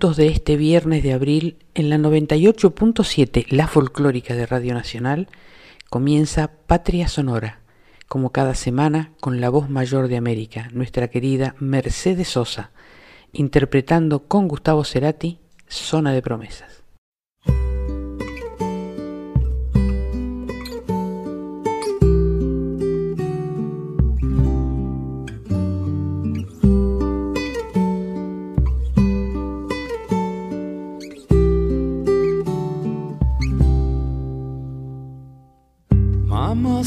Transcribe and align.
De 0.00 0.28
este 0.28 0.56
viernes 0.56 1.02
de 1.02 1.12
abril, 1.12 1.58
en 1.74 1.90
la 1.90 1.98
98.7, 1.98 3.44
la 3.50 3.68
folclórica 3.68 4.34
de 4.34 4.46
Radio 4.46 4.72
Nacional, 4.72 5.28
comienza 5.90 6.50
Patria 6.66 7.06
Sonora, 7.06 7.60
como 8.08 8.30
cada 8.30 8.54
semana 8.54 9.12
con 9.20 9.42
la 9.42 9.50
voz 9.50 9.68
mayor 9.68 10.08
de 10.08 10.16
América, 10.16 10.70
nuestra 10.72 11.08
querida 11.08 11.54
Mercedes 11.58 12.28
Sosa, 12.28 12.70
interpretando 13.34 14.26
con 14.26 14.48
Gustavo 14.48 14.84
Cerati 14.84 15.38
Zona 15.68 16.12
de 16.12 16.22
Promesas. 16.22 16.79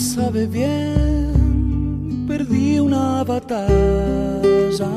Sabe 0.04 0.46
bien, 0.48 2.26
perdí 2.28 2.80
una 2.80 3.24
batalla. 3.24 4.92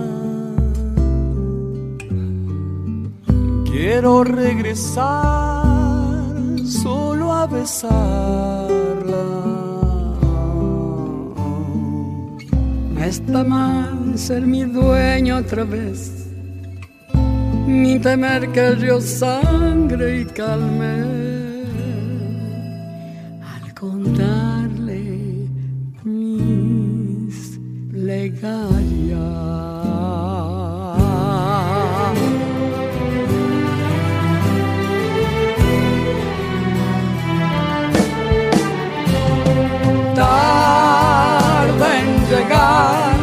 Quiero 3.65 4.25
regresar 4.25 5.55
solo 6.65 7.33
a 7.33 7.47
besarla. 7.47 7.95
No 12.95 13.05
está 13.05 13.45
mal 13.45 14.19
ser 14.19 14.43
mi 14.43 14.65
dueño 14.65 15.37
otra 15.39 15.63
vez, 15.65 16.27
ni 17.67 18.01
temer 18.01 18.51
que 18.51 18.67
el 18.67 18.81
río 18.81 19.01
sangre 19.01 20.23
y 20.23 20.25
calme 20.25 21.26
Llegar 42.29 43.15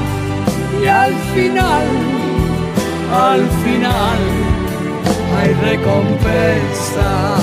y 0.81 0.87
al 0.87 1.13
final, 1.35 1.87
al 3.11 3.41
final 3.63 4.19
hay 5.37 5.53
recompensa. 5.55 7.42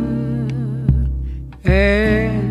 en 1.63 2.50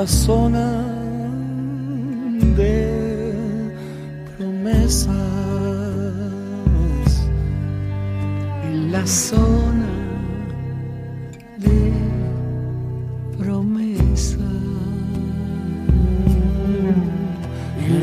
La 0.00 0.06
zona 0.06 0.66
de 2.56 3.34
promesas. 4.38 5.12
En 8.64 8.92
la 8.92 9.06
zona 9.06 9.60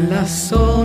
la 0.10 0.26
zona 0.26 0.77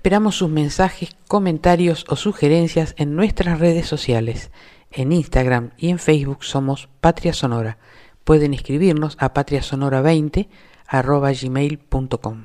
Esperamos 0.00 0.36
sus 0.36 0.48
mensajes, 0.48 1.14
comentarios 1.28 2.06
o 2.08 2.16
sugerencias 2.16 2.94
en 2.96 3.14
nuestras 3.16 3.58
redes 3.58 3.86
sociales. 3.86 4.50
En 4.90 5.12
Instagram 5.12 5.72
y 5.76 5.90
en 5.90 5.98
Facebook 5.98 6.42
somos 6.42 6.88
Patria 7.02 7.34
Sonora. 7.34 7.76
Pueden 8.24 8.54
escribirnos 8.54 9.18
a 9.20 9.34
patriasonora20 9.34 10.48
gmail.com. 11.42 12.44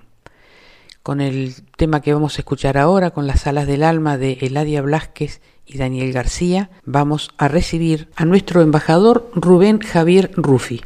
con 1.01 1.21
el 1.21 1.55
tema 1.77 2.01
que 2.01 2.13
vamos 2.13 2.37
a 2.37 2.41
escuchar 2.41 2.77
ahora, 2.77 3.11
con 3.11 3.25
las 3.25 3.47
alas 3.47 3.67
del 3.67 3.83
alma 3.83 4.17
de 4.17 4.33
Eladia 4.41 4.81
Blasquez 4.81 5.39
y 5.65 5.77
Daniel 5.77 6.11
García, 6.11 6.69
vamos 6.83 7.29
a 7.37 7.47
recibir 7.47 8.09
a 8.17 8.25
nuestro 8.25 8.63
embajador 8.63 9.31
Rubén 9.33 9.79
Javier 9.79 10.29
Rufi. 10.35 10.81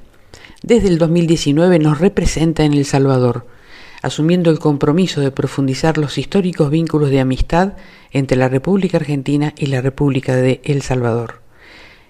Desde 0.62 0.90
el 0.90 1.00
2019 1.00 1.80
nos 1.80 1.98
representa 1.98 2.64
en 2.64 2.74
El 2.74 2.86
Salvador, 2.86 3.48
asumiendo 4.02 4.50
el 4.50 4.60
compromiso 4.60 5.22
de 5.22 5.32
profundizar 5.32 5.98
los 5.98 6.18
históricos 6.18 6.70
vínculos 6.70 7.10
de 7.10 7.20
amistad 7.20 7.74
entre 8.12 8.38
la 8.38 8.50
República 8.50 8.98
Argentina 8.98 9.54
y 9.58 9.68
la 9.68 9.82
República 9.82 10.36
de 10.36 10.62
El 10.64 10.82
Salvador. 10.82 11.42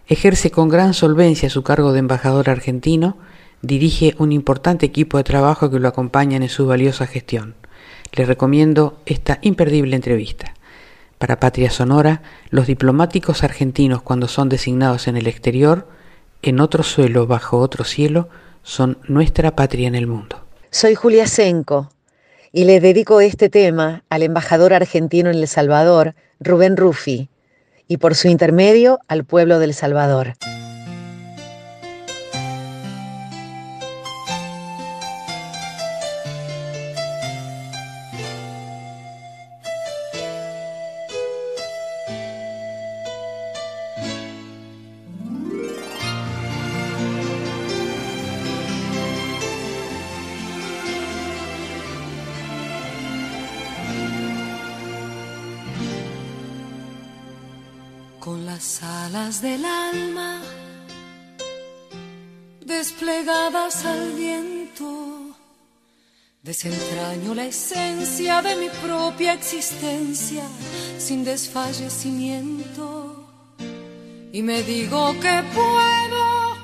Ejerce 0.08 0.52
con 0.52 0.70
gran 0.70 0.94
solvencia 0.94 1.50
su 1.50 1.64
cargo 1.64 1.94
de 1.94 2.00
embajador 2.00 2.50
argentino, 2.50 3.18
dirige 3.62 4.16
un 4.18 4.32
importante 4.32 4.86
equipo 4.86 5.18
de 5.18 5.24
trabajo 5.24 5.70
que 5.70 5.80
lo 5.80 5.88
acompañan 5.88 6.44
en 6.44 6.50
su 6.50 6.66
valiosa 6.66 7.06
gestión. 7.08 7.56
Les 8.14 8.28
recomiendo 8.28 9.00
esta 9.06 9.40
imperdible 9.42 9.96
entrevista. 9.96 10.54
Para 11.20 11.40
Patria 11.40 11.70
Sonora, 11.70 12.22
los 12.50 12.66
diplomáticos 12.66 13.44
argentinos 13.44 14.02
cuando 14.02 14.28
son 14.28 14.50
designados 14.50 15.08
en 15.08 15.18
el 15.18 15.28
exterior, 15.28 15.88
en 16.42 16.60
otro 16.60 16.84
suelo, 16.84 17.28
bajo 17.28 17.58
otro 17.58 17.84
cielo, 17.84 18.30
son 18.64 18.98
nuestra 19.08 19.56
patria 19.56 19.88
en 19.88 19.96
el 19.96 20.08
mundo. 20.08 20.49
Soy 20.72 20.94
Julia 20.94 21.26
Senco 21.26 21.90
y 22.52 22.66
le 22.66 22.80
dedico 22.80 23.22
este 23.22 23.50
tema 23.50 24.04
al 24.08 24.22
embajador 24.22 24.72
argentino 24.72 25.32
en 25.32 25.38
El 25.38 25.48
Salvador, 25.48 26.14
Rubén 26.40 26.78
Rufi, 26.78 27.32
y 27.88 27.98
por 27.98 28.14
su 28.14 28.28
intermedio 28.28 29.00
al 29.08 29.24
pueblo 29.24 29.58
del 29.58 29.74
Salvador. 29.74 30.36
Del 59.42 59.64
alma 59.64 60.42
desplegadas 62.66 63.86
al 63.86 64.12
viento. 64.14 65.36
Desentraño 66.44 67.36
la 67.36 67.46
esencia 67.46 68.42
de 68.42 68.56
mi 68.56 68.70
propia 68.82 69.34
existencia 69.34 70.44
sin 70.98 71.24
desfallecimiento 71.24 73.28
y 74.32 74.42
me 74.42 74.64
digo 74.64 75.14
que 75.20 75.44
puedo 75.54 76.58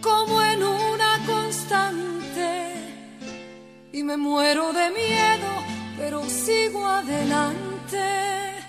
como 0.00 0.42
en 0.42 0.62
una 0.62 1.26
constante 1.26 2.72
y 3.92 4.02
me 4.02 4.16
muero 4.16 4.72
de 4.72 4.90
miedo 4.90 5.50
pero 5.98 6.22
sigo 6.28 6.86
adelante 6.86 8.59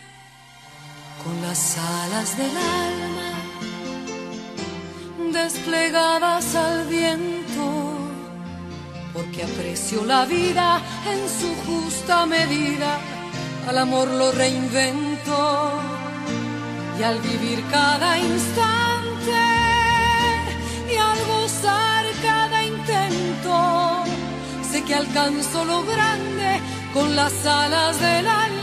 con 1.23 1.41
las 1.41 1.77
alas 1.77 2.37
del 2.37 2.55
alma 2.57 3.31
desplegadas 5.31 6.55
al 6.55 6.87
viento, 6.87 7.65
porque 9.13 9.43
aprecio 9.43 10.03
la 10.05 10.25
vida 10.25 10.81
en 11.05 11.19
su 11.39 11.49
justa 11.65 12.25
medida, 12.25 12.97
al 13.67 13.77
amor 13.77 14.07
lo 14.07 14.31
reinvento 14.31 15.71
y 16.99 17.03
al 17.03 17.19
vivir 17.19 17.63
cada 17.71 18.17
instante 18.17 19.41
y 20.91 20.95
al 20.95 21.19
gozar 21.25 22.05
cada 22.21 22.63
intento, 22.63 24.03
sé 24.69 24.83
que 24.83 24.95
alcanzo 24.95 25.65
lo 25.65 25.83
grande 25.83 26.59
con 26.93 27.15
las 27.15 27.45
alas 27.45 27.99
del 27.99 28.27
alma 28.27 28.61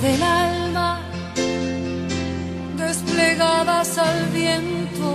del 0.00 0.22
alma 0.22 1.00
desplegadas 2.76 3.98
al 3.98 4.26
viento. 4.32 5.10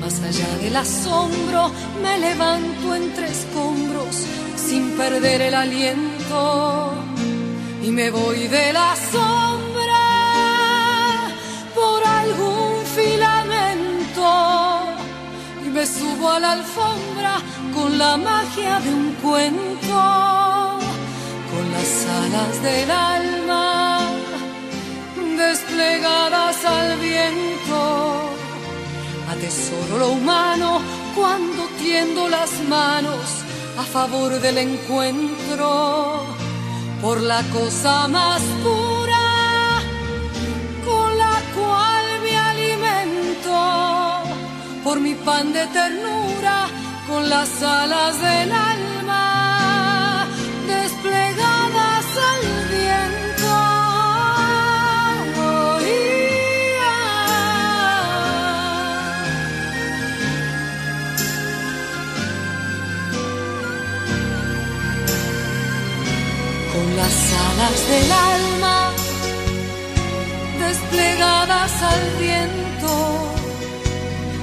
Más 0.00 0.22
allá 0.22 0.48
del 0.62 0.76
asombro 0.76 1.70
me 2.02 2.18
levanto 2.18 2.94
entre 2.94 3.26
escombros 3.28 4.24
sin 4.56 4.96
perder 4.96 5.42
el 5.42 5.54
aliento 5.54 6.92
y 7.82 7.90
me 7.90 8.10
voy 8.10 8.48
de 8.48 8.72
la 8.72 8.94
sombra 9.12 10.04
por 11.74 12.06
algún 12.06 12.84
filamento 12.94 14.28
y 15.64 15.68
me 15.68 15.84
subo 15.84 16.30
a 16.30 16.40
la 16.40 16.52
alfombra 16.52 17.34
con 17.74 17.98
la 17.98 18.16
magia 18.16 18.80
de 18.80 18.94
un 18.94 19.12
cuento 19.22 20.55
las 21.86 22.06
alas 22.06 22.62
del 22.62 22.90
alma 22.90 24.00
desplegadas 25.36 26.64
al 26.64 26.98
viento. 26.98 28.30
Atesoro 29.30 29.98
lo 29.98 30.08
humano 30.10 30.80
cuando 31.14 31.68
tiendo 31.78 32.28
las 32.28 32.50
manos 32.68 33.26
a 33.78 33.84
favor 33.84 34.40
del 34.40 34.58
encuentro. 34.58 36.24
Por 37.00 37.20
la 37.20 37.42
cosa 37.52 38.08
más 38.08 38.42
pura 38.64 39.26
con 40.84 41.18
la 41.18 41.36
cual 41.56 42.04
me 42.24 42.36
alimento, 42.52 43.56
por 44.82 44.98
mi 44.98 45.14
pan 45.14 45.52
de 45.52 45.66
ternura 45.68 46.66
con 47.06 47.28
las 47.28 47.62
alas 47.62 48.20
del 48.20 48.50
alma 48.50 49.05
alas 67.50 67.88
del 67.88 68.12
alma 68.12 68.92
desplegadas 70.58 71.72
al 71.82 72.04
viento. 72.20 72.92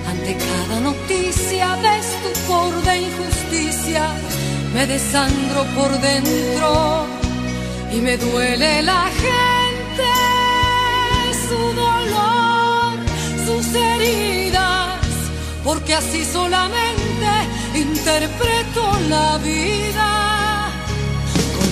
Ante 0.10 0.38
cada 0.38 0.80
noticia 0.80 1.68
de 1.84 1.92
estupor 2.06 2.72
de 2.84 2.94
injusticia, 3.08 4.04
me 4.74 4.88
desangro 4.88 5.64
por 5.78 5.92
dentro 6.00 7.06
y 7.92 7.98
me 8.02 8.18
duele 8.18 8.82
la 8.82 9.06
gente, 9.26 10.10
su 11.48 11.62
dolor, 11.86 12.94
sus 13.46 13.76
heridas, 13.76 15.00
porque 15.64 15.96
así 15.96 16.26
solamente 16.26 17.30
interpreto 17.76 18.82
la 19.10 19.38
vida 19.38 20.23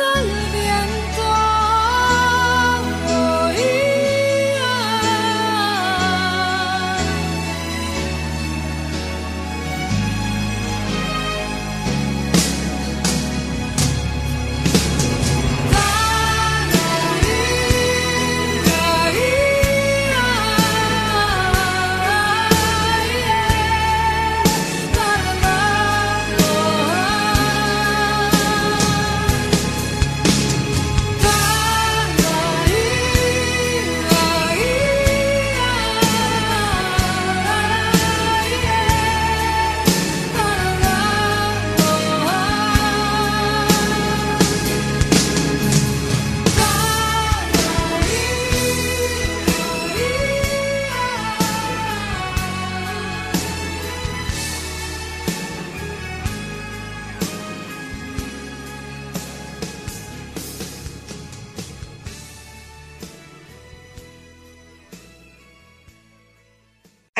desplegadas 0.00 0.39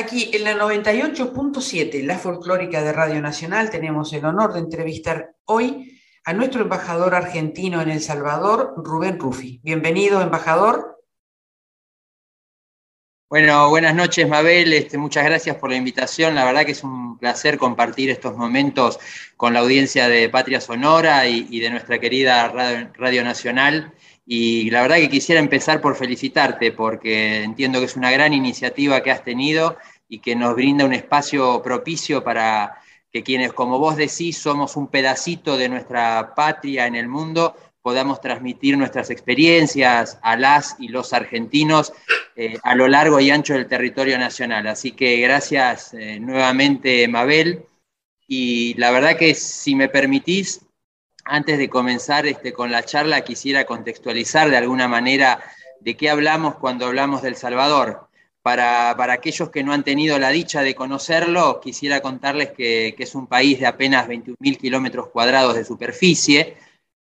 Aquí 0.00 0.30
en 0.32 0.44
la 0.44 0.54
98.7, 0.54 2.02
la 2.04 2.18
folclórica 2.18 2.82
de 2.82 2.90
Radio 2.90 3.20
Nacional, 3.20 3.68
tenemos 3.68 4.10
el 4.14 4.24
honor 4.24 4.54
de 4.54 4.60
entrevistar 4.60 5.34
hoy 5.44 6.00
a 6.24 6.32
nuestro 6.32 6.62
embajador 6.62 7.14
argentino 7.14 7.82
en 7.82 7.90
El 7.90 8.00
Salvador, 8.00 8.72
Rubén 8.78 9.18
Rufi. 9.18 9.60
Bienvenido, 9.62 10.22
embajador. 10.22 10.90
Bueno, 13.28 13.68
buenas 13.68 13.94
noches, 13.94 14.26
Mabel. 14.26 14.72
Este, 14.72 14.96
muchas 14.96 15.24
gracias 15.24 15.56
por 15.56 15.68
la 15.68 15.76
invitación. 15.76 16.34
La 16.34 16.46
verdad 16.46 16.64
que 16.64 16.72
es 16.72 16.82
un 16.82 17.18
placer 17.18 17.58
compartir 17.58 18.08
estos 18.08 18.34
momentos 18.36 18.98
con 19.36 19.52
la 19.52 19.60
audiencia 19.60 20.08
de 20.08 20.30
Patria 20.30 20.62
Sonora 20.62 21.28
y, 21.28 21.60
de 21.60 21.70
nuestra 21.70 22.00
querida 22.00 22.48
Radio, 22.94 23.22
Nacional. 23.22 23.92
Y 24.32 24.70
la 24.70 24.82
verdad 24.82 24.98
que 24.98 25.08
quisiera 25.08 25.40
empezar 25.40 25.80
por 25.80 25.96
felicitarte 25.96 26.70
porque 26.70 27.42
entiendo 27.42 27.80
que 27.80 27.86
es 27.86 27.96
una 27.96 28.12
gran 28.12 28.32
iniciativa 28.32 29.02
que 29.02 29.10
has 29.10 29.24
tenido 29.24 29.76
y 30.08 30.20
que 30.20 30.36
nos 30.36 30.54
brinda 30.54 30.84
un 30.84 30.92
espacio 30.92 31.60
propicio 31.64 32.22
para 32.22 32.80
que 33.12 33.24
quienes, 33.24 33.52
como 33.52 33.80
vos 33.80 33.96
decís, 33.96 34.38
somos 34.38 34.76
un 34.76 34.86
pedacito 34.86 35.56
de 35.56 35.68
nuestra 35.68 36.32
patria 36.36 36.86
en 36.86 36.94
el 36.94 37.08
mundo, 37.08 37.56
podamos 37.82 38.20
transmitir 38.20 38.78
nuestras 38.78 39.10
experiencias 39.10 40.20
a 40.22 40.36
las 40.36 40.76
y 40.78 40.90
los 40.90 41.12
argentinos 41.12 41.92
eh, 42.36 42.56
a 42.62 42.76
lo 42.76 42.86
largo 42.86 43.18
y 43.18 43.32
ancho 43.32 43.54
del 43.54 43.66
territorio 43.66 44.16
nacional. 44.16 44.68
Así 44.68 44.92
que 44.92 45.16
gracias 45.16 45.92
eh, 45.92 46.20
nuevamente, 46.20 47.08
Mabel. 47.08 47.64
Y 48.28 48.74
la 48.74 48.92
verdad 48.92 49.16
que 49.16 49.34
si 49.34 49.74
me 49.74 49.88
permitís, 49.88 50.60
antes 51.24 51.58
de 51.58 51.68
comenzar 51.68 52.26
este, 52.26 52.52
con 52.52 52.70
la 52.70 52.84
charla, 52.84 53.22
quisiera 53.22 53.64
contextualizar 53.64 54.50
de 54.50 54.56
alguna 54.56 54.88
manera 54.88 55.40
de 55.80 55.96
qué 55.96 56.10
hablamos 56.10 56.56
cuando 56.56 56.86
hablamos 56.86 57.22
del 57.22 57.36
Salvador. 57.36 58.08
Para, 58.42 58.90
aquellos 59.12 59.50
que 59.50 59.62
no 59.62 59.72
han 59.72 59.84
tenido 59.84 60.18
la 60.18 60.30
dicha 60.30 60.62
de 60.62 60.74
conocerlo, 60.74 61.60
quisiera 61.60 62.00
contarles 62.00 62.52
que, 62.52 62.94
que 62.96 63.02
es 63.02 63.14
un 63.14 63.26
país 63.26 63.60
de 63.60 63.66
apenas 63.66 64.08
21.000 64.08 64.56
kilómetros 64.56 65.08
cuadrados 65.08 65.54
de 65.54 65.64
superficie, 65.64 66.56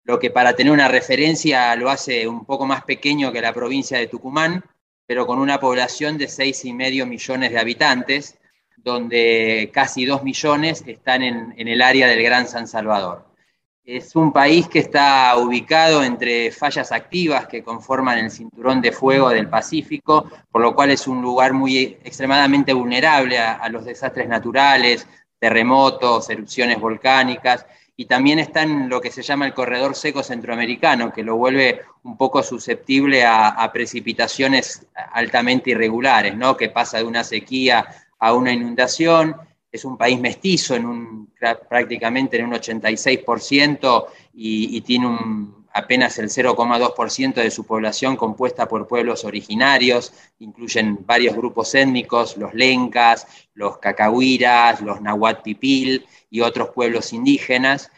lo 0.05 0.19
que 0.19 0.31
para 0.31 0.55
tener 0.55 0.73
una 0.73 0.89
referencia 0.89 1.75
lo 1.77 1.89
hace 1.89 2.27
un 2.27 2.45
poco 2.45 2.67
más 2.67 2.85
pequeño 2.85 3.33
que 3.33 3.41
la 3.41 3.55
provincia 3.55 3.99
de 3.99 4.09
Tucumán, 4.09 4.65
pero 5.07 5.27
con 5.27 5.39
una 5.39 5.61
población 5.61 6.19
de 6.19 6.27
6,5 6.27 7.07
millones 7.07 7.53
de 7.53 7.59
habitantes, 7.59 8.39
donde 8.77 9.71
casi 9.73 10.05
2 10.05 10.23
millones 10.23 10.83
están 10.87 11.23
en, 11.23 11.55
el 11.57 11.83
área 11.83 12.09
del 12.09 12.23
Gran 12.23 12.49
San 12.49 12.67
Salvador. 12.67 13.32
Es 13.85 14.15
un 14.15 14.33
país 14.33 14.69
que 14.69 14.79
está 14.79 15.37
ubicado 15.37 16.05
entre 16.05 16.53
fallas 16.53 16.93
activas 16.93 17.49
que 17.49 17.65
conforman 17.65 18.19
el 18.19 18.31
cinturón 18.31 18.81
de 18.81 18.93
fuego 18.93 19.31
del 19.31 19.49
Pacífico, 19.49 20.31
por 20.51 20.63
lo 20.63 20.75
cual 20.75 20.91
es 20.91 21.09
un 21.09 21.21
lugar 21.21 21.53
muy 21.53 21.99
extremadamente 22.05 22.73
vulnerable 22.73 23.39
a 23.39 23.69
los 23.69 23.85
desastres 23.85 24.29
naturales, 24.29 25.07
terremotos, 25.41 26.31
erupciones 26.31 26.79
volcánicas, 26.79 27.67
y 27.97 28.07
también 28.07 28.39
está 28.39 28.63
en 28.63 28.89
lo 28.89 29.01
que 29.01 29.11
se 29.11 29.23
llama 29.23 29.47
el 29.47 29.55
corredor 29.55 29.95
seco 29.95 30.23
centroamericano, 30.23 31.13
que 31.13 31.23
lo 31.23 31.37
vuelve 31.37 31.83
un 32.05 32.17
poco 32.17 32.43
susceptible 32.43 33.25
a, 33.25 33.71
precipitaciones 33.73 34.87
altamente 35.13 35.71
irregulares, 35.71 36.37
¿no? 36.37 36.57
que 36.57 36.69
pasa 36.69 36.99
de 36.99 37.05
una 37.05 37.23
sequía 37.23 37.87
a 38.19 38.33
una 38.33 38.53
inundación. 38.53 39.37
Es 39.73 39.85
un 39.85 39.97
país 39.97 40.21
mestizo 40.21 40.77
en 40.77 40.87
un, 40.87 41.33
prácticamente 41.69 42.39
en 42.39 42.45
un 42.47 42.53
86% 42.53 44.07
y, 44.35 44.77
y 44.77 44.81
tiene 44.83 45.09
apenas 45.73 46.19
el 46.19 46.29
0,2% 46.29 47.35
de 47.35 47.51
su 47.51 47.65
población 47.65 48.17
compuesta 48.17 48.69
por 48.69 48.87
pueblos 48.87 49.25
originarios, 49.25 50.13
incluyen 50.39 50.99
varios 51.07 51.35
grupos 51.35 51.75
étnicos, 51.75 52.37
los 52.37 52.55
lencas, 52.55 53.27
los 53.55 53.79
cacahuiras, 53.79 54.81
los 54.83 55.01
nahuatl 55.01 55.43
pipil 55.43 56.07
y 56.31 56.41
otros 56.41 56.71
pueblos 56.71 57.13
indígenas. 57.13 57.91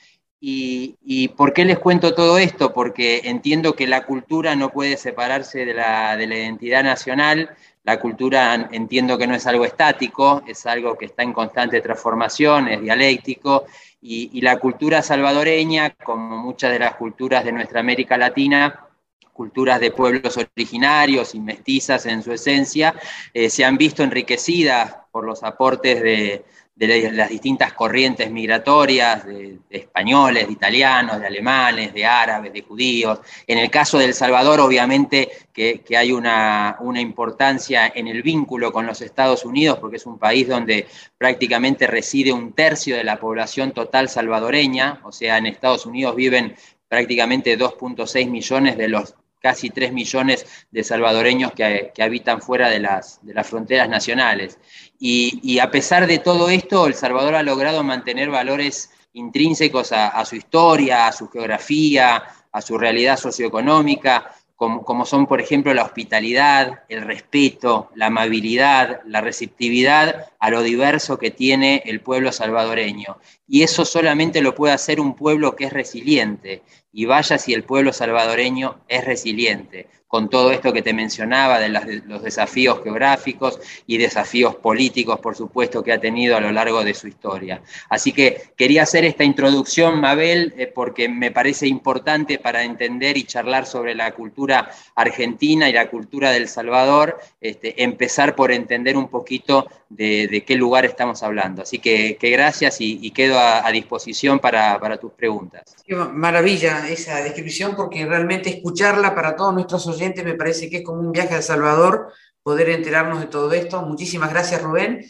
Y, 0.46 1.28
por 1.38 1.54
qué 1.54 1.64
les 1.64 1.78
cuento 1.78 2.14
todo 2.14 2.36
esto? 2.36 2.74
Porque 2.74 3.22
entiendo 3.24 3.74
que 3.74 3.86
la 3.86 4.04
cultura 4.04 4.54
no 4.54 4.70
puede 4.70 4.98
separarse 4.98 5.64
de 5.64 5.72
la, 5.72 6.18
de 6.18 6.26
la 6.26 6.36
identidad 6.36 6.84
nacional, 6.84 7.56
la 7.84 8.00
cultura 8.00 8.68
entiendo 8.72 9.18
que 9.18 9.26
no 9.26 9.34
es 9.34 9.46
algo 9.46 9.64
estático, 9.64 10.42
es 10.46 10.64
algo 10.66 10.96
que 10.96 11.04
está 11.04 11.22
en 11.22 11.34
constante 11.34 11.80
transformación, 11.82 12.68
es 12.68 12.80
dialéctico, 12.80 13.66
y, 14.00 14.40
la 14.42 14.58
cultura 14.58 15.00
salvadoreña, 15.00 15.90
como 15.90 16.36
muchas 16.36 16.72
de 16.72 16.78
las 16.78 16.94
culturas 16.96 17.44
de 17.44 17.52
nuestra 17.52 17.80
América 17.80 18.18
Latina, 18.18 18.86
culturas 19.32 19.80
de 19.80 19.90
pueblos 19.90 20.36
originarios 20.36 21.34
y 21.34 21.40
mestizas 21.40 22.04
en 22.06 22.22
su 22.22 22.32
esencia, 22.32 22.94
eh, 23.32 23.48
se 23.48 23.64
han 23.64 23.76
visto 23.76 24.02
enriquecidas 24.02 24.96
por 25.10 25.24
los 25.24 25.42
aportes 25.42 26.02
de, 26.02 26.44
de 26.76 27.12
las 27.12 27.28
distintas 27.28 27.72
corrientes 27.72 28.30
migratorias, 28.30 29.24
de, 29.24 29.58
españoles, 29.70 30.46
de 30.46 30.52
italianos, 30.52 31.20
de 31.20 31.26
alemanes, 31.26 31.94
de 31.94 32.04
árabes, 32.04 32.52
de 32.52 32.62
judíos. 32.62 33.20
En 33.46 33.58
el 33.58 33.70
caso 33.70 33.98
de 33.98 34.06
El 34.06 34.14
Salvador, 34.14 34.60
obviamente 34.60 35.30
que, 35.52 35.84
hay 35.96 36.10
una, 36.10 36.76
una, 36.80 37.00
importancia 37.00 37.92
en 37.94 38.08
el 38.08 38.22
vínculo 38.22 38.72
con 38.72 38.86
los 38.86 39.00
Estados 39.02 39.44
Unidos, 39.44 39.78
porque 39.78 39.98
es 39.98 40.06
un 40.06 40.18
país 40.18 40.48
donde 40.48 40.86
prácticamente 41.16 41.86
reside 41.86 42.32
un 42.32 42.52
tercio 42.52 42.96
de 42.96 43.04
la 43.04 43.20
población 43.20 43.70
total 43.70 44.08
salvadoreña, 44.08 45.00
o 45.04 45.12
sea, 45.12 45.38
en 45.38 45.46
Estados 45.46 45.86
Unidos 45.86 46.16
viven 46.16 46.56
prácticamente 46.88 47.56
2.6 47.56 48.28
millones 48.30 48.76
de 48.76 48.88
los 48.88 49.14
casi 49.44 49.68
3 49.68 49.92
millones 49.92 50.66
de 50.70 50.82
salvadoreños 50.82 51.52
que, 51.52 51.92
habitan 52.00 52.40
fuera 52.40 52.70
de 52.70 52.80
las, 52.80 53.18
de 53.26 53.34
las 53.34 53.46
fronteras 53.46 53.90
nacionales. 53.90 54.58
Y, 54.98 55.58
a 55.58 55.70
pesar 55.70 56.06
de 56.06 56.18
todo 56.18 56.48
esto, 56.48 56.86
El 56.86 56.94
Salvador 56.94 57.34
ha 57.34 57.42
logrado 57.42 57.82
mantener 57.82 58.30
valores 58.30 58.90
intrínsecos 59.12 59.92
a 59.92 60.24
su 60.24 60.36
historia, 60.36 61.06
a 61.06 61.12
su 61.12 61.28
geografía, 61.28 62.22
a 62.52 62.60
su 62.60 62.78
realidad 62.78 63.18
socioeconómica, 63.18 64.30
como, 64.56 65.04
son, 65.04 65.26
por 65.26 65.40
ejemplo, 65.40 65.74
la 65.74 65.82
hospitalidad, 65.82 66.84
el 66.88 67.02
respeto, 67.02 67.90
la 67.96 68.06
amabilidad, 68.06 69.00
la 69.04 69.20
receptividad 69.20 70.26
a 70.38 70.50
lo 70.50 70.62
diverso 70.62 71.18
que 71.18 71.32
tiene 71.32 71.82
el 71.86 72.00
pueblo 72.00 72.30
salvadoreño. 72.30 73.18
Y 73.48 73.62
eso 73.62 73.84
solamente 73.84 74.40
lo 74.40 74.54
puede 74.54 74.72
hacer 74.72 75.00
un 75.00 75.14
pueblo 75.14 75.56
que 75.56 75.64
es 75.64 75.72
resiliente. 75.72 76.62
Y 76.92 77.04
vaya 77.06 77.36
si 77.36 77.52
el 77.52 77.64
pueblo 77.64 77.92
salvadoreño 77.92 78.78
es 78.86 79.04
resiliente 79.04 79.88
con 80.14 80.30
todo 80.30 80.52
esto 80.52 80.72
que 80.72 80.80
te 80.80 80.92
mencionaba 80.92 81.58
de, 81.58 81.70
los 81.70 82.22
desafíos 82.22 82.80
geográficos 82.84 83.58
y 83.84 83.98
desafíos 83.98 84.54
políticos, 84.54 85.18
por 85.18 85.34
supuesto, 85.34 85.82
que 85.82 85.90
ha 85.90 85.98
tenido 85.98 86.36
a 86.36 86.40
lo 86.40 86.52
largo 86.52 86.84
de 86.84 86.94
su 86.94 87.08
historia. 87.08 87.62
Así 87.88 88.12
que 88.12 88.40
quería 88.56 88.84
hacer 88.84 89.04
esta 89.04 89.24
introducción, 89.24 90.00
Mabel, 90.00 90.54
eh, 90.56 90.70
porque 90.72 91.08
me 91.08 91.32
parece 91.32 91.66
importante 91.66 92.38
para 92.38 92.62
entender 92.62 93.16
y 93.16 93.24
charlar 93.24 93.66
sobre 93.66 93.96
la 93.96 94.12
cultura 94.12 94.70
argentina 94.94 95.68
y 95.68 95.72
la 95.72 95.90
cultura 95.90 96.30
del 96.30 96.46
Salvador, 96.46 97.18
este, 97.40 97.82
empezar 97.82 98.36
por 98.36 98.52
entender 98.52 98.96
un 98.96 99.08
poquito 99.08 99.66
de, 99.88 100.44
qué 100.46 100.54
lugar 100.54 100.84
estamos 100.84 101.24
hablando. 101.24 101.62
Así 101.62 101.80
que, 101.80 102.16
gracias 102.20 102.76
y, 102.78 103.10
quedo 103.10 103.38
a, 103.38 103.68
disposición 103.72 104.38
para, 104.38 104.78
para 104.78 104.96
tus 104.96 105.12
preguntas. 105.12 105.74
maravilla 106.12 106.88
esa 106.88 107.20
descripción, 107.20 107.74
porque 107.74 108.06
realmente 108.06 108.50
escucharla 108.50 109.12
para 109.14 109.34
todos 109.34 109.52
nuestros 109.54 109.86
oyentes 109.88 110.03
me 110.24 110.34
parece 110.34 110.68
que 110.68 110.78
es 110.78 110.84
como 110.84 111.00
un 111.00 111.12
viaje 111.12 111.34
a 111.34 111.38
El 111.38 111.42
Salvador 111.42 112.12
poder 112.42 112.68
enterarnos 112.68 113.20
de 113.20 113.26
todo 113.26 113.52
esto. 113.52 113.82
Muchísimas 113.82 114.30
gracias, 114.30 114.62
Rubén. 114.62 115.04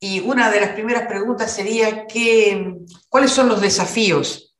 Y 0.00 0.20
una 0.20 0.50
de 0.50 0.60
las 0.60 0.70
primeras 0.70 1.06
preguntas 1.06 1.54
sería, 1.54 2.06
¿qué, 2.06 2.76
¿cuáles 3.08 3.30
son 3.30 3.48
los 3.48 3.60
desafíos 3.60 4.56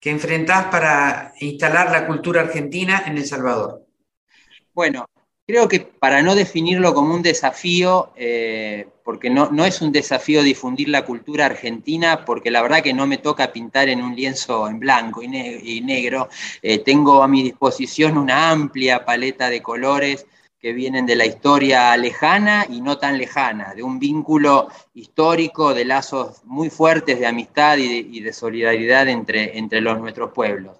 que 0.00 0.10
enfrentás 0.10 0.66
para 0.66 1.34
instalar 1.40 1.90
la 1.90 2.06
cultura 2.06 2.42
argentina 2.42 3.02
en 3.06 3.18
El 3.18 3.26
Salvador? 3.26 3.84
Bueno, 4.72 5.06
creo 5.46 5.68
que 5.68 5.80
para 5.80 6.22
no 6.22 6.34
definirlo 6.34 6.92
como 6.92 7.14
un 7.14 7.22
desafío, 7.22 8.10
eh, 8.16 8.88
porque 9.04 9.30
no, 9.30 9.50
no, 9.50 9.64
es 9.64 9.80
un 9.80 9.92
desafío 9.92 10.42
difundir 10.42 10.88
la 10.88 11.04
cultura 11.04 11.46
argentina, 11.46 12.24
porque 12.24 12.50
la 12.50 12.62
verdad 12.62 12.82
que 12.82 12.92
no 12.92 13.06
me 13.06 13.18
toca 13.18 13.52
pintar 13.52 13.88
en 13.88 14.02
un 14.02 14.16
lienzo 14.16 14.68
en 14.68 14.80
blanco 14.80 15.22
y, 15.22 15.28
negro. 15.80 16.28
Eh, 16.62 16.78
tengo 16.78 17.22
a 17.22 17.28
mi 17.28 17.44
disposición 17.44 18.18
una 18.18 18.50
amplia 18.50 19.04
paleta 19.04 19.48
de 19.48 19.62
colores 19.62 20.26
que 20.60 20.72
vienen 20.72 21.06
de 21.06 21.14
la 21.14 21.26
historia 21.26 21.96
lejana 21.96 22.66
y 22.68 22.80
no 22.80 22.98
tan 22.98 23.18
lejana, 23.18 23.74
de 23.74 23.84
un 23.84 24.00
vínculo 24.00 24.68
histórico, 24.94 25.74
de 25.74 25.84
lazos 25.84 26.42
muy 26.44 26.70
fuertes 26.70 27.20
de 27.20 27.26
amistad 27.26 27.76
y 27.76 28.20
de, 28.20 28.32
solidaridad 28.32 29.06
entre, 29.08 29.58
entre 29.58 29.80
los, 29.80 30.00
nuestros 30.00 30.32
pueblos. 30.32 30.76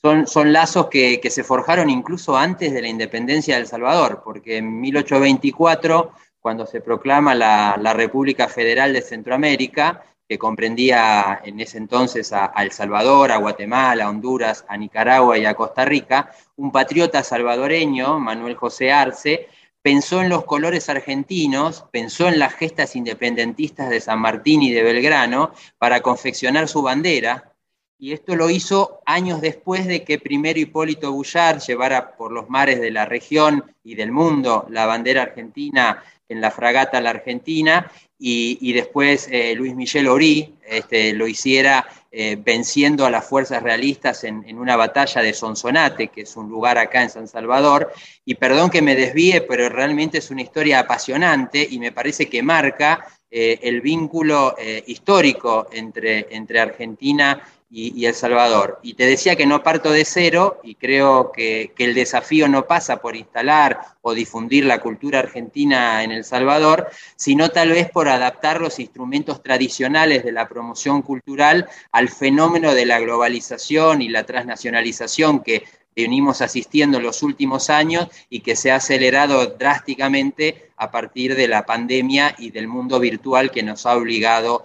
Son, 0.00 0.26
son, 0.26 0.52
lazos 0.52 0.88
que, 0.88 1.20
que, 1.20 1.30
se 1.30 1.42
forjaron 1.42 1.90
incluso 1.90 2.36
antes 2.36 2.72
de 2.72 2.82
la 2.82 2.88
independencia 2.88 3.56
de 3.56 3.62
El 3.62 3.66
Salvador, 3.66 4.22
porque 4.24 4.58
en 4.58 4.80
1824 4.80 6.12
cuando 6.40 6.66
se 6.66 6.80
proclama 6.80 7.34
la, 7.34 7.92
República 7.92 8.48
Federal 8.48 8.92
de 8.92 9.02
Centroamérica, 9.02 10.02
que 10.28 10.38
comprendía 10.38 11.40
en 11.44 11.60
ese 11.60 11.78
entonces 11.78 12.32
a, 12.32 12.52
El 12.58 12.72
Salvador, 12.72 13.32
a 13.32 13.38
Guatemala, 13.38 14.04
a 14.04 14.08
Honduras, 14.08 14.64
a 14.68 14.76
Nicaragua 14.76 15.38
y 15.38 15.46
a 15.46 15.54
Costa 15.54 15.84
Rica, 15.84 16.32
un 16.56 16.70
patriota 16.70 17.22
salvadoreño, 17.22 18.18
Manuel 18.18 18.56
José 18.56 18.92
Arce, 18.92 19.48
pensó 19.82 20.20
en 20.20 20.28
los 20.28 20.44
colores 20.44 20.88
argentinos, 20.88 21.84
pensó 21.90 22.28
en 22.28 22.38
las 22.38 22.54
gestas 22.54 22.94
independentistas 22.94 23.88
de 23.90 24.00
San 24.00 24.20
Martín 24.20 24.62
y 24.62 24.72
de 24.72 24.82
Belgrano 24.82 25.52
para 25.78 26.00
confeccionar 26.00 26.68
su 26.68 26.82
bandera, 26.82 27.52
y 27.98 28.12
esto 28.12 28.36
lo 28.36 28.48
hizo 28.48 29.00
años 29.06 29.40
después 29.40 29.86
de 29.86 30.04
que 30.04 30.18
primero 30.18 30.58
Hipólito 30.58 31.12
Bullard 31.12 31.60
llevara 31.60 32.16
por 32.16 32.32
los 32.32 32.48
mares 32.48 32.80
de 32.80 32.90
la 32.90 33.04
región 33.04 33.64
y 33.82 33.96
del 33.96 34.12
mundo 34.12 34.66
la 34.70 34.86
bandera 34.86 35.22
argentina 35.22 36.02
en 36.28 36.40
la 36.40 36.50
fragata 36.50 37.00
La 37.00 37.10
Argentina, 37.10 37.90
y, 38.20 38.72
después 38.72 39.28
eh, 39.30 39.54
Luis 39.54 39.76
Michel 39.76 40.08
Orí 40.08 40.56
este, 40.66 41.12
lo 41.12 41.28
hiciera 41.28 41.86
eh, 42.10 42.36
venciendo 42.36 43.06
a 43.06 43.10
las 43.10 43.24
fuerzas 43.24 43.62
realistas 43.62 44.24
en, 44.24 44.58
una 44.58 44.74
batalla 44.74 45.22
de 45.22 45.32
Sonsonate, 45.32 46.08
que 46.08 46.22
es 46.22 46.36
un 46.36 46.48
lugar 46.48 46.78
acá 46.78 47.02
en 47.02 47.10
San 47.10 47.28
Salvador. 47.28 47.92
Y 48.24 48.34
perdón 48.34 48.70
que 48.70 48.82
me 48.82 48.96
desvíe, 48.96 49.42
pero 49.42 49.68
realmente 49.68 50.18
es 50.18 50.30
una 50.32 50.42
historia 50.42 50.80
apasionante 50.80 51.66
y 51.70 51.78
me 51.78 51.92
parece 51.92 52.28
que 52.28 52.42
marca 52.42 53.06
eh, 53.30 53.60
el 53.62 53.80
vínculo 53.80 54.56
histórico 54.86 55.68
entre, 55.70 56.26
entre 56.30 56.58
Argentina 56.58 57.40
y, 57.70 58.06
El 58.06 58.14
Salvador. 58.14 58.80
Y 58.82 58.94
te 58.94 59.04
decía 59.04 59.36
que 59.36 59.46
no 59.46 59.62
parto 59.62 59.90
de 59.90 60.04
cero 60.04 60.60
y 60.62 60.74
creo 60.74 61.32
que, 61.32 61.72
el 61.78 61.94
desafío 61.94 62.48
no 62.48 62.66
pasa 62.66 62.98
por 62.98 63.16
instalar 63.16 63.80
o 64.02 64.14
difundir 64.14 64.64
la 64.64 64.80
cultura 64.80 65.20
argentina 65.20 66.02
en 66.02 66.12
El 66.12 66.24
Salvador, 66.24 66.88
sino 67.16 67.50
tal 67.50 67.70
vez 67.70 67.90
por 67.90 68.08
adaptar 68.08 68.60
los 68.60 68.78
instrumentos 68.78 69.42
tradicionales 69.42 70.24
de 70.24 70.32
la 70.32 70.48
promoción 70.48 71.02
cultural 71.02 71.68
al 71.92 72.08
fenómeno 72.08 72.74
de 72.74 72.86
la 72.86 73.00
globalización 73.00 74.02
y 74.02 74.08
la 74.08 74.24
transnacionalización 74.24 75.40
que 75.40 75.64
venimos 75.94 76.42
asistiendo 76.42 76.98
en 76.98 77.02
los 77.02 77.24
últimos 77.24 77.70
años 77.70 78.08
y 78.30 78.40
que 78.40 78.54
se 78.54 78.70
ha 78.70 78.76
acelerado 78.76 79.46
drásticamente 79.58 80.70
a 80.76 80.92
partir 80.92 81.34
de 81.34 81.48
la 81.48 81.66
pandemia 81.66 82.36
y 82.38 82.50
del 82.50 82.68
mundo 82.68 83.00
virtual 83.00 83.50
que 83.50 83.64
nos 83.64 83.84
ha 83.84 83.96
obligado 83.96 84.64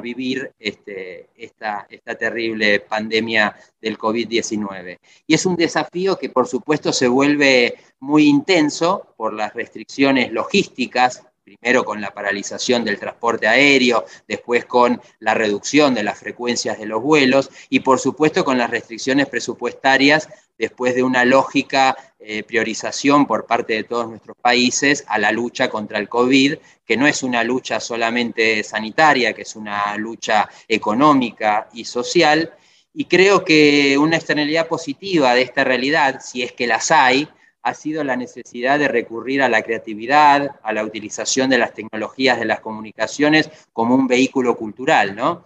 vivir 0.00 0.52
este, 0.58 1.28
esta, 1.36 1.86
esta 1.90 2.14
terrible 2.14 2.80
pandemia 2.80 3.54
del 3.80 3.98
COVID-19. 3.98 4.98
Y 5.26 5.34
es 5.34 5.46
un 5.46 5.56
desafío 5.56 6.16
que 6.16 6.30
por 6.30 6.46
supuesto 6.46 6.92
se 6.92 7.08
vuelve 7.08 7.74
muy 8.00 8.26
intenso 8.26 9.14
por 9.16 9.32
las 9.34 9.54
restricciones 9.54 10.32
logísticas 10.32 11.27
primero 11.56 11.84
con 11.84 12.00
la 12.00 12.12
paralización 12.12 12.84
del 12.84 12.98
transporte 12.98 13.46
aéreo, 13.46 14.04
después 14.26 14.66
con 14.66 15.00
la 15.20 15.34
reducción 15.34 15.94
de 15.94 16.02
las 16.02 16.18
frecuencias 16.18 16.78
de 16.78 16.86
los 16.86 17.02
vuelos 17.02 17.50
y 17.70 17.80
por 17.80 17.98
supuesto 17.98 18.44
con 18.44 18.58
las 18.58 18.70
restricciones 18.70 19.28
presupuestarias 19.28 20.28
después 20.58 20.94
de 20.94 21.02
una 21.02 21.24
lógica 21.24 21.96
eh, 22.18 22.42
priorización 22.42 23.26
por 23.26 23.46
parte 23.46 23.74
de 23.74 23.84
todos 23.84 24.08
nuestros 24.08 24.36
países 24.36 25.04
a 25.06 25.18
la 25.18 25.30
lucha 25.30 25.70
contra 25.70 25.98
el 25.98 26.08
COVID, 26.08 26.56
que 26.84 26.96
no 26.96 27.06
es 27.06 27.22
una 27.22 27.44
lucha 27.44 27.80
solamente 27.80 28.62
sanitaria, 28.64 29.32
que 29.32 29.42
es 29.42 29.56
una 29.56 29.96
lucha 29.96 30.48
económica 30.66 31.68
y 31.72 31.84
social. 31.84 32.52
Y 32.92 33.04
creo 33.04 33.44
que 33.44 33.96
una 33.96 34.16
externalidad 34.16 34.66
positiva 34.66 35.34
de 35.34 35.42
esta 35.42 35.62
realidad, 35.62 36.20
si 36.20 36.42
es 36.42 36.52
que 36.52 36.66
las 36.66 36.90
hay, 36.90 37.28
ha 37.62 37.74
sido 37.74 38.04
la 38.04 38.16
necesidad 38.16 38.78
de 38.78 38.88
recurrir 38.88 39.42
a 39.42 39.48
la 39.48 39.62
creatividad, 39.62 40.56
a 40.62 40.72
la 40.72 40.84
utilización 40.84 41.50
de 41.50 41.58
las 41.58 41.74
tecnologías 41.74 42.38
de 42.38 42.44
las 42.44 42.60
comunicaciones 42.60 43.50
como 43.72 43.94
un 43.94 44.06
vehículo 44.06 44.56
cultural, 44.56 45.14
¿no? 45.14 45.44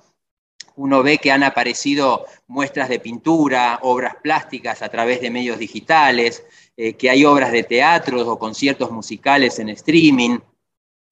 Uno 0.77 1.03
ve 1.03 1.18
que 1.18 1.31
han 1.31 1.42
aparecido 1.42 2.25
muestras 2.46 2.88
de 2.88 2.98
pintura, 2.98 3.79
obras 3.83 4.16
plásticas 4.22 4.83
a 4.83 4.88
través 4.88 5.20
de 5.20 5.31
medios 5.31 5.59
digitales, 5.59 6.44
eh, 6.77 6.94
que 6.94 7.11
hay 7.11 7.25
obras 7.25 7.53
de 7.53 7.62
teatro 7.62 8.27
o 8.27 8.38
conciertos 8.38 8.90
musicales 8.90 9.59
en 9.59 9.68
streaming, 9.68 10.38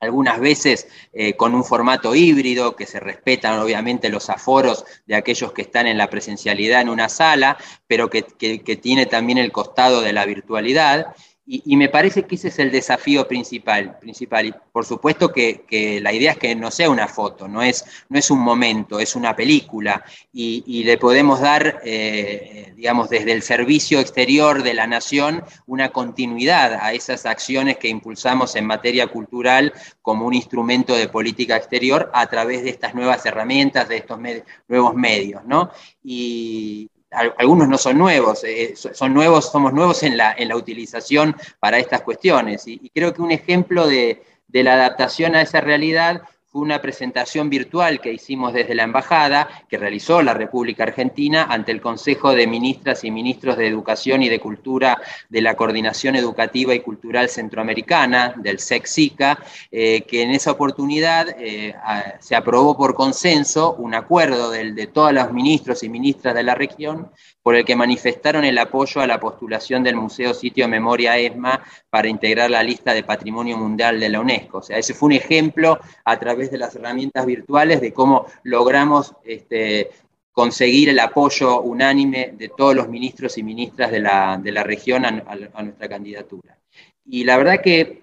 algunas 0.01 0.41
veces 0.41 0.89
eh, 1.13 1.35
con 1.35 1.55
un 1.55 1.65
formato 1.65 2.15
híbrido, 2.15 2.75
que 2.75 2.87
se 2.87 2.99
respetan 3.01 3.59
obviamente 3.61 4.09
los 4.09 4.31
aforos 4.31 4.85
de 5.07 5.15
aquellos 5.15 5.53
que 5.53 5.63
están 5.63 5.87
en 5.87 5.99
la 5.99 6.11
presencialidad 6.11 6.81
en 6.81 6.89
una 6.89 7.09
sala, 7.09 7.59
pero 7.87 8.09
que 8.11 8.23
tiene 8.83 9.07
también 9.07 9.39
el 9.39 9.53
costado 9.53 10.01
de 10.01 10.13
la 10.13 10.27
virtualidad. 10.27 11.15
Y, 11.53 11.77
me 11.77 11.89
parece 11.89 12.23
que 12.23 12.37
ese 12.37 12.47
es 12.47 12.61
el 12.61 12.71
desafío 12.71 13.27
principal. 13.27 13.99
principal. 13.99 14.47
Y 14.47 14.55
por 14.71 14.87
supuesto 14.87 15.33
que, 15.33 15.99
la 16.01 16.13
idea 16.13 16.31
es 16.31 16.39
que 16.39 16.55
no 16.55 16.71
sea 16.71 16.89
una 16.89 17.09
foto, 17.09 17.49
no 17.49 17.61
es, 17.61 17.85
no 18.09 18.21
es 18.21 18.31
un 18.31 18.39
momento, 18.39 19.01
es 19.01 19.17
una 19.17 19.35
película. 19.35 20.05
Y, 20.33 20.85
le 20.85 20.97
podemos 20.97 21.41
dar, 21.41 21.81
eh, 21.85 22.73
digamos, 22.77 23.11
desde 23.11 23.33
el 23.33 23.43
servicio 23.43 23.99
exterior 23.99 24.63
de 24.63 24.75
la 24.75 24.87
nación, 24.87 25.43
una 25.67 25.89
continuidad 25.89 26.75
a 26.75 26.93
esas 26.93 27.27
acciones 27.27 27.79
que 27.79 27.89
impulsamos 27.89 28.55
en 28.55 28.67
materia 28.67 29.09
cultural 29.09 29.73
como 30.03 30.27
un 30.27 30.35
instrumento 30.35 30.95
de 30.95 31.09
política 31.09 31.57
exterior 31.57 32.13
a 32.15 32.29
través 32.29 32.63
de 32.63 32.71
estas 32.71 32.95
nuevas 32.95 33.27
herramientas, 33.27 33.89
de 33.89 33.97
estos 33.97 34.21
nuevos 34.69 34.95
medios. 34.95 35.45
¿no? 35.47 35.73
Y, 36.05 36.90
algunos 37.11 37.69
no 37.69 37.77
son 37.77 37.99
nuevos, 37.99 38.45
eh, 38.45 38.75
son 38.77 39.15
nuevos, 39.15 39.51
somos 39.51 39.73
nuevos 39.73 40.03
en 40.03 40.17
la, 40.17 40.33
en 40.37 40.49
la 40.49 40.57
utilización 40.57 41.37
para 41.59 41.79
estas 41.79 42.03
cuestiones. 42.03 42.67
Y, 42.67 42.91
creo 42.91 43.13
que 43.13 43.23
un 43.23 43.33
ejemplo 43.33 43.87
de, 43.87 44.23
de, 44.49 44.63
la 44.63 44.75
adaptación 44.75 45.35
a 45.35 45.43
esa 45.43 45.61
realidad 45.61 46.23
fue 46.51 46.63
una 46.63 46.83
presentación 46.83 47.49
virtual 47.49 48.01
que 48.01 48.13
hicimos 48.13 48.53
desde 48.53 48.75
la 48.75 48.83
Embajada, 48.83 49.49
que 49.69 49.79
realizó 49.79 50.21
la 50.21 50.35
República 50.35 50.83
Argentina 50.83 51.47
ante 51.49 51.71
el 51.71 51.81
Consejo 51.81 52.33
de 52.35 52.49
Ministras 52.49 53.05
y 53.05 53.13
Ministros 53.13 53.57
de 53.57 53.69
Educación 53.69 54.25
y 54.25 54.29
de 54.29 54.41
Cultura 54.41 55.01
de 55.29 55.43
la 55.43 55.55
Coordinación 55.55 56.17
Educativa 56.17 56.75
y 56.75 56.81
Cultural 56.81 57.29
Centroamericana, 57.29 58.35
del 58.37 58.59
SECSICA, 58.59 59.39
eh, 59.71 60.03
que 60.03 60.23
en 60.23 60.33
esa 60.33 60.51
oportunidad 60.51 61.29
eh, 61.39 61.73
se 62.19 62.35
aprobó 62.35 62.77
por 62.77 62.95
consenso 62.95 63.75
un 63.75 63.95
acuerdo 63.95 64.51
de 64.51 64.87
todos 64.89 65.13
los 65.13 65.33
ministros 65.33 65.85
y 65.85 65.89
ministras 65.89 66.35
de 66.35 66.43
la 66.43 66.57
región 66.57 67.11
por 67.43 67.55
el 67.55 67.65
que 67.65 67.77
manifestaron 67.77 68.45
el 68.45 68.59
apoyo 68.59 69.01
a 69.01 69.07
la 69.07 69.19
postulación 69.19 69.83
del 69.83 69.97
Museo 69.97 70.35
Sitio 70.35 70.69
Memoria 70.69 71.17
ESMA 71.17 71.63
para 71.89 72.09
integrar 72.09 72.51
la 72.51 72.63
lista 72.63 72.93
de 72.93 73.03
Patrimonio 73.03 73.57
Mundial 73.57 73.99
de 73.99 74.09
la 74.09 74.21
UNESCO. 74.21 74.59
O 74.59 74.63
sea, 74.63 74.79
ese 74.79 74.95
fue 74.95 75.09
un 75.09 75.13
ejemplo 75.13 75.79
a 76.05 76.19
través 76.19 76.51
de 76.51 76.59
las 76.59 76.75
herramientas 76.77 77.25
virtuales 77.25 77.81
de 77.81 77.93
cómo 77.93 78.27
logramos 78.43 79.15
este, 79.25 79.91
conseguir 80.33 80.89
el 80.89 80.99
apoyo 80.99 81.61
unánime 81.61 82.33
de 82.37 82.49
todos 82.49 82.75
los 82.75 82.89
ministros 82.89 83.37
y 83.39 83.43
ministras 83.43 83.91
de 83.91 84.01
la, 84.01 84.63
región 84.65 85.05
a, 85.05 85.63
nuestra 85.63 85.89
candidatura. 85.89 86.59
Y 87.05 87.25
la 87.25 87.37
verdad 87.37 87.61
que 87.63 88.00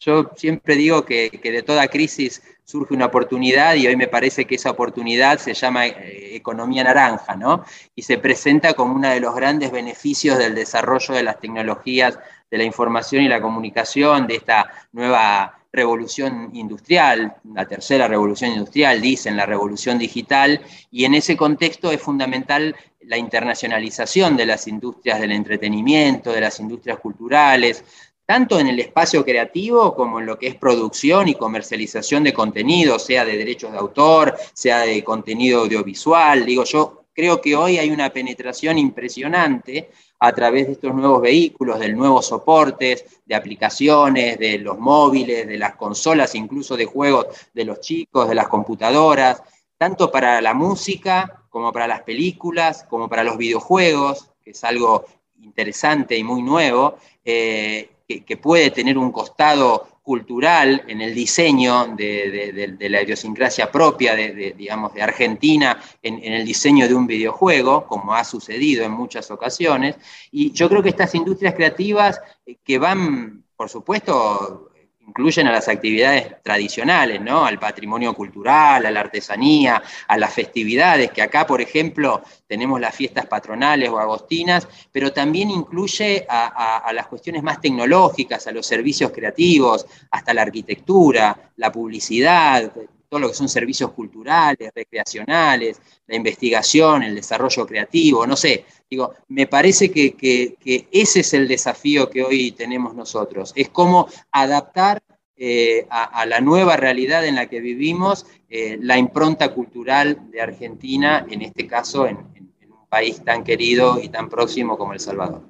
yo 0.00 0.30
siempre 0.36 0.76
digo 0.76 1.04
que, 1.04 1.30
de 1.42 1.62
toda 1.62 1.88
crisis 1.88 2.42
surge 2.64 2.94
una 2.94 3.06
oportunidad 3.06 3.74
y 3.74 3.86
hoy 3.86 3.96
me 3.96 4.08
parece 4.08 4.44
que 4.44 4.56
esa 4.56 4.70
oportunidad 4.70 5.38
se 5.38 5.54
llama 5.54 5.86
eh, 5.86 6.34
economía 6.34 6.84
naranja, 6.84 7.36
¿no? 7.36 7.64
Y 7.94 8.02
se 8.02 8.18
presenta 8.18 8.74
como 8.74 8.94
uno 8.96 9.08
de 9.08 9.20
los 9.20 9.34
grandes 9.34 9.70
beneficios 9.70 10.38
del 10.38 10.54
desarrollo 10.54 11.14
de 11.14 11.22
las 11.22 11.38
tecnologías 11.38 12.18
de 12.50 12.58
la 12.58 12.64
información 12.64 13.22
y 13.22 13.28
la 13.28 13.40
comunicación, 13.40 14.26
de 14.26 14.36
esta 14.36 14.70
nueva 14.92 15.56
revolución 15.72 16.50
industrial, 16.54 17.36
la 17.54 17.66
tercera 17.66 18.08
revolución 18.08 18.52
industrial, 18.52 19.00
dicen, 19.00 19.36
la 19.36 19.46
revolución 19.46 19.98
digital, 19.98 20.60
y 20.90 21.04
en 21.04 21.14
ese 21.14 21.36
contexto 21.36 21.92
es 21.92 22.00
fundamental 22.00 22.74
la 23.02 23.18
internacionalización 23.18 24.36
de 24.36 24.46
las 24.46 24.66
industrias 24.66 25.20
del 25.20 25.32
entretenimiento, 25.32 26.32
de 26.32 26.40
las 26.40 26.58
industrias 26.58 26.98
culturales, 26.98 27.84
tanto 28.26 28.58
en 28.58 28.66
el 28.66 28.80
espacio 28.80 29.24
creativo 29.24 29.94
como 29.94 30.18
en 30.18 30.26
lo 30.26 30.36
que 30.36 30.48
es 30.48 30.56
producción 30.56 31.28
y 31.28 31.36
comercialización 31.36 32.24
de 32.24 32.34
contenido, 32.34 32.98
sea 32.98 33.24
de 33.24 33.38
derechos 33.38 33.70
de 33.72 33.78
autor, 33.78 34.36
sea 34.52 34.80
de 34.80 35.02
contenido 35.04 35.60
audiovisual. 35.60 36.44
Digo, 36.44 36.64
yo 36.64 37.04
creo 37.14 37.40
que 37.40 37.54
hoy 37.54 37.78
hay 37.78 37.90
una 37.90 38.10
penetración 38.10 38.78
impresionante 38.78 39.90
a 40.18 40.32
través 40.32 40.66
de 40.66 40.72
estos 40.72 40.94
nuevos 40.94 41.22
vehículos, 41.22 41.78
de 41.78 41.90
nuevos 41.90 42.26
soportes, 42.26 43.04
de 43.24 43.34
aplicaciones, 43.34 44.38
de 44.38 44.58
los 44.58 44.78
móviles, 44.78 45.46
de 45.46 45.58
las 45.58 45.76
consolas, 45.76 46.34
incluso 46.34 46.76
de 46.76 46.84
juegos 46.84 47.26
de 47.54 47.64
los 47.64 47.80
chicos, 47.80 48.28
de 48.28 48.34
las 48.34 48.48
computadoras, 48.48 49.42
tanto 49.78 50.10
para 50.10 50.40
la 50.40 50.52
música 50.52 51.44
como 51.48 51.72
para 51.72 51.86
las 51.86 52.02
películas, 52.02 52.84
como 52.88 53.08
para 53.08 53.24
los 53.24 53.38
videojuegos, 53.38 54.30
que 54.42 54.50
es 54.50 54.64
algo 54.64 55.04
interesante 55.40 56.16
y 56.16 56.24
muy 56.24 56.42
nuevo. 56.42 56.96
Eh, 57.24 57.90
que, 58.06 58.36
puede 58.36 58.70
tener 58.70 58.96
un 58.96 59.10
costado 59.10 59.88
cultural 60.02 60.84
en 60.86 61.00
el 61.00 61.12
diseño 61.14 61.96
de, 61.96 62.76
la 62.78 63.02
idiosincrasia 63.02 63.72
propia 63.72 64.14
de, 64.14 64.54
digamos, 64.56 64.94
de 64.94 65.02
Argentina 65.02 65.80
en, 66.00 66.22
el 66.22 66.44
diseño 66.44 66.86
de 66.86 66.94
un 66.94 67.06
videojuego, 67.06 67.86
como 67.86 68.14
ha 68.14 68.22
sucedido 68.22 68.84
en 68.84 68.92
muchas 68.92 69.30
ocasiones. 69.30 69.96
Y 70.30 70.52
yo 70.52 70.68
creo 70.68 70.82
que 70.82 70.90
estas 70.90 71.14
industrias 71.16 71.54
creativas 71.54 72.20
eh, 72.46 72.56
que 72.64 72.78
van, 72.78 73.42
por 73.56 73.68
supuesto, 73.68 74.65
incluyen 75.06 75.46
a 75.46 75.52
las 75.52 75.68
actividades 75.68 76.42
tradicionales, 76.42 77.20
¿no? 77.20 77.46
Al 77.46 77.58
patrimonio 77.58 78.14
cultural, 78.14 78.86
a 78.86 78.90
la 78.90 79.00
artesanía, 79.00 79.82
a 80.08 80.18
las 80.18 80.34
festividades, 80.34 81.12
que 81.12 81.22
acá, 81.22 81.46
por 81.46 81.60
ejemplo, 81.60 82.22
tenemos 82.46 82.80
las 82.80 82.94
fiestas 82.94 83.26
patronales 83.26 83.88
o 83.88 83.98
agostinas, 83.98 84.66
pero 84.90 85.12
también 85.12 85.50
incluye 85.50 86.26
a, 86.28 86.90
las 86.92 87.06
cuestiones 87.06 87.42
más 87.42 87.60
tecnológicas, 87.60 88.46
a 88.46 88.52
los 88.52 88.66
servicios 88.66 89.12
creativos, 89.12 89.86
hasta 90.10 90.34
la 90.34 90.42
arquitectura, 90.42 91.52
la 91.56 91.70
publicidad, 91.70 92.72
todo 93.08 93.20
lo 93.20 93.28
que 93.28 93.34
son 93.34 93.48
servicios 93.48 93.92
culturales, 93.92 94.70
recreacionales, 94.74 95.80
la 96.06 96.16
investigación, 96.16 97.02
el 97.02 97.14
desarrollo 97.14 97.66
creativo, 97.66 98.26
no 98.26 98.36
sé. 98.36 98.64
Digo, 98.88 99.14
me 99.28 99.46
parece 99.46 99.90
que, 99.90 100.56
ese 100.92 101.20
es 101.20 101.34
el 101.34 101.48
desafío 101.48 102.08
que 102.08 102.22
hoy 102.22 102.52
tenemos 102.52 102.94
nosotros, 102.94 103.52
es 103.56 103.68
cómo 103.70 104.08
adaptar 104.30 105.02
eh, 105.38 105.86
a, 105.90 106.24
la 106.24 106.40
nueva 106.40 106.76
realidad 106.76 107.26
en 107.26 107.34
la 107.34 107.46
que 107.46 107.60
vivimos 107.60 108.26
eh, 108.48 108.78
la 108.80 108.96
impronta 108.96 109.52
cultural 109.52 110.30
de 110.30 110.40
Argentina, 110.40 111.26
en 111.28 111.42
este 111.42 111.66
caso 111.66 112.06
en, 112.06 112.16
un 112.16 112.88
país 112.88 113.22
tan 113.22 113.44
querido 113.44 114.00
y 114.00 114.08
tan 114.08 114.28
próximo 114.28 114.78
como 114.78 114.92
El 114.92 115.00
Salvador. 115.00 115.42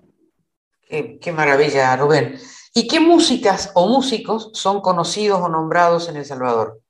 Qué, 0.89 1.19
qué 1.21 1.33
maravilla, 1.33 1.95
Rubén. 1.97 2.37
¿Y 2.79 2.89
qué 2.89 3.01
músicas 3.01 3.71
o 3.75 3.89
músicos 3.89 4.51
son 4.53 4.81
conocidos 4.81 5.41
o 5.41 5.49
nombrados 5.49 6.09
en 6.09 6.17
El 6.17 6.25
Salvador? 6.25 6.81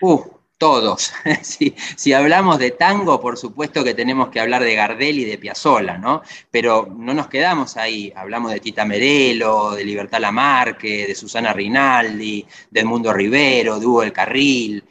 Uh, 0.00 0.22
todos. 0.58 1.12
si, 1.42 2.12
hablamos 2.12 2.58
de 2.58 2.72
tango, 2.72 3.20
por 3.20 3.36
supuesto 3.38 3.84
que 3.84 3.94
tenemos 3.94 4.28
que 4.28 4.40
hablar 4.40 4.62
de 4.62 4.74
Gardel 4.74 5.20
y 5.20 5.24
de 5.24 5.38
Piazzolla, 5.38 5.96
¿no? 5.98 6.22
Pero 6.50 6.88
no 6.96 7.14
nos 7.14 7.28
quedamos 7.28 7.76
ahí. 7.76 8.12
Hablamos 8.14 8.52
de 8.52 8.60
Tita 8.60 8.84
Merelo, 8.84 9.72
de 9.72 9.84
Libertad 9.84 10.20
Lamarque, 10.20 11.06
de 11.06 11.14
Susana 11.14 11.52
Rinaldi, 11.52 12.44
del 12.70 12.84
Mundo 12.86 13.12
Rivero, 13.12 13.78
de 13.78 13.86
Hugo 13.86 14.02
El 14.02 14.12
Carril. 14.12 14.84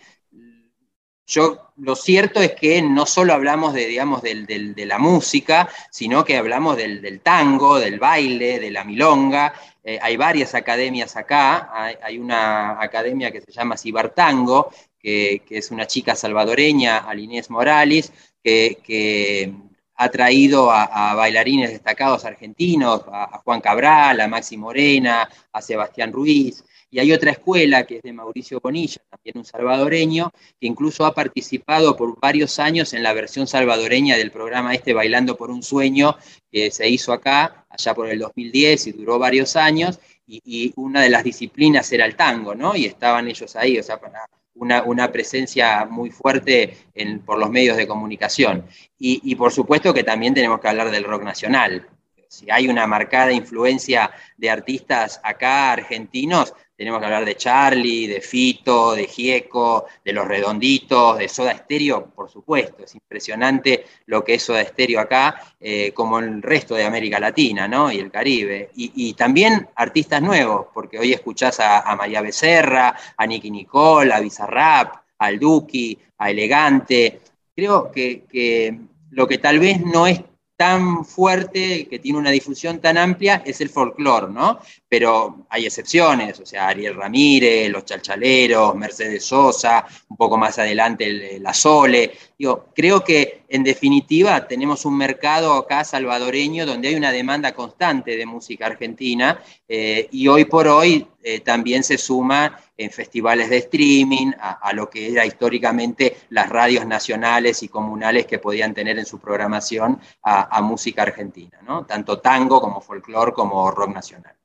Yo, 1.25 1.73
lo 1.75 1.95
cierto 1.95 2.41
es 2.41 2.53
que 2.53 2.81
no 2.81 3.05
solo 3.05 3.33
hablamos 3.33 3.73
de, 3.73 3.85
digamos, 3.85 4.21
de 4.21 4.85
la 4.85 4.97
música, 4.97 5.67
sino 5.91 6.23
que 6.23 6.37
hablamos 6.37 6.77
del, 6.77 7.19
tango, 7.21 7.79
del 7.79 7.99
baile, 7.99 8.59
de 8.59 8.71
la 8.71 8.85
milonga. 8.85 9.53
Eh, 9.83 9.99
hay 10.01 10.17
varias 10.17 10.55
academias 10.55 11.15
acá. 11.17 11.69
Hay, 12.01 12.17
una 12.17 12.81
academia 12.81 13.31
que 13.31 13.41
se 13.41 13.51
llama 13.51 13.77
Cibartango, 13.77 14.71
que, 15.07 15.57
es 15.57 15.71
una 15.71 15.87
chica 15.87 16.15
salvadoreña, 16.15 16.97
Alinés 16.97 17.49
Morales, 17.49 18.11
que, 18.43 19.53
ha 19.99 20.09
traído 20.09 20.69
a, 20.69 21.15
bailarines 21.15 21.71
destacados 21.71 22.23
argentinos, 22.25 23.01
a, 23.11 23.39
Juan 23.43 23.61
Cabral, 23.61 24.19
a 24.19 24.27
Maxi 24.27 24.57
Morena, 24.57 25.27
a 25.51 25.61
Sebastián 25.61 26.11
Ruiz. 26.11 26.63
Y 26.89 26.99
hay 26.99 27.11
otra 27.11 27.31
escuela 27.31 27.85
que 27.85 27.97
es 27.97 28.03
de 28.03 28.13
Mauricio 28.13 28.59
Bonilla, 28.61 29.01
también 29.09 29.37
un 29.37 29.45
salvadoreño, 29.45 30.31
que 30.59 30.67
incluso 30.67 31.05
ha 31.05 31.13
participado 31.13 31.95
por 31.95 32.19
varios 32.19 32.59
años 32.59 32.93
en 32.93 33.01
la 33.01 33.13
versión 33.13 33.47
salvadoreña 33.47 34.17
del 34.17 34.31
programa 34.31 34.75
este 34.75 34.93
Bailando 34.93 35.35
por 35.35 35.49
un 35.49 35.63
Sueño, 35.63 36.15
que 36.51 36.69
se 36.69 36.87
hizo 36.87 37.11
acá, 37.11 37.65
allá 37.69 37.93
por 37.95 38.07
el 38.09 38.19
2010 38.19 38.87
y 38.87 38.91
duró 38.91 39.17
varios 39.19 39.55
años. 39.55 39.99
Y, 40.27 40.73
una 40.75 41.01
de 41.01 41.09
las 41.09 41.23
disciplinas 41.23 41.91
era 41.93 42.05
el 42.05 42.15
tango, 42.17 42.53
¿no? 42.53 42.75
Y 42.75 42.85
estaban 42.85 43.27
ellos 43.27 43.55
ahí, 43.55 43.79
o 43.79 43.83
sea, 43.83 43.99
para, 43.99 44.27
una, 44.57 45.11
presencia 45.11 45.85
muy 45.85 46.09
fuerte 46.09 46.77
por 47.25 47.37
los 47.39 47.49
medios 47.49 47.77
de 47.77 47.87
comunicación. 47.87 48.65
y, 48.99 49.35
por 49.35 49.51
supuesto 49.51 49.93
que 49.93 50.03
también 50.03 50.33
tenemos 50.33 50.59
que 50.59 50.67
hablar 50.67 50.91
del 50.91 51.03
rock 51.03 51.23
nacional. 51.23 51.87
Si 52.29 52.51
hay 52.51 52.67
una 52.67 52.87
marcada 52.87 53.31
influencia 53.31 54.11
de 54.35 54.49
artistas 54.49 55.21
acá 55.23 55.71
argentinos, 55.71 56.53
tenemos 56.77 56.99
que 56.99 57.05
hablar 57.05 57.25
de 57.25 57.35
Charlie, 57.35 58.05
de 58.05 58.21
Fito, 58.21 58.93
de 58.93 59.07
Gieco, 59.07 59.87
de 60.05 60.13
Los 60.13 60.27
Redonditos, 60.27 61.17
de 61.17 61.27
Soda 61.27 61.57
Stereo, 61.57 62.05
por 62.11 62.29
supuesto. 62.29 62.83
Es 62.83 62.93
impresionante 62.93 63.83
lo 64.05 64.23
que 64.23 64.35
es 64.35 64.43
Soda 64.43 64.63
Stereo 64.63 64.99
acá, 64.99 65.41
eh, 65.59 65.91
como 65.93 66.19
el 66.19 66.39
resto 66.43 66.75
de 66.75 66.85
América 66.85 67.19
Latina 67.19 67.67
¿no? 67.67 67.91
y 67.91 67.97
el 67.97 68.11
Caribe. 68.11 68.69
Y, 68.75 69.13
también 69.13 69.67
artistas 69.75 70.21
nuevos, 70.21 70.67
porque 70.71 70.99
hoy 70.99 71.13
escuchás 71.13 71.59
a, 71.59 71.95
María 71.95 72.21
Becerra, 72.21 72.95
a 73.17 73.25
Nicky 73.25 73.49
Nicole, 73.49 74.13
a 74.13 74.19
Bizarrap, 74.19 74.97
al 75.17 75.39
Duki, 75.39 75.97
a 76.19 76.29
Elegante. 76.29 77.21
Creo 77.55 77.91
que, 77.91 78.25
que 78.31 78.79
lo 79.09 79.27
que 79.27 79.39
tal 79.39 79.57
vez 79.57 79.81
no 79.81 80.05
es 80.05 80.21
tan 80.57 81.05
fuerte, 81.05 81.87
que 81.87 81.99
tiene 81.99 82.17
una 82.17 82.31
difusión 82.31 82.79
tan 82.79 82.97
amplia, 82.97 83.43
es 83.45 83.61
el 83.61 83.69
folclore, 83.69 84.33
¿no? 84.33 84.59
Pero 84.89 85.45
hay 85.49 85.67
excepciones, 85.67 86.39
o 86.39 86.47
sea, 86.47 86.69
Ariel 86.69 86.95
Ramírez, 86.95 87.69
Los 87.69 87.85
Chalchaleros, 87.85 88.75
Mercedes 88.75 89.23
Sosa, 89.23 89.85
un 90.09 90.17
poco 90.17 90.35
más 90.35 90.57
adelante 90.57 91.39
La 91.39 91.53
Sole. 91.53 92.11
Digo, 92.39 92.69
creo 92.75 93.03
que 93.03 93.43
en 93.47 93.63
definitiva 93.63 94.47
tenemos 94.47 94.83
un 94.85 94.97
mercado 94.97 95.53
acá 95.53 95.83
salvadoreño 95.83 96.65
donde 96.65 96.87
hay 96.87 96.95
una 96.95 97.11
demanda 97.11 97.53
constante 97.53 98.17
de 98.17 98.25
música 98.25 98.65
argentina 98.65 99.39
eh, 99.69 100.07
y 100.11 100.27
hoy 100.27 100.45
por 100.45 100.67
hoy 100.67 101.07
eh, 101.21 101.39
también 101.41 101.83
se 101.83 101.99
suma 101.99 102.59
en 102.77 102.91
festivales 102.91 103.49
de 103.49 103.57
streaming, 103.57 104.31
a, 104.39 104.71
lo 104.73 104.89
que 104.89 105.11
era 105.11 105.25
históricamente 105.25 106.17
las 106.29 106.47
radios 106.47 106.85
nacionales 106.85 107.63
y 107.63 107.69
comunales 107.69 108.27
que 108.27 108.37
podían 108.37 108.73
tener 108.73 108.99
en 108.99 109.05
su 109.05 109.19
programación 109.19 109.99
a, 110.21 110.61
música 110.61 111.01
argentina, 111.01 111.59
¿no? 111.65 111.85
tanto 111.85 112.19
tango 112.19 112.61
como 112.61 112.81
folclore 112.81 113.33
como 113.33 113.71
rock 113.71 113.93
nacional. 113.93 114.35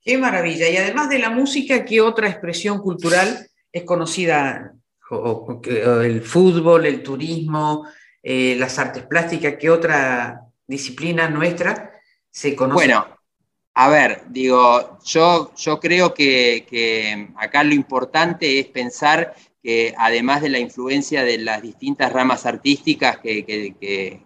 Qué 0.00 0.16
maravilla. 0.16 0.68
Y 0.68 0.76
además 0.76 1.08
de 1.08 1.18
la 1.18 1.30
música, 1.30 1.84
¿qué 1.84 2.00
otra 2.00 2.28
expresión 2.28 2.78
cultural 2.78 3.48
es 3.72 3.82
conocida? 3.82 4.72
el 5.08 6.20
fútbol, 6.22 6.86
el 6.86 7.02
turismo, 7.02 7.86
eh, 8.22 8.56
las 8.58 8.76
artes 8.78 9.04
plásticas, 9.04 9.54
¿qué 9.58 9.70
otra 9.70 10.42
disciplina 10.66 11.28
nuestra 11.28 11.92
se 12.28 12.56
conoce? 12.56 12.74
Bueno, 12.74 13.15
a 13.78 13.90
ver, 13.90 14.22
digo, 14.30 14.98
yo, 15.04 15.52
yo 15.54 15.78
creo 15.80 16.14
que, 16.14 17.28
acá 17.36 17.62
lo 17.62 17.74
importante 17.74 18.58
es 18.58 18.68
pensar 18.68 19.34
que 19.62 19.94
además 19.98 20.40
de 20.40 20.48
la 20.48 20.58
influencia 20.58 21.22
de 21.24 21.36
las 21.36 21.60
distintas 21.60 22.10
ramas 22.10 22.46
artísticas 22.46 23.18
que, 23.18 24.22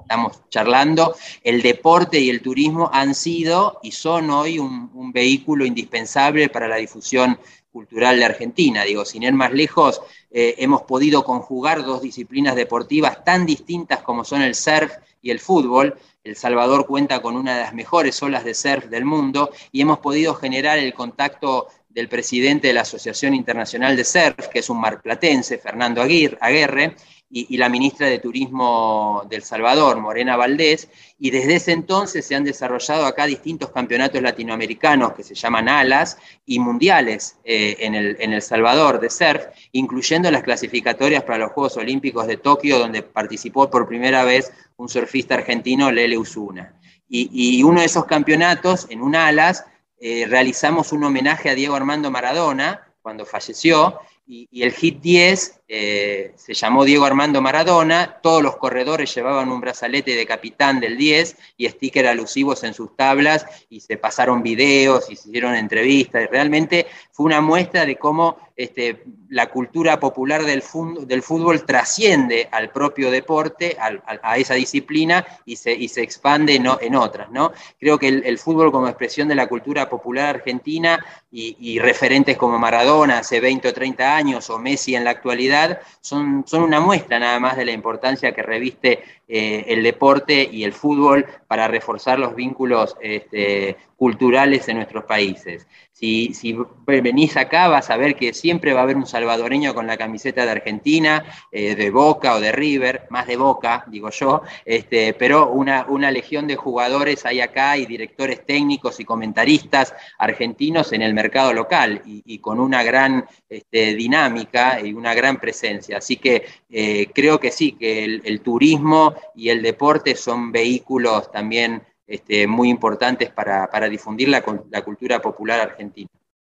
estamos 0.00 0.48
charlando, 0.48 1.16
el 1.42 1.60
deporte 1.60 2.20
y 2.20 2.30
el 2.30 2.40
turismo 2.40 2.88
han 2.92 3.16
sido 3.16 3.80
y 3.82 3.90
son 3.90 4.30
hoy 4.30 4.60
un, 4.60 5.10
vehículo 5.12 5.66
indispensable 5.66 6.48
para 6.48 6.68
la 6.68 6.76
difusión 6.76 7.36
cultural 7.72 8.16
de 8.18 8.26
Argentina. 8.26 8.84
Digo, 8.84 9.04
sin 9.04 9.24
ir 9.24 9.32
más 9.32 9.52
lejos, 9.52 10.00
eh, 10.30 10.54
hemos 10.58 10.82
podido 10.82 11.24
conjugar 11.24 11.84
dos 11.84 12.00
disciplinas 12.00 12.54
deportivas 12.54 13.24
tan 13.24 13.44
distintas 13.44 14.02
como 14.02 14.22
son 14.24 14.42
el 14.42 14.54
surf 14.54 14.92
y 15.20 15.30
el 15.30 15.40
fútbol, 15.40 15.98
el 16.28 16.36
Salvador 16.36 16.86
cuenta 16.86 17.22
con 17.22 17.36
una 17.36 17.56
de 17.56 17.62
las 17.62 17.74
mejores 17.74 18.22
olas 18.22 18.44
de 18.44 18.54
surf 18.54 18.86
del 18.86 19.04
mundo 19.04 19.50
y 19.72 19.80
hemos 19.80 19.98
podido 19.98 20.34
generar 20.34 20.78
el 20.78 20.92
contacto 20.92 21.68
del 21.88 22.08
presidente 22.08 22.68
de 22.68 22.74
la 22.74 22.82
Asociación 22.82 23.34
Internacional 23.34 23.96
de 23.96 24.04
Surf, 24.04 24.48
que 24.52 24.58
es 24.58 24.68
un 24.68 24.78
marplatense, 24.78 25.58
Fernando 25.58 26.02
Aguirre, 26.02 26.94
y, 27.30 27.56
la 27.58 27.68
ministra 27.68 28.06
de 28.06 28.18
Turismo 28.18 29.22
del 29.28 29.42
Salvador, 29.42 30.00
Morena 30.00 30.36
Valdés, 30.36 30.88
y 31.18 31.30
desde 31.30 31.56
ese 31.56 31.72
entonces 31.72 32.26
se 32.26 32.34
han 32.34 32.44
desarrollado 32.44 33.04
acá 33.04 33.26
distintos 33.26 33.70
campeonatos 33.70 34.22
latinoamericanos 34.22 35.12
que 35.12 35.22
se 35.22 35.34
llaman 35.34 35.68
ALAS 35.68 36.16
y 36.46 36.58
mundiales 36.58 37.36
eh, 37.44 37.76
en, 37.80 37.94
el, 37.94 38.16
en, 38.20 38.32
el, 38.32 38.40
Salvador 38.40 38.98
de 38.98 39.10
surf, 39.10 39.44
incluyendo 39.72 40.30
las 40.30 40.42
clasificatorias 40.42 41.22
para 41.22 41.38
los 41.38 41.52
Juegos 41.52 41.76
Olímpicos 41.76 42.26
de 42.26 42.38
Tokio, 42.38 42.78
donde 42.78 43.02
participó 43.02 43.68
por 43.68 43.86
primera 43.86 44.24
vez 44.24 44.50
un 44.76 44.88
surfista 44.88 45.34
argentino, 45.34 45.92
Lele 45.92 46.16
Usuna. 46.16 46.74
Y, 47.10 47.62
uno 47.62 47.80
de 47.80 47.86
esos 47.86 48.04
campeonatos, 48.04 48.86
en 48.90 49.00
un 49.00 49.16
ALAS, 49.16 49.64
eh, 50.00 50.26
realizamos 50.28 50.92
un 50.92 51.04
homenaje 51.04 51.48
a 51.48 51.54
Diego 51.54 51.74
Armando 51.74 52.10
Maradona 52.10 52.86
cuando 53.00 53.24
falleció, 53.24 53.98
y, 54.26 54.62
el 54.62 54.72
hit 54.72 55.00
10 55.00 55.57
eh, 55.70 56.32
se 56.36 56.54
llamó 56.54 56.86
Diego 56.86 57.04
Armando 57.04 57.42
Maradona, 57.42 58.18
todos 58.22 58.42
los 58.42 58.56
corredores 58.56 59.14
llevaban 59.14 59.50
un 59.50 59.60
brazalete 59.60 60.16
de 60.16 60.24
capitán 60.24 60.80
del 60.80 60.96
10 60.96 61.36
y 61.58 61.68
stickers 61.68 62.08
alusivos 62.08 62.64
en 62.64 62.72
sus 62.72 62.96
tablas 62.96 63.44
y 63.68 63.80
se 63.80 63.98
pasaron 63.98 64.42
videos 64.42 65.10
y 65.10 65.16
se 65.16 65.28
hicieron 65.28 65.54
entrevistas. 65.54 66.22
Y 66.24 66.26
realmente 66.26 66.86
fue 67.12 67.26
una 67.26 67.42
muestra 67.42 67.84
de 67.84 67.96
cómo 67.96 68.38
este, 68.56 69.04
la 69.28 69.50
cultura 69.50 70.00
popular 70.00 70.42
del, 70.44 70.62
fútbol 70.62 71.64
trasciende 71.64 72.48
al 72.50 72.70
propio 72.70 73.10
deporte, 73.10 73.76
a, 73.78 74.36
esa 74.38 74.54
disciplina 74.54 75.24
y 75.44 75.56
se, 75.56 75.72
y 75.72 75.88
se 75.88 76.02
expande 76.02 76.54
en 76.54 76.96
otras. 76.96 77.30
¿no? 77.30 77.52
Creo 77.78 77.98
que 77.98 78.08
el, 78.08 78.38
fútbol 78.38 78.72
como 78.72 78.88
expresión 78.88 79.28
de 79.28 79.34
la 79.34 79.46
cultura 79.46 79.88
popular 79.88 80.36
argentina 80.36 81.04
y, 81.30 81.78
referentes 81.78 82.36
como 82.36 82.58
Maradona 82.58 83.18
hace 83.18 83.38
20 83.38 83.68
o 83.68 83.72
30 83.72 84.16
años 84.16 84.50
o 84.50 84.58
Messi 84.58 84.96
en 84.96 85.04
la 85.04 85.10
actualidad 85.10 85.57
son, 86.00 86.44
son 86.46 86.62
una 86.62 86.80
muestra 86.80 87.18
nada 87.18 87.38
más 87.40 87.56
de 87.56 87.64
la 87.64 87.72
importancia 87.72 88.32
que 88.32 88.42
reviste 88.42 89.02
eh, 89.26 89.64
el 89.68 89.82
deporte 89.82 90.48
y 90.50 90.64
el 90.64 90.72
fútbol 90.72 91.26
para 91.46 91.68
reforzar 91.68 92.18
los 92.18 92.34
vínculos 92.34 92.96
este, 93.00 93.76
culturales 93.98 94.68
en 94.68 94.76
nuestros 94.76 95.04
países. 95.04 95.66
Si, 95.90 96.32
si, 96.32 96.56
venís 96.86 97.36
acá 97.36 97.66
vas 97.66 97.90
a 97.90 97.96
ver 97.96 98.14
que 98.14 98.32
siempre 98.32 98.72
va 98.72 98.80
a 98.80 98.82
haber 98.84 98.96
un 98.96 99.06
salvadoreño 99.06 99.74
con 99.74 99.88
la 99.88 99.96
camiseta 99.96 100.44
de 100.44 100.52
Argentina, 100.52 101.24
eh, 101.50 101.74
de 101.74 101.90
Boca 101.90 102.36
o 102.36 102.40
de 102.40 102.52
River, 102.52 103.08
más 103.10 103.26
de 103.26 103.36
Boca, 103.36 103.84
digo 103.88 104.10
yo, 104.10 104.42
este, 104.64 105.14
pero 105.14 105.50
una, 105.50 105.84
una, 105.88 106.12
legión 106.12 106.46
de 106.46 106.54
jugadores 106.54 107.26
hay 107.26 107.40
acá 107.40 107.76
y 107.76 107.86
directores 107.86 108.46
técnicos 108.46 109.00
y 109.00 109.04
comentaristas 109.04 109.92
argentinos 110.16 110.92
en 110.92 111.02
el 111.02 111.12
mercado 111.12 111.52
local 111.52 112.00
y, 112.06 112.38
con 112.38 112.60
una 112.60 112.84
gran 112.84 113.26
este, 113.48 113.96
dinámica 113.96 114.80
y 114.80 114.92
una 114.92 115.12
gran 115.12 115.40
presencia. 115.40 115.98
Así 115.98 116.18
que 116.18 116.46
eh, 116.70 117.10
creo 117.12 117.40
que 117.40 117.50
sí, 117.50 117.72
que 117.72 118.04
el 118.04 118.40
turismo 118.42 119.16
y 119.34 119.48
el 119.48 119.60
deporte 119.60 120.14
son 120.14 120.52
vehículos 120.52 121.32
también 121.32 121.82
este, 122.08 122.46
muy 122.46 122.70
importantes 122.70 123.30
para, 123.30 123.88
difundir 123.90 124.30
la, 124.30 124.42
cultura 124.82 125.20
popular 125.20 125.60
argentina. 125.60 126.08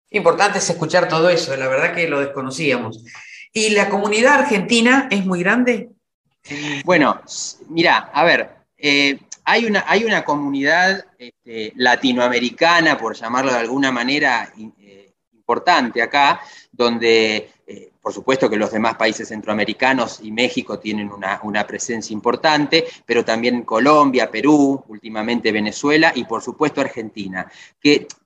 Importante 0.09 0.57
es 0.57 0.67
escuchar 0.67 1.07
todo 1.07 1.29
eso, 1.29 1.55
la 1.55 1.67
verdad 1.67 1.93
que 1.93 2.07
lo 2.07 2.19
desconocíamos. 2.19 3.05
¿Y 3.53 3.69
la 3.69 3.87
comunidad 3.87 4.39
argentina 4.39 5.07
es 5.11 5.23
muy 5.27 5.43
grande? 5.43 5.91
Bueno, 6.83 7.21
mira, 7.69 8.09
a 8.11 8.23
ver, 8.23 8.49
eh, 8.75 9.19
hay, 9.45 9.65
una, 9.65 9.85
hay 9.87 10.05
una 10.05 10.25
comunidad 10.25 11.05
este, 11.19 11.71
latinoamericana, 11.75 12.97
por 12.97 13.15
llamarlo 13.15 13.51
de 13.51 13.59
alguna 13.59 13.91
manera, 13.91 14.51
eh, 14.79 15.13
importante 15.33 16.01
acá, 16.01 16.41
donde 16.71 17.51
por 18.03 18.13
supuesto 18.13 18.49
que 18.49 18.57
los 18.57 18.69
demás 18.69 18.95
países 18.95 19.29
centroamericanos 19.29 20.19
y 20.21 20.29
México 20.29 20.77
tienen 20.77 21.09
una, 21.09 21.65
presencia 21.65 22.13
importante, 22.13 22.83
pero 23.05 23.23
también 23.23 23.63
Colombia, 23.63 24.29
Perú, 24.29 24.83
últimamente 24.89 25.53
Venezuela 25.53 26.11
y 26.13 26.25
por 26.25 26.41
supuesto 26.41 26.81
Argentina, 26.81 27.49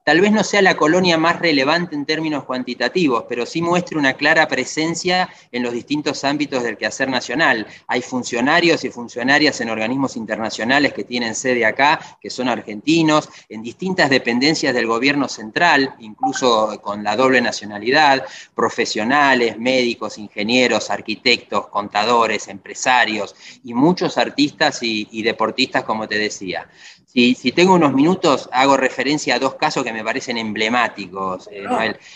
tal 0.07 0.21
vez 0.21 0.31
no 0.31 0.41
sea 0.41 0.61
la 0.61 0.77
colonia 0.77 1.17
más 1.17 1.37
relevante 1.37 1.93
en 1.93 2.05
términos 2.05 2.45
cuantitativos, 2.45 3.25
pero 3.27 3.45
sí 3.45 3.61
muestra 3.61 3.99
una 3.99 4.13
clara 4.13 4.47
presencia 4.47 5.27
en 5.51 5.63
los 5.63 5.73
distintos 5.73 6.23
ámbitos 6.23 6.63
del 6.63 6.77
quehacer 6.77 7.09
nacional. 7.09 7.67
Hay 7.87 8.01
funcionarios 8.01 8.85
y 8.85 8.89
funcionarias 8.89 9.59
en 9.59 9.69
organismos 9.69 10.15
internacionales 10.15 10.93
que 10.93 11.03
tienen 11.03 11.35
sede 11.35 11.65
acá, 11.65 11.99
que 12.21 12.29
son 12.29 12.47
argentinos, 12.47 13.27
en 13.49 13.61
distintas 13.61 14.09
dependencias 14.09 14.73
del 14.73 14.87
gobierno 14.87 15.27
central, 15.27 15.93
incluso 15.99 16.79
con 16.81 17.03
la 17.03 17.17
doble 17.17 17.41
nacionalidad, 17.41 18.23
profesionales, 18.55 19.59
médicos, 19.59 20.17
ingenieros, 20.17 20.89
arquitectos, 20.89 21.67
contadores, 21.67 22.47
empresarios 22.47 23.35
y 23.61 23.73
muchos 23.73 24.17
artistas 24.17 24.79
y, 24.81 25.21
deportistas, 25.21 25.83
como 25.83 26.07
te 26.07 26.17
decía. 26.17 26.69
Si, 27.07 27.33
tengo 27.53 27.73
unos 27.73 27.93
minutos, 27.93 28.49
hago 28.51 28.75
referencia 28.75 29.35
a 29.35 29.39
dos 29.39 29.55
casos 29.55 29.83
que 29.83 29.93
me 29.93 30.03
parecen 30.03 30.37
emblemáticos. 30.37 31.49
Eh, 31.51 31.65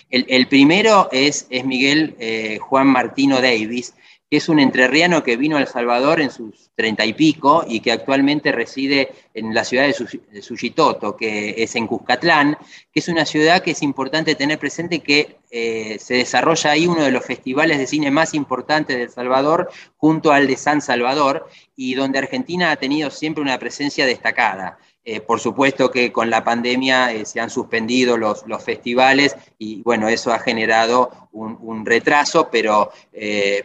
el, 0.09 0.47
primero 0.47 1.07
es, 1.13 1.47
es 1.49 1.65
Miguel 1.65 2.15
eh, 2.19 2.59
Juan 2.59 2.87
Martino 2.87 3.37
Davis, 3.37 3.93
que 4.31 4.37
es 4.37 4.47
un 4.47 4.61
entrerriano 4.61 5.23
que 5.23 5.35
vino 5.35 5.57
a 5.57 5.59
El 5.59 5.67
Salvador 5.67 6.21
en 6.21 6.31
sus 6.31 6.71
treinta 6.73 7.05
y 7.05 7.11
pico 7.11 7.65
y 7.67 7.81
que 7.81 7.91
actualmente 7.91 8.53
reside 8.53 9.11
en 9.33 9.53
la 9.53 9.65
ciudad 9.65 9.85
de 9.85 10.41
Suchitoto, 10.41 11.17
que 11.17 11.61
es 11.61 11.75
en 11.75 11.85
Cuscatlán, 11.85 12.57
que 12.93 13.01
es 13.01 13.09
una 13.09 13.25
ciudad 13.25 13.61
que 13.61 13.71
es 13.71 13.81
importante 13.81 14.35
tener 14.35 14.57
presente 14.57 15.01
que 15.01 15.35
eh, 15.51 15.97
se 15.99 16.13
desarrolla 16.13 16.71
ahí 16.71 16.87
uno 16.87 17.03
de 17.03 17.11
los 17.11 17.25
festivales 17.25 17.77
de 17.77 17.87
cine 17.87 18.09
más 18.09 18.33
importantes 18.33 18.95
de 18.95 19.03
El 19.03 19.09
Salvador, 19.09 19.69
junto 19.97 20.31
al 20.31 20.47
de 20.47 20.55
San 20.55 20.81
Salvador, 20.81 21.49
y 21.75 21.95
donde 21.95 22.19
Argentina 22.19 22.71
ha 22.71 22.77
tenido 22.77 23.11
siempre 23.11 23.41
una 23.41 23.59
presencia 23.59 24.05
destacada. 24.05 24.77
Eh, 25.03 25.19
por 25.19 25.41
supuesto 25.41 25.91
que 25.91 26.13
con 26.13 26.29
la 26.29 26.45
pandemia 26.45 27.11
eh, 27.11 27.25
se 27.25 27.41
han 27.41 27.49
suspendido 27.49 28.15
los, 28.15 28.47
los, 28.47 28.63
festivales 28.63 29.35
y 29.57 29.81
bueno, 29.81 30.07
eso 30.07 30.31
ha 30.31 30.39
generado 30.39 31.27
un, 31.33 31.85
retraso, 31.85 32.49
pero, 32.51 32.91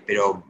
pero 0.07 0.46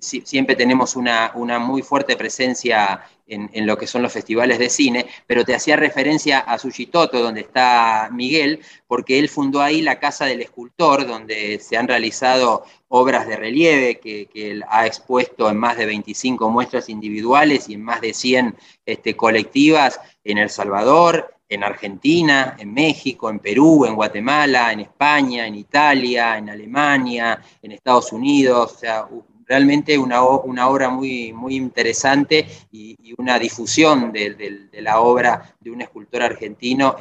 siempre 0.00 0.56
tenemos 0.56 0.96
una, 0.96 1.32
muy 1.58 1.82
fuerte 1.82 2.16
presencia 2.16 3.02
en, 3.26 3.66
lo 3.66 3.76
que 3.76 3.86
son 3.86 4.02
los 4.02 4.12
festivales 4.12 4.58
de 4.58 4.70
cine, 4.70 5.06
pero 5.26 5.44
te 5.44 5.54
hacía 5.54 5.76
referencia 5.76 6.38
a 6.40 6.58
Sushitoto, 6.58 7.20
donde 7.20 7.42
está 7.42 8.08
Miguel, 8.12 8.60
porque 8.86 9.18
él 9.18 9.28
fundó 9.28 9.60
ahí 9.60 9.82
la 9.82 10.00
Casa 10.00 10.24
del 10.24 10.40
Escultor, 10.40 11.06
donde 11.06 11.58
se 11.58 11.76
han 11.76 11.88
realizado 11.88 12.64
obras 12.88 13.26
de 13.26 13.36
relieve 13.36 13.98
que, 13.98 14.28
él 14.34 14.64
ha 14.68 14.86
expuesto 14.86 15.50
en 15.50 15.58
más 15.58 15.76
de 15.76 15.86
25 15.86 16.48
muestras 16.48 16.88
individuales 16.88 17.68
y 17.68 17.74
en 17.74 17.82
más 17.82 18.00
de 18.00 18.14
100 18.14 18.56
este, 18.86 19.16
colectivas 19.16 20.00
en 20.24 20.38
El 20.38 20.48
Salvador, 20.48 21.34
en 21.48 21.64
Argentina, 21.64 22.56
en 22.58 22.72
México, 22.74 23.30
en 23.30 23.38
Perú, 23.38 23.86
en 23.86 23.94
Guatemala, 23.94 24.72
en 24.72 24.80
España, 24.80 25.46
en 25.46 25.54
Italia, 25.54 26.36
en 26.36 26.50
Alemania, 26.50 27.42
en 27.62 27.72
Estados 27.72 28.12
Unidos, 28.12 28.74
o 28.74 28.78
sea, 28.78 29.08
realmente 29.48 29.96
una, 29.96 30.22
una 30.22 30.68
obra 30.68 30.90
muy, 30.90 31.32
muy 31.32 31.56
interesante 31.56 32.46
y, 32.70 32.96
una 33.16 33.38
difusión 33.38 34.12
de, 34.12 34.68
la 34.74 35.00
obra 35.00 35.56
de 35.58 35.70
un 35.70 35.80
escultor 35.80 36.22
argentino, 36.22 36.94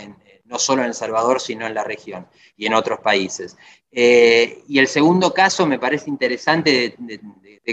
no 0.46 0.58
solo 0.58 0.82
en 0.82 0.88
El 0.88 0.94
Salvador, 0.94 1.42
sino 1.42 1.68
en 1.68 1.74
la 1.74 1.84
región 1.84 2.26
y 2.56 2.66
en 2.66 2.74
otros 2.74 3.00
países. 3.02 3.58
Eh, 3.92 4.64
y 4.68 4.80
el 4.80 4.88
segundo 4.88 5.34
caso 5.34 5.68
me 5.68 5.80
parece 5.80 6.10
interesante 6.10 6.96
de, 6.98 7.20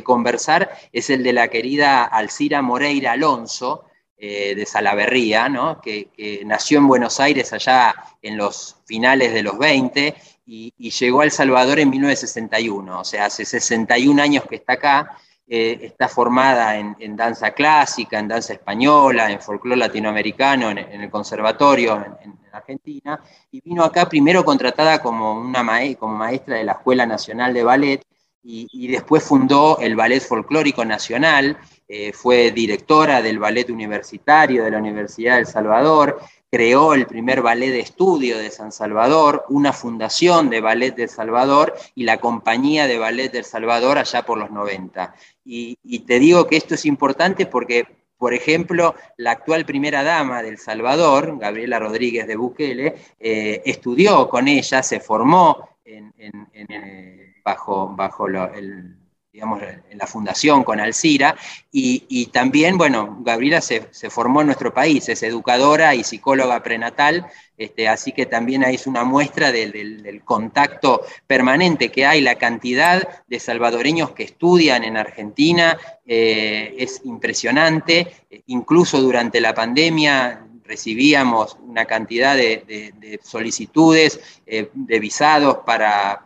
conversar 0.02 0.76
es 0.92 1.08
el 1.08 1.22
de 1.22 1.32
la 1.32 1.46
querida 1.46 2.02
Alcira 2.02 2.60
Moreira 2.60 3.12
Alonso, 3.12 3.84
eh, 4.16 4.56
de 4.56 4.66
Salaverría, 4.66 5.48
¿no? 5.48 5.80
que, 5.80 6.06
que, 6.06 6.42
nació 6.44 6.78
en 6.78 6.88
Buenos 6.88 7.20
Aires 7.20 7.52
allá 7.52 7.94
en 8.20 8.36
los 8.36 8.78
finales 8.86 9.32
de 9.32 9.44
los 9.44 9.56
20 9.56 10.14
y, 10.46 10.72
llegó 10.90 11.22
a 11.22 11.24
El 11.24 11.30
Salvador 11.30 11.78
en 11.78 11.90
1961, 11.90 13.00
o 13.00 13.04
sea, 13.04 13.26
hace 13.26 13.44
61 13.44 14.22
años 14.22 14.44
que 14.48 14.56
está 14.56 14.74
acá, 14.74 15.16
eh, 15.46 15.78
está 15.82 16.08
formada 16.08 16.76
en, 16.78 17.16
danza 17.16 17.50
clásica, 17.52 18.18
en 18.18 18.28
danza 18.28 18.54
española, 18.54 19.30
en 19.30 19.40
folclore 19.40 19.78
latinoamericano, 19.78 20.70
en, 20.70 20.78
el 20.78 21.10
conservatorio 21.10 21.96
en, 22.22 22.34
Argentina, 22.52 23.20
y 23.50 23.60
vino 23.60 23.82
acá 23.82 24.08
primero 24.08 24.44
contratada 24.44 25.02
como, 25.02 25.32
una 25.32 25.64
maestra 25.64 26.56
de 26.56 26.64
la 26.64 26.72
Escuela 26.72 27.04
Nacional 27.04 27.52
de 27.52 27.64
Ballet, 27.64 28.02
y, 28.46 28.88
después 28.88 29.24
fundó 29.24 29.78
el 29.80 29.96
Ballet 29.96 30.20
Folclórico 30.20 30.84
Nacional, 30.84 31.56
eh, 31.88 32.12
fue 32.12 32.50
directora 32.50 33.22
del 33.22 33.38
Ballet 33.38 33.70
Universitario 33.70 34.64
de 34.64 34.70
la 34.70 34.78
Universidad 34.78 35.36
del 35.36 35.46
Salvador, 35.46 36.20
creó 36.54 36.94
el 36.94 37.06
primer 37.06 37.42
ballet 37.42 37.72
de 37.72 37.80
estudio 37.80 38.38
de 38.38 38.48
San 38.48 38.70
Salvador, 38.70 39.44
una 39.48 39.72
fundación 39.72 40.50
de 40.50 40.60
ballet 40.60 40.94
de 40.94 41.08
Salvador 41.08 41.74
y 41.96 42.04
la 42.04 42.18
compañía 42.18 42.86
de 42.86 42.96
ballet 42.96 43.32
del 43.32 43.44
Salvador 43.44 43.98
allá 43.98 44.24
por 44.24 44.38
los 44.38 44.52
90. 44.52 45.16
Y, 45.44 45.98
te 46.06 46.20
digo 46.20 46.46
que 46.46 46.56
esto 46.56 46.76
es 46.76 46.86
importante 46.86 47.46
porque, 47.46 47.88
por 48.18 48.34
ejemplo, 48.34 48.94
la 49.16 49.32
actual 49.32 49.66
primera 49.66 50.04
dama 50.04 50.44
del 50.44 50.58
Salvador, 50.58 51.40
Gabriela 51.40 51.80
Rodríguez 51.80 52.28
de 52.28 52.36
Bukele, 52.36 52.94
eh, 53.18 53.60
estudió 53.64 54.28
con 54.28 54.46
ella, 54.46 54.80
se 54.84 55.00
formó 55.00 55.70
eh, 55.84 57.34
bajo, 57.44 57.88
bajo 57.96 58.28
el 58.28 58.96
digamos, 59.34 59.60
en 59.64 59.98
la 59.98 60.06
fundación 60.06 60.62
con 60.62 60.78
Alcira, 60.78 61.36
y, 61.72 62.26
también, 62.26 62.78
bueno, 62.78 63.18
Gabriela 63.20 63.60
se, 63.60 63.80
formó 64.08 64.42
en 64.42 64.46
nuestro 64.46 64.72
país, 64.72 65.08
es 65.08 65.24
educadora 65.24 65.92
y 65.96 66.04
psicóloga 66.04 66.62
prenatal, 66.62 67.26
este, 67.58 67.88
así 67.88 68.12
que 68.12 68.26
también 68.26 68.64
ahí 68.64 68.76
es 68.76 68.86
una 68.86 69.02
muestra 69.02 69.50
del, 69.50 70.22
contacto 70.24 71.02
permanente 71.26 71.90
que 71.90 72.06
hay, 72.06 72.20
la 72.20 72.36
cantidad 72.36 73.24
de 73.26 73.40
salvadoreños 73.40 74.12
que 74.12 74.22
estudian 74.22 74.84
en 74.84 74.96
Argentina 74.96 75.76
eh, 76.06 76.76
es 76.78 77.00
impresionante, 77.02 78.14
incluso 78.46 79.00
durante 79.00 79.40
la 79.40 79.52
pandemia 79.52 80.46
recibíamos 80.64 81.56
una 81.62 81.84
cantidad 81.84 82.36
de, 82.36 83.20
solicitudes 83.22 84.20
eh, 84.46 84.70
de 84.72 84.98
visados 84.98 85.58
para, 85.64 86.24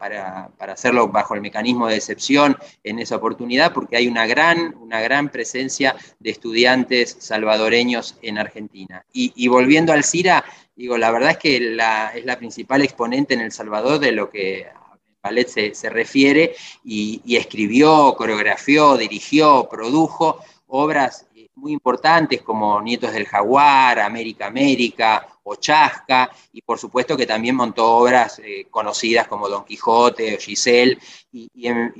hacerlo 0.58 1.08
bajo 1.08 1.34
el 1.34 1.40
mecanismo 1.40 1.88
de 1.88 1.96
excepción 1.96 2.56
en 2.84 2.98
esa 2.98 3.16
oportunidad, 3.16 3.72
porque 3.72 3.96
hay 3.96 4.08
una 4.08 4.26
gran, 4.26 4.74
una 4.80 5.00
gran 5.00 5.28
presencia 5.28 5.96
de 6.18 6.30
estudiantes 6.30 7.16
salvadoreños 7.18 8.16
en 8.22 8.38
Argentina. 8.38 9.04
Y, 9.12 9.48
volviendo 9.48 9.92
al 9.92 10.04
CIRA, 10.04 10.44
digo, 10.76 10.96
la 10.96 11.10
verdad 11.10 11.32
es 11.32 11.38
que 11.38 11.56
es 11.56 12.24
la 12.24 12.36
principal 12.38 12.82
exponente 12.82 13.34
en 13.34 13.40
El 13.40 13.52
Salvador 13.52 13.98
de 13.98 14.12
lo 14.12 14.30
que 14.30 14.66
ballet 15.22 15.48
se, 15.48 15.90
refiere 15.90 16.54
y, 16.84 17.20
y 17.24 17.36
escribió, 17.36 18.14
coreografió, 18.16 18.96
dirigió, 18.96 19.68
produjo 19.70 20.40
obras 20.68 21.26
muy 21.58 21.72
importantes 21.72 22.42
como 22.42 22.80
Nietos 22.80 23.12
del 23.12 23.26
Jaguar, 23.26 24.00
América 24.00 24.46
América 24.46 25.26
o 25.42 25.56
y 26.52 26.62
por 26.62 26.78
supuesto 26.78 27.16
que 27.16 27.26
también 27.26 27.56
montó 27.56 27.96
obras 27.96 28.38
eh, 28.38 28.66
conocidas 28.70 29.26
como 29.26 29.48
Don 29.48 29.64
Quijote 29.64 30.36
o 30.36 30.38
Giselle, 30.38 30.98
y, 31.32 31.48
en, 31.66 31.94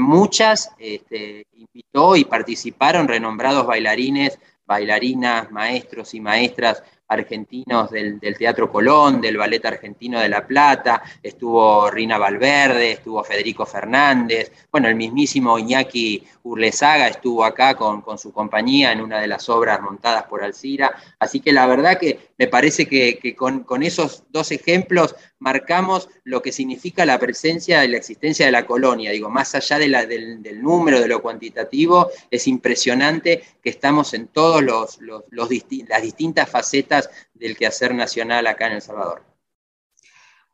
muchas 0.00 0.70
este, 0.78 1.46
invitó 1.52 2.16
y 2.16 2.24
participaron 2.24 3.06
renombrados 3.06 3.66
bailarines, 3.66 4.38
bailarinas, 4.66 5.50
maestros 5.50 6.14
y 6.14 6.20
maestras 6.20 6.82
argentinos 7.08 7.90
del, 7.90 8.20
Teatro 8.38 8.70
Colón, 8.70 9.20
del 9.20 9.36
Ballet 9.36 9.64
Argentino 9.64 10.20
de 10.20 10.28
La 10.28 10.46
Plata, 10.46 11.02
estuvo 11.22 11.90
Rina 11.90 12.18
Valverde, 12.18 12.92
estuvo 12.92 13.22
Federico 13.22 13.66
Fernández, 13.66 14.50
bueno, 14.70 14.88
el 14.88 14.94
mismísimo 14.94 15.58
Iñaki 15.58 16.24
Urlesaga 16.44 17.08
estuvo 17.08 17.44
acá 17.44 17.74
con, 17.74 18.02
su 18.18 18.32
compañía 18.32 18.92
en 18.92 19.00
una 19.00 19.20
de 19.20 19.26
las 19.26 19.48
obras 19.48 19.80
montadas 19.80 20.24
por 20.24 20.42
Alcira, 20.42 20.94
así 21.18 21.40
que 21.40 21.52
la 21.52 21.66
verdad 21.66 21.98
que 21.98 22.30
me 22.38 22.48
parece 22.48 22.86
que, 22.86 23.36
con, 23.36 23.82
esos 23.82 24.24
dos 24.30 24.50
ejemplos 24.50 25.14
marcamos 25.38 26.08
lo 26.24 26.40
que 26.40 26.52
significa 26.52 27.04
la 27.04 27.18
presencia 27.18 27.84
y 27.84 27.88
la 27.88 27.98
existencia 27.98 28.46
de 28.46 28.52
la 28.52 28.66
colonia, 28.66 29.10
digo, 29.10 29.28
más 29.28 29.54
allá 29.54 29.78
de 29.78 29.88
la, 29.88 30.06
del, 30.06 30.62
número, 30.62 31.00
de 31.00 31.08
lo 31.08 31.20
cuantitativo, 31.20 32.08
es 32.30 32.46
impresionante 32.46 33.42
que 33.62 33.70
estamos 33.70 34.14
en 34.14 34.28
todas 34.28 34.62
los, 34.62 34.98
las 35.30 36.02
distintas 36.02 36.48
facetas 36.48 36.93
del 37.32 37.56
quehacer 37.56 37.94
nacional 37.94 38.46
acá 38.46 38.66
en 38.66 38.74
El 38.74 38.82
Salvador. 38.82 39.24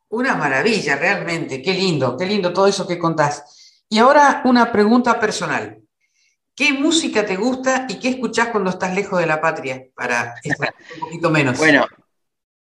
Una 0.09 0.35
maravilla, 0.35 0.97
realmente, 0.97 1.63
qué 1.63 1.73
lindo, 1.73 2.17
qué 2.17 2.27
lindo 2.27 2.53
todo 2.53 2.67
eso 2.67 2.87
que 2.87 2.99
contás. 2.99 3.85
Y 3.89 3.99
ahora 3.99 4.43
una 4.45 4.71
pregunta 4.73 5.19
personal. 5.19 5.81
¿Qué 6.55 6.73
música 6.73 7.25
te 7.25 7.37
gusta 7.37 7.87
y 7.89 7.99
qué 7.99 8.11
escuchás 8.11 8.49
cuando 8.49 8.71
estás 8.71 8.95
lejos 8.95 9.19
de 9.19 9.27
la 9.27 9.41
patria? 9.41 9.87
Para 9.95 10.35
estar 10.43 10.75
un 10.95 11.01
poquito 11.01 11.31
menos. 11.31 11.57
Bueno, 11.59 11.87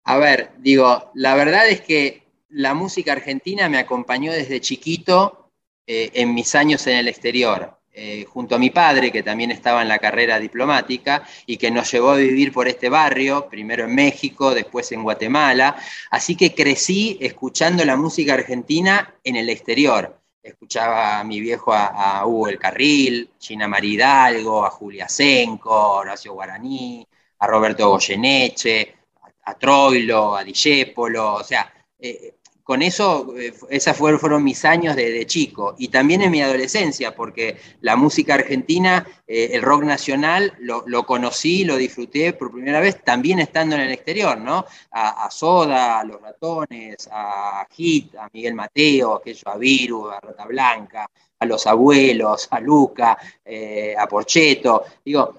a 0.04 0.18
ver, 0.18 0.52
digo, 0.58 1.10
la 1.14 1.34
verdad 1.34 1.68
es 1.68 1.80
que 1.80 2.22
la 2.48 2.74
música 2.74 3.12
argentina 3.12 3.68
me 3.68 3.78
acompañó 3.78 4.32
desde 4.32 4.60
chiquito 4.60 5.50
eh, 5.86 6.10
en 6.14 6.34
mis 6.34 6.54
años 6.54 6.86
en 6.86 6.96
el 6.96 7.08
exterior. 7.08 7.77
Eh, 8.00 8.26
junto 8.26 8.54
a 8.54 8.58
mi 8.60 8.70
padre, 8.70 9.10
que 9.10 9.24
también 9.24 9.50
estaba 9.50 9.82
en 9.82 9.88
la 9.88 9.98
carrera 9.98 10.38
diplomática 10.38 11.26
y 11.46 11.56
que 11.56 11.68
nos 11.72 11.90
llevó 11.90 12.10
a 12.10 12.16
vivir 12.16 12.52
por 12.52 12.68
este 12.68 12.88
barrio, 12.88 13.48
primero 13.48 13.86
en 13.86 13.94
México, 13.96 14.54
después 14.54 14.92
en 14.92 15.02
Guatemala. 15.02 15.74
Así 16.08 16.36
que 16.36 16.54
crecí 16.54 17.18
escuchando 17.20 17.84
la 17.84 17.96
música 17.96 18.34
argentina 18.34 19.16
en 19.24 19.34
el 19.34 19.50
exterior. 19.50 20.16
Escuchaba 20.40 21.18
a 21.18 21.24
mi 21.24 21.40
viejo 21.40 21.72
a, 21.72 22.24
Hugo 22.24 22.46
El 22.46 22.60
Carril, 22.60 23.30
Gina 23.36 23.66
Maridalgo, 23.66 24.64
a 24.64 24.70
Julia 24.70 25.08
Senco, 25.08 25.72
Horacio 25.94 26.34
Guaraní, 26.34 27.04
a 27.40 27.46
Roberto 27.48 27.90
Goyeneche, 27.90 28.94
a, 29.42 29.54
Troilo, 29.58 30.36
a 30.36 30.44
Dijépolo, 30.44 31.34
o 31.34 31.42
sea, 31.42 31.68
eh, 31.98 32.37
con 32.68 32.82
eso, 32.82 33.34
eh, 33.38 33.54
esos 33.70 33.96
fueron, 33.96 34.44
mis 34.44 34.62
años 34.66 34.94
de, 34.94 35.24
chico 35.24 35.74
y 35.78 35.88
también 35.88 36.20
en 36.20 36.30
mi 36.30 36.42
adolescencia, 36.42 37.14
porque 37.14 37.56
la 37.80 37.96
música 37.96 38.34
argentina, 38.34 39.06
eh, 39.26 39.52
el 39.52 39.62
rock 39.62 39.84
nacional, 39.84 40.52
lo, 40.58 41.06
conocí, 41.06 41.64
lo 41.64 41.78
disfruté 41.78 42.34
por 42.34 42.52
primera 42.52 42.80
vez 42.80 43.02
también 43.02 43.38
estando 43.38 43.74
en 43.74 43.80
el 43.80 43.92
exterior, 43.92 44.36
¿no? 44.36 44.66
A, 44.90 45.30
Soda, 45.30 46.00
a 46.00 46.04
Los 46.04 46.20
Ratones, 46.20 47.08
a 47.10 47.66
Hit, 47.70 48.14
a 48.16 48.28
Miguel 48.34 48.52
Mateo, 48.52 49.14
aquello, 49.14 49.48
a 49.48 49.56
Viru, 49.56 50.10
a 50.10 50.20
Rata 50.20 50.44
Blanca, 50.44 51.10
a 51.38 51.46
Los 51.46 51.66
Abuelos, 51.66 52.48
a 52.50 52.60
Luca, 52.60 53.16
eh, 53.46 53.94
a 53.98 54.06
Porcheto. 54.06 54.84
Digo, 55.02 55.36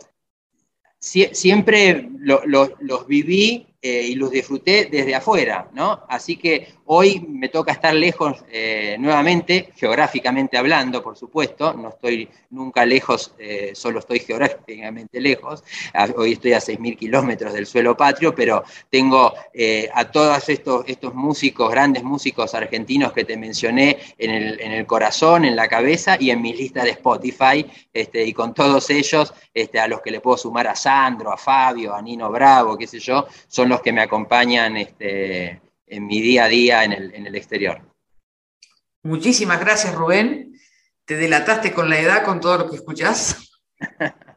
siempre 0.98 2.10
los 2.22 3.06
viví 3.06 3.68
eh, 3.82 4.08
y 4.10 4.16
los 4.16 4.30
disfruté 4.30 4.90
desde 4.92 5.16
afuera, 5.16 5.70
¿no? 5.72 6.02
Así 6.10 6.36
que 6.36 6.68
hoy 6.88 7.26
me 7.30 7.48
toca 7.48 7.72
estar 7.72 7.94
lejos 7.94 8.44
eh, 8.52 8.98
nuevamente, 9.00 9.72
geográficamente 9.74 10.58
hablando, 10.58 11.02
por 11.02 11.16
supuesto, 11.16 11.74
no 11.74 11.88
estoy 11.88 12.28
nunca 12.50 12.86
lejos, 12.86 13.34
eh, 13.40 13.72
solo 13.76 14.00
estoy 14.00 14.20
geográficamente 14.20 15.22
lejos, 15.22 15.64
hoy 16.18 16.34
estoy 16.34 16.52
a 16.54 16.60
6.000 16.60 16.98
kilómetros 16.98 17.54
del 17.54 17.66
suelo 17.66 17.96
patrio, 17.96 18.36
pero 18.36 18.66
tengo 18.90 19.34
a 19.94 20.12
todos 20.12 20.50
estos, 20.50 20.84
estos 20.86 21.14
músicos, 21.14 21.72
grandes 21.72 22.04
músicos 22.04 22.54
argentinos 22.56 23.14
que 23.14 23.24
te 23.24 23.38
mencioné 23.38 23.98
en 24.18 24.32
el, 24.32 24.60
en 24.60 24.74
el 24.74 24.86
corazón, 24.86 25.46
en 25.46 25.56
la 25.56 25.70
cabeza 25.70 26.18
y 26.20 26.32
en 26.32 26.42
mi 26.42 26.54
lista 26.54 26.84
de 26.84 26.92
Spotify, 26.92 27.66
este, 27.94 28.26
y 28.26 28.34
con 28.34 28.54
todos 28.54 28.90
ellos, 28.90 29.34
este, 29.54 29.80
a 29.80 29.88
los 29.88 30.02
que 30.02 30.12
le 30.12 30.20
puedo 30.20 30.36
sumar 30.36 30.68
a 30.68 30.76
Sandro, 30.76 31.32
a 31.32 31.38
Fabio, 31.38 31.94
a 31.94 32.02
Nino 32.02 32.30
Bravo, 32.30 32.78
qué 32.78 32.86
sé 32.86 33.00
yo, 33.00 33.26
son 33.48 33.69
los 33.70 33.82
que 33.82 33.94
me 33.94 34.02
acompañan 34.02 34.78
este, 34.78 35.62
en 35.88 36.06
mi 36.06 36.22
día 36.22 36.46
a 36.46 36.48
día 36.48 36.84
en 36.84 36.94
el, 36.94 37.36
exterior. 37.36 37.82
Muchísimas 39.04 39.60
gracias, 39.60 39.96
Rubén. 39.96 40.54
Te 41.06 41.16
delataste 41.16 41.74
con 41.74 41.90
la 41.90 42.00
edad, 42.00 42.24
con 42.24 42.40
todo 42.40 42.58
lo 42.60 42.70
que 42.70 42.78
escuchás. 42.78 43.38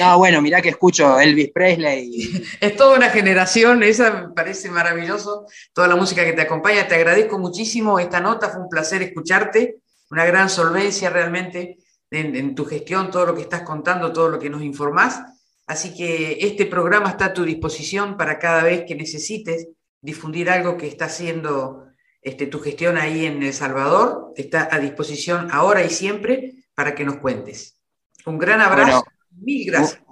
No, 0.00 0.18
bueno, 0.18 0.42
mirá 0.42 0.60
que 0.60 0.70
escucho 0.70 1.20
Elvis 1.20 1.52
Presley. 1.52 2.42
Es 2.60 2.74
toda 2.74 2.96
una 2.96 3.10
generación, 3.10 3.82
esa 3.82 4.10
me 4.10 4.34
parece 4.34 4.68
maravilloso, 4.70 5.46
toda 5.72 5.86
la 5.86 5.94
música 5.94 6.24
que 6.24 6.32
te 6.32 6.40
acompaña. 6.40 6.88
Te 6.88 6.96
agradezco 6.96 7.38
muchísimo 7.38 8.00
esta 8.00 8.18
nota, 8.18 8.48
fue 8.48 8.62
un 8.62 8.68
placer 8.68 9.02
escucharte, 9.02 9.76
una 10.10 10.24
gran 10.24 10.48
solvencia 10.48 11.10
realmente 11.10 11.76
en, 12.10 12.34
en 12.34 12.54
tu 12.56 12.64
gestión, 12.64 13.10
todo 13.10 13.26
lo 13.26 13.34
que 13.36 13.42
estás 13.42 13.62
contando, 13.62 14.12
todo 14.12 14.30
lo 14.30 14.38
que 14.38 14.50
nos 14.50 14.62
informás. 14.62 15.20
Así 15.66 15.94
que 15.94 16.38
este 16.40 16.66
programa 16.66 17.10
está 17.10 17.26
a 17.26 17.32
tu 17.32 17.44
disposición 17.44 18.16
para 18.16 18.38
cada 18.38 18.62
vez 18.62 18.84
que 18.86 18.94
necesites 18.94 19.68
difundir 20.00 20.50
algo 20.50 20.76
que 20.76 20.86
está 20.86 21.06
haciendo 21.06 21.86
este, 22.20 22.46
tu 22.46 22.60
gestión 22.60 22.98
ahí 22.98 23.24
en 23.24 23.42
El 23.42 23.54
Salvador. 23.54 24.32
Está 24.36 24.68
a 24.70 24.78
disposición 24.78 25.48
ahora 25.50 25.82
y 25.84 25.90
siempre 25.90 26.66
para 26.74 26.94
que 26.94 27.04
nos 27.04 27.16
cuentes. 27.16 27.80
Un 28.26 28.38
gran 28.38 28.60
abrazo. 28.60 29.04
Mil 29.30 29.66
gracias. 29.66 30.04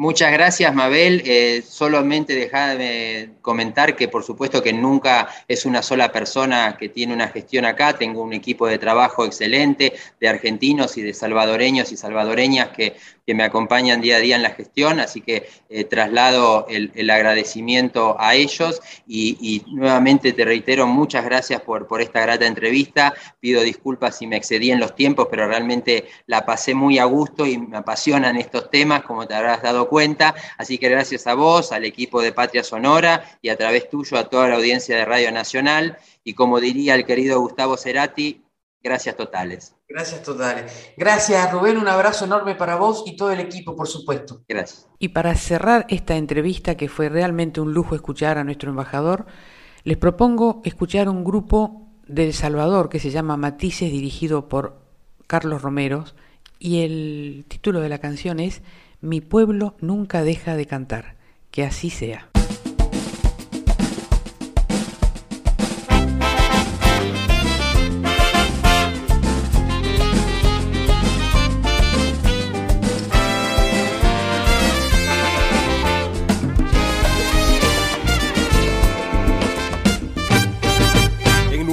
Muchas 0.00 0.32
gracias, 0.32 0.74
Mabel. 0.74 1.22
Eh, 1.26 1.62
solamente 1.62 2.34
de 2.34 3.34
comentar 3.42 3.94
que 3.96 4.08
por 4.08 4.24
supuesto 4.24 4.62
que 4.62 4.72
nunca 4.72 5.28
es 5.46 5.66
una 5.66 5.82
sola 5.82 6.10
persona 6.10 6.78
que 6.78 6.88
tiene 6.88 7.12
una 7.12 7.28
gestión 7.28 7.66
acá. 7.66 7.92
Tengo 7.98 8.22
un 8.22 8.32
equipo 8.32 8.66
de 8.66 8.78
trabajo 8.78 9.26
excelente 9.26 9.92
de 10.18 10.28
argentinos 10.28 10.96
y 10.96 11.02
de 11.02 11.12
salvadoreños 11.12 11.92
y 11.92 11.98
salvadoreñas 11.98 12.70
que 12.70 12.96
que 13.30 13.34
me 13.36 13.44
acompañan 13.44 14.00
día 14.00 14.16
a 14.16 14.18
día 14.18 14.34
en 14.34 14.42
la 14.42 14.50
gestión, 14.50 14.98
así 14.98 15.20
que 15.20 15.48
eh, 15.68 15.84
traslado 15.84 16.66
el, 16.68 17.08
agradecimiento 17.10 18.16
a 18.18 18.34
ellos 18.34 18.80
y, 19.06 19.62
nuevamente 19.68 20.32
te 20.32 20.44
reitero 20.44 20.88
muchas 20.88 21.24
gracias 21.24 21.60
por, 21.60 21.86
por 21.86 22.02
esta 22.02 22.22
grata 22.22 22.44
entrevista, 22.44 23.14
pido 23.38 23.62
disculpas 23.62 24.18
si 24.18 24.26
me 24.26 24.36
excedí 24.36 24.72
en 24.72 24.80
los 24.80 24.96
tiempos, 24.96 25.28
pero 25.30 25.46
realmente 25.46 26.06
la 26.26 26.44
pasé 26.44 26.74
muy 26.74 26.98
a 26.98 27.04
gusto 27.04 27.46
y 27.46 27.56
me 27.56 27.76
apasionan 27.76 28.36
estos 28.36 28.68
temas, 28.68 29.04
como 29.04 29.28
te 29.28 29.34
habrás 29.34 29.62
dado 29.62 29.88
cuenta, 29.88 30.34
así 30.58 30.76
que 30.76 30.88
gracias 30.88 31.28
a 31.28 31.34
vos, 31.34 31.70
al 31.70 31.84
equipo 31.84 32.20
de 32.20 32.32
Patria 32.32 32.64
Sonora 32.64 33.38
y 33.40 33.50
a 33.50 33.56
través 33.56 33.88
tuyo 33.88 34.18
a 34.18 34.28
toda 34.28 34.48
la 34.48 34.56
audiencia 34.56 34.96
de 34.96 35.04
Radio 35.04 35.30
Nacional. 35.30 35.98
Y 36.24 36.34
como 36.34 36.58
diría 36.58 36.96
el 36.96 37.06
querido 37.06 37.38
Gustavo 37.38 37.76
Cerati, 37.76 38.42
Gracias 38.82 39.14
totales. 39.16 39.74
Gracias 39.90 40.22
totales. 40.22 40.92
Gracias, 40.96 41.50
Rubén. 41.50 41.76
Un 41.76 41.88
abrazo 41.88 42.24
enorme 42.24 42.54
para 42.54 42.76
vos 42.76 43.02
y 43.06 43.16
todo 43.16 43.32
el 43.32 43.40
equipo, 43.40 43.74
por 43.74 43.88
supuesto. 43.88 44.42
Gracias. 44.48 44.88
Y 45.00 45.08
para 45.08 45.34
cerrar 45.34 45.84
esta 45.88 46.16
entrevista, 46.16 46.76
que 46.76 46.88
fue 46.88 47.08
realmente 47.08 47.60
un 47.60 47.74
lujo 47.74 47.96
escuchar 47.96 48.38
a 48.38 48.44
nuestro 48.44 48.70
embajador, 48.70 49.26
les 49.82 49.96
propongo 49.96 50.62
escuchar 50.64 51.08
un 51.08 51.24
grupo 51.24 51.88
de 52.06 52.26
El 52.26 52.34
Salvador 52.34 52.88
que 52.88 53.00
se 53.00 53.10
llama 53.10 53.36
Matices, 53.36 53.90
dirigido 53.90 54.48
por 54.48 54.78
Carlos 55.26 55.60
Romero, 55.60 56.04
y 56.60 56.82
el 56.82 57.44
título 57.48 57.80
de 57.80 57.88
la 57.88 57.98
canción 57.98 58.38
es 58.38 58.62
Mi 59.00 59.20
pueblo 59.20 59.74
nunca 59.80 60.22
deja 60.22 60.54
de 60.54 60.66
cantar. 60.66 61.16
Que 61.50 61.64
así 61.64 61.90
sea. 61.90 62.29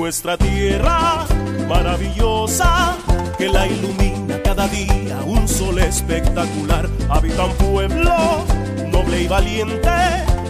Nuestra 0.07 0.37
tierra 0.37 1.25
maravillosa 1.67 2.95
que 3.37 3.49
la 3.49 3.67
ilumina 3.67 4.41
cada 4.41 4.65
día 4.69 5.17
un 5.25 5.45
sol 5.49 5.79
espectacular. 5.79 6.87
Habita 7.09 7.43
un 7.43 7.53
pueblo 7.55 8.45
noble 8.89 9.23
y 9.23 9.27
valiente 9.27 9.89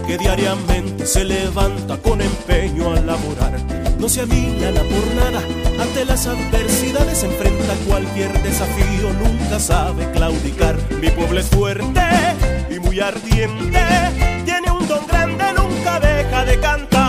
que 0.06 0.16
diariamente 0.16 1.04
se 1.06 1.24
levanta 1.24 1.96
con 1.96 2.20
empeño 2.20 2.92
a 2.92 3.00
laborar. 3.00 3.58
No 3.98 4.08
se 4.08 4.20
amilana 4.20 4.80
por 4.82 5.04
nada, 5.16 5.42
ante 5.82 6.04
las 6.04 6.28
adversidades 6.28 7.24
enfrenta 7.24 7.74
cualquier 7.88 8.32
desafío, 8.44 9.12
nunca 9.14 9.58
sabe 9.58 10.08
claudicar. 10.12 10.76
Mi 11.00 11.10
pueblo 11.10 11.40
es 11.40 11.46
fuerte 11.46 12.00
y 12.70 12.78
muy 12.78 13.00
ardiente, 13.00 13.82
tiene 14.44 14.70
un 14.70 14.86
don 14.86 15.04
grande, 15.08 15.46
nunca 15.56 15.98
deja 15.98 16.44
de 16.44 16.60
cantar. 16.60 17.07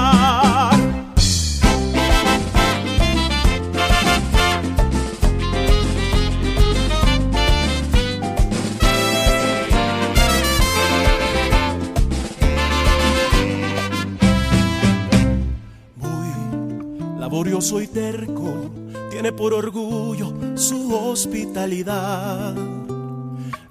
Yo 17.32 17.62
soy 17.62 17.88
terco, 17.88 18.72
tiene 19.12 19.32
por 19.32 19.54
orgullo 19.54 20.34
su 20.56 20.94
hospitalidad. 20.94 22.56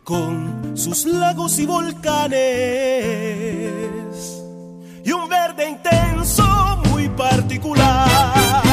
Con 0.05 0.77
sus 0.77 1.05
lagos 1.05 1.59
y 1.59 1.67
volcanes 1.67 2.33
y 5.05 5.13
un 5.13 5.29
verde 5.29 5.69
intenso 5.69 6.45
muy 6.89 7.09
particular. 7.11 8.68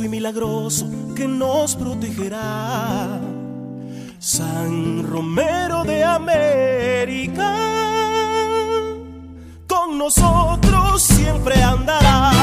Y 0.00 0.08
milagroso 0.08 0.86
que 1.14 1.28
nos 1.28 1.76
protegerá. 1.76 3.20
San 4.18 5.06
Romero 5.06 5.84
de 5.84 6.02
América, 6.02 7.54
con 9.66 9.98
nosotros 9.98 11.02
siempre 11.02 11.62
andará. 11.62 12.41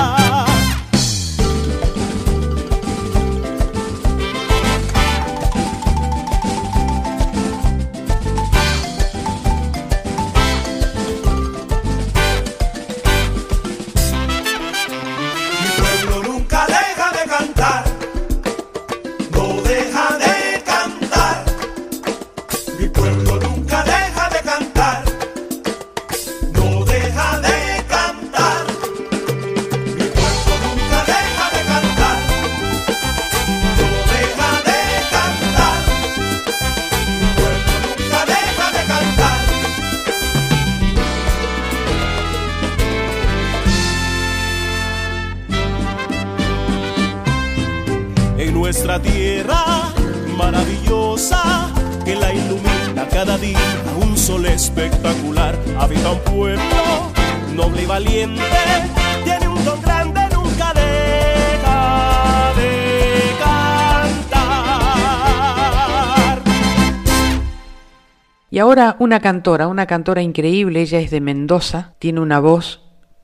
Una 68.99 69.19
cantora, 69.19 69.67
una 69.67 69.85
cantora 69.87 70.21
increíble, 70.21 70.81
ella 70.81 70.99
es 70.99 71.11
de 71.11 71.19
Mendoza, 71.19 71.95
tiene 71.99 72.21
una 72.21 72.39
voz 72.39 72.81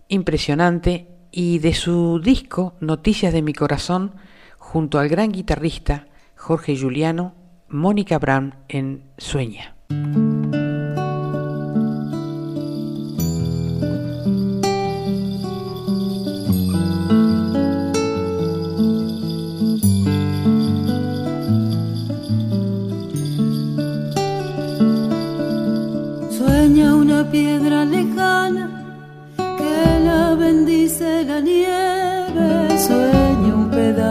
impresionante 0.10 1.08
y 1.32 1.60
de 1.60 1.74
su 1.74 2.20
disco 2.22 2.76
Noticias 2.82 3.32
de 3.32 3.42
mi 3.42 3.54
corazón, 3.54 4.16
junto 4.58 5.00
al 5.00 5.08
gran 5.08 5.32
guitarrista 5.32 6.08
Jorge 6.36 6.78
Juliano, 6.78 7.36
Mónica 7.70 8.20
Brown 8.20 8.56
en 8.68 9.06
Sueña. 9.18 9.76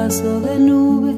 Pedazo 0.04 0.40
de 0.40 0.58
nube 0.58 1.14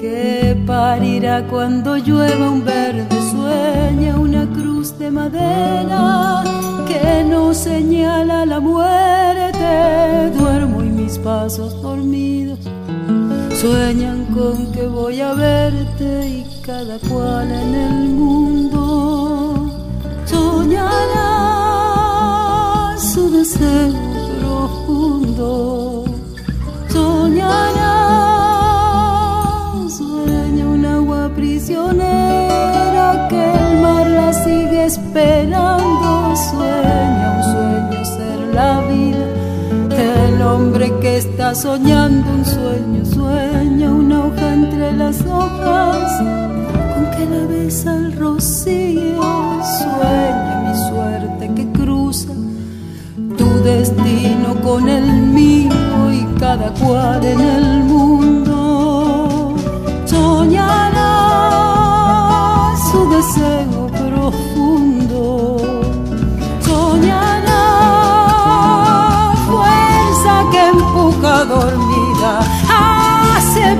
que 0.00 0.56
parirá 0.66 1.46
cuando 1.48 1.96
llueva 1.96 2.50
un 2.50 2.64
verde. 2.64 3.06
Sueña 3.30 4.18
una 4.18 4.46
cruz 4.46 4.98
de 4.98 5.10
madera 5.10 6.42
que 6.86 7.24
nos 7.24 7.58
señala 7.58 8.46
la 8.46 8.60
muerte. 8.60 10.30
Duermo 10.38 10.82
y 10.82 10.88
mis 10.88 11.18
pasos 11.18 11.82
dormidos 11.82 12.58
sueñan 13.60 14.24
con 14.34 14.72
que 14.72 14.86
voy 14.86 15.20
a 15.20 15.34
verte 15.34 16.26
y 16.26 16.46
cada 16.62 16.98
cual 17.08 17.50
en 17.50 17.74
el 17.74 18.08
mundo 18.10 19.70
soñará 20.24 21.34
su 22.98 23.30
deseo 23.30 23.94
profundo, 24.40 26.04
soñará, 26.88 28.05
esperando, 35.16 36.36
sueña 36.36 37.32
un 37.36 37.42
sueño 37.42 38.04
ser 38.04 38.38
la 38.52 38.80
vida, 38.82 39.26
el 39.96 40.42
hombre 40.42 40.92
que 41.00 41.16
está 41.16 41.54
soñando 41.54 42.30
un 42.30 42.44
sueño, 42.44 43.02
sueña 43.04 43.90
una 43.90 44.26
hoja 44.26 44.52
entre 44.52 44.92
las 44.92 45.24
hojas. 45.24 46.20
Con 46.92 47.10
que 47.12 47.24
la 47.24 47.46
besa 47.46 47.96
el 47.96 48.12
rocío, 48.14 49.22
sueña 49.80 50.74
que 51.54 51.66
cruza 51.72 52.32
tu 53.38 53.48
destino 53.62 54.60
con 54.62 54.88
el 54.88 55.06
mío 55.22 56.12
y 56.12 56.26
cada 56.38 56.70
cual 56.74 57.24
en 57.24 57.40
el 57.40 57.84
mundo. 57.84 59.54
Soñará 60.04 61.04
su 62.90 63.08
deseo 63.08 63.85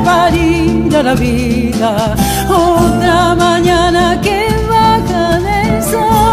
parir 0.07 0.93
la 0.93 1.15
vida 1.15 2.15
otra 2.49 3.35
mañana 3.35 4.21
que 4.23 4.39
baja 4.71 5.41
del 5.41 5.83
sol. 5.83 6.27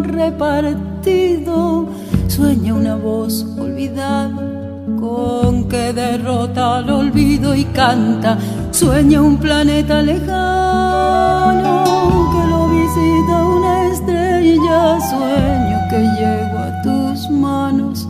Repartido, 0.00 1.86
sueña 2.28 2.74
una 2.74 2.96
voz 2.96 3.44
olvidada 3.58 4.52
con 4.98 5.68
que 5.68 5.92
derrota 5.92 6.78
al 6.78 6.90
olvido 6.90 7.54
y 7.54 7.64
canta, 7.66 8.38
sueña 8.70 9.20
un 9.20 9.36
planeta 9.36 10.00
lejano 10.02 11.84
que 12.32 12.42
lo 12.52 12.68
visita 12.68 13.44
una 13.58 13.86
estrella, 13.92 15.00
sueño 15.10 15.78
que 15.90 16.00
llego 16.18 16.58
a 16.58 16.82
tus 16.82 17.30
manos 17.30 18.08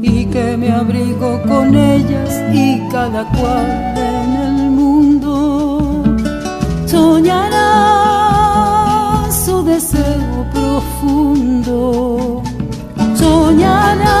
y 0.00 0.26
que 0.26 0.56
me 0.56 0.72
abrigo 0.72 1.40
con 1.42 1.74
ellas 1.74 2.30
y 2.52 2.80
cada 2.90 3.24
cual 3.28 3.66
en 3.96 4.32
el 4.46 4.70
mundo. 4.70 6.04
Soñará 6.86 8.11
profundo. 11.02 12.42
Soñará 13.14 14.20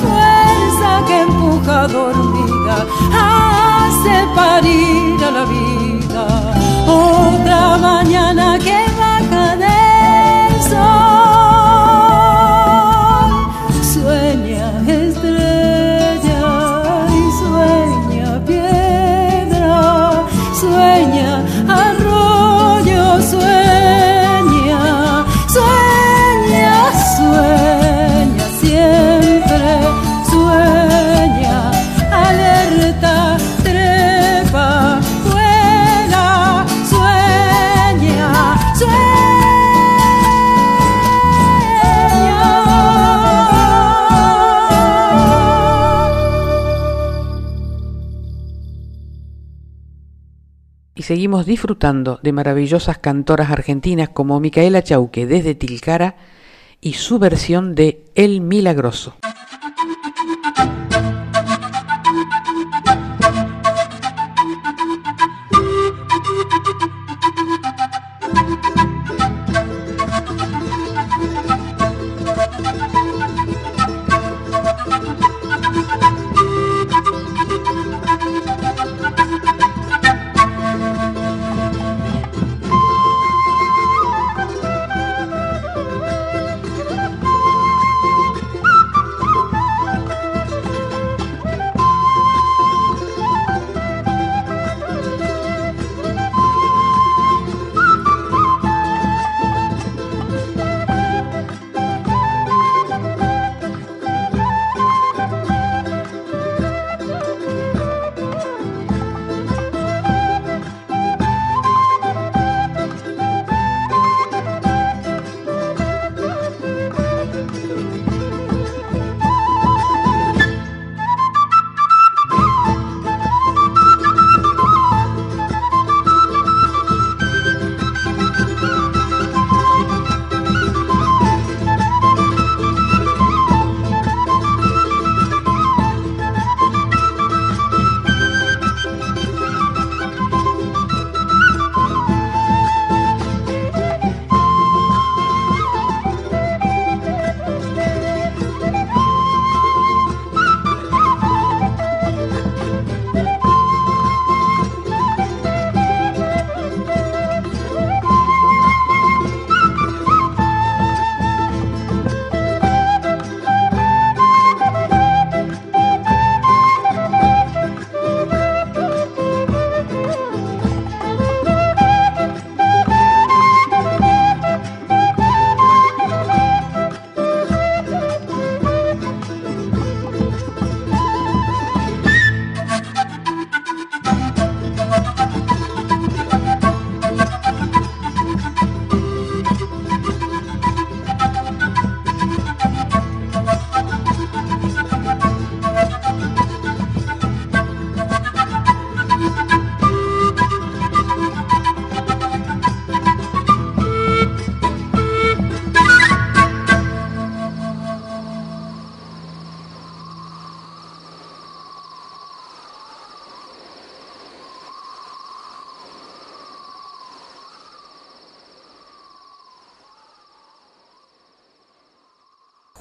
fuerza 0.00 0.90
que 1.06 1.16
empuja 1.22 1.78
dormida 1.88 2.76
hace 3.26 4.14
parir 4.34 5.24
a 5.24 5.30
la 5.30 5.44
vida. 5.54 6.24
Otra 6.86 7.60
mañana 7.78 8.39
seguimos 51.10 51.44
disfrutando 51.44 52.20
de 52.22 52.30
maravillosas 52.30 52.98
cantoras 52.98 53.50
argentinas 53.50 54.10
como 54.10 54.38
Micaela 54.38 54.84
Chauque 54.84 55.26
desde 55.26 55.56
Tilcara 55.56 56.14
y 56.80 56.92
su 56.92 57.18
versión 57.18 57.74
de 57.74 58.04
El 58.14 58.40
Milagroso. 58.40 59.16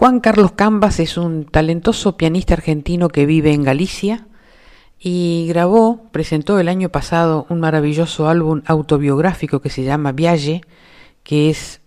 Juan 0.10 0.22
Carlos 0.22 0.54
Cambas 0.54 1.00
es 1.00 1.18
un 1.18 1.46
talentoso 1.46 2.18
pianista 2.18 2.56
argentino 2.56 3.10
que 3.10 3.28
vive 3.28 3.54
en 3.54 3.62
Galicia 3.62 4.26
y 4.98 5.46
grabó, 5.50 6.10
presentó 6.12 6.60
el 6.60 6.68
año 6.68 6.90
pasado 6.90 7.46
un 7.48 7.60
maravilloso 7.60 8.28
álbum 8.28 8.64
autobiográfico 8.66 9.62
que 9.62 9.70
se 9.70 9.84
llama 9.84 10.12
Viaje, 10.12 10.62
que 11.22 11.52
es 11.52 11.82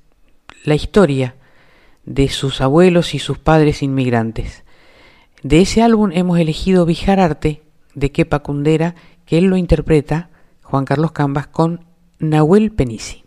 la 0.63 0.77
historia 0.77 1.35
de 2.05 2.29
sus 2.29 2.61
abuelos 2.61 3.13
y 3.15 3.19
sus 3.19 3.39
padres 3.39 3.83
inmigrantes. 3.83 4.63
De 5.43 5.61
ese 5.61 5.83
álbum 5.83 6.13
hemos 6.13 6.39
elegido 6.39 6.87
Vijararte 6.87 7.63
de 7.97 8.13
Kepa 8.13 8.39
Kundera, 8.39 8.95
que 9.27 9.39
él 9.39 9.47
lo 9.47 9.57
interpreta, 9.57 10.31
Juan 10.63 10.85
Carlos 10.85 11.11
Cambas, 11.11 11.49
con 11.49 11.87
Nahuel 12.21 12.71
Penisi. 12.71 13.22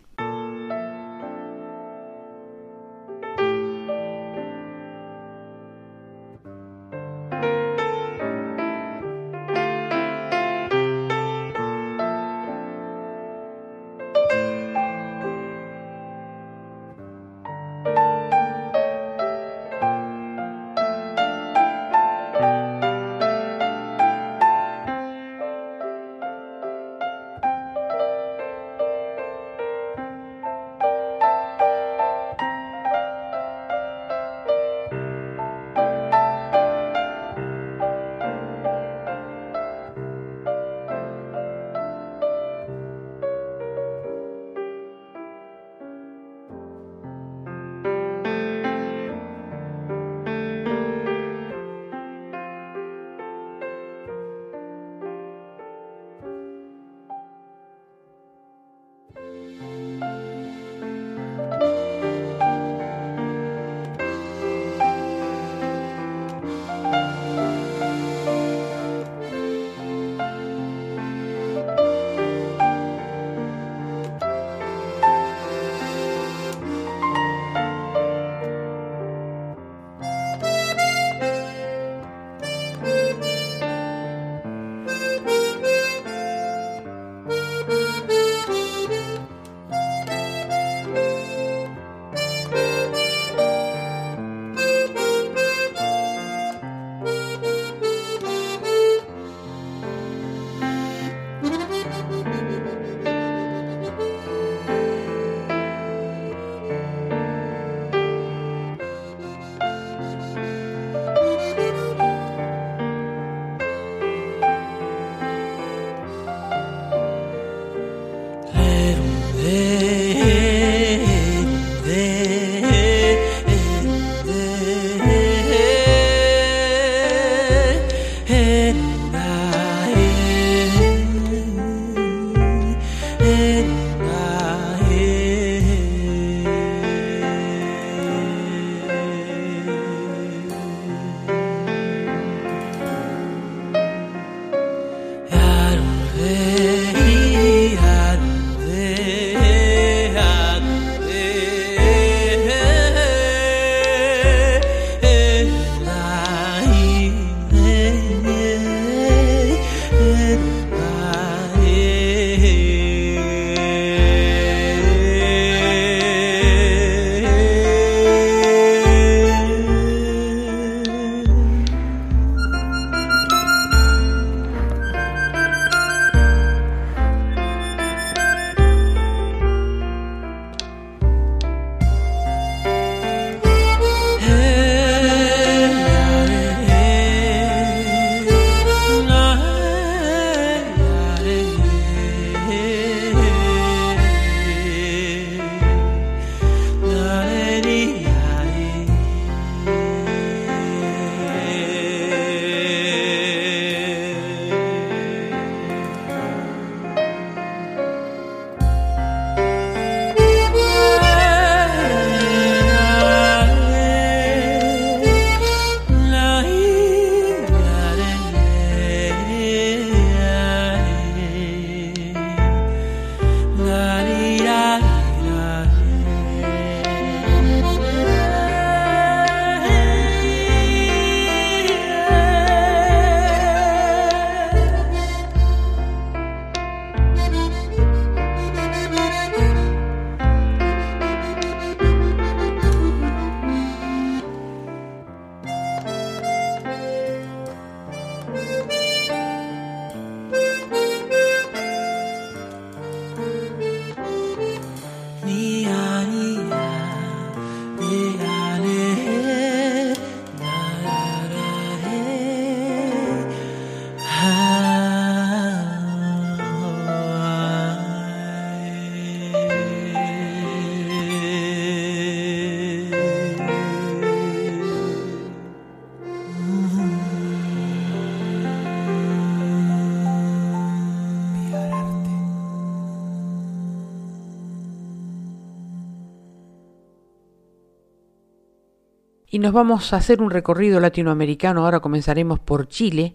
Nos 289.46 289.52
vamos 289.52 289.92
a 289.92 289.98
hacer 289.98 290.22
un 290.22 290.32
recorrido 290.32 290.80
latinoamericano. 290.80 291.64
Ahora 291.64 291.78
comenzaremos 291.78 292.40
por 292.40 292.66
Chile 292.66 293.14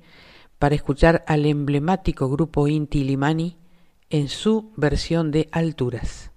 para 0.59 0.75
escuchar 0.75 1.25
al 1.27 1.45
emblemático 1.45 2.29
grupo 2.29 2.69
Inti 2.69 3.03
Limani 3.03 3.57
en 4.09 4.29
su 4.29 4.71
versión 4.77 5.31
de 5.31 5.49
Alturas. 5.51 6.30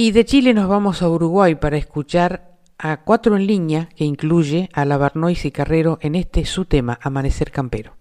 Y 0.00 0.12
de 0.12 0.24
Chile 0.24 0.54
nos 0.54 0.68
vamos 0.68 1.02
a 1.02 1.08
Uruguay 1.08 1.56
para 1.56 1.76
escuchar 1.76 2.52
a 2.78 3.02
Cuatro 3.02 3.36
en 3.36 3.48
Línea, 3.48 3.88
que 3.96 4.04
incluye 4.04 4.70
a 4.72 4.84
Lavarnois 4.84 5.44
y 5.44 5.50
Carrero 5.50 5.98
en 6.00 6.14
este 6.14 6.44
su 6.44 6.66
tema, 6.66 7.00
Amanecer 7.02 7.50
Campero. 7.50 7.97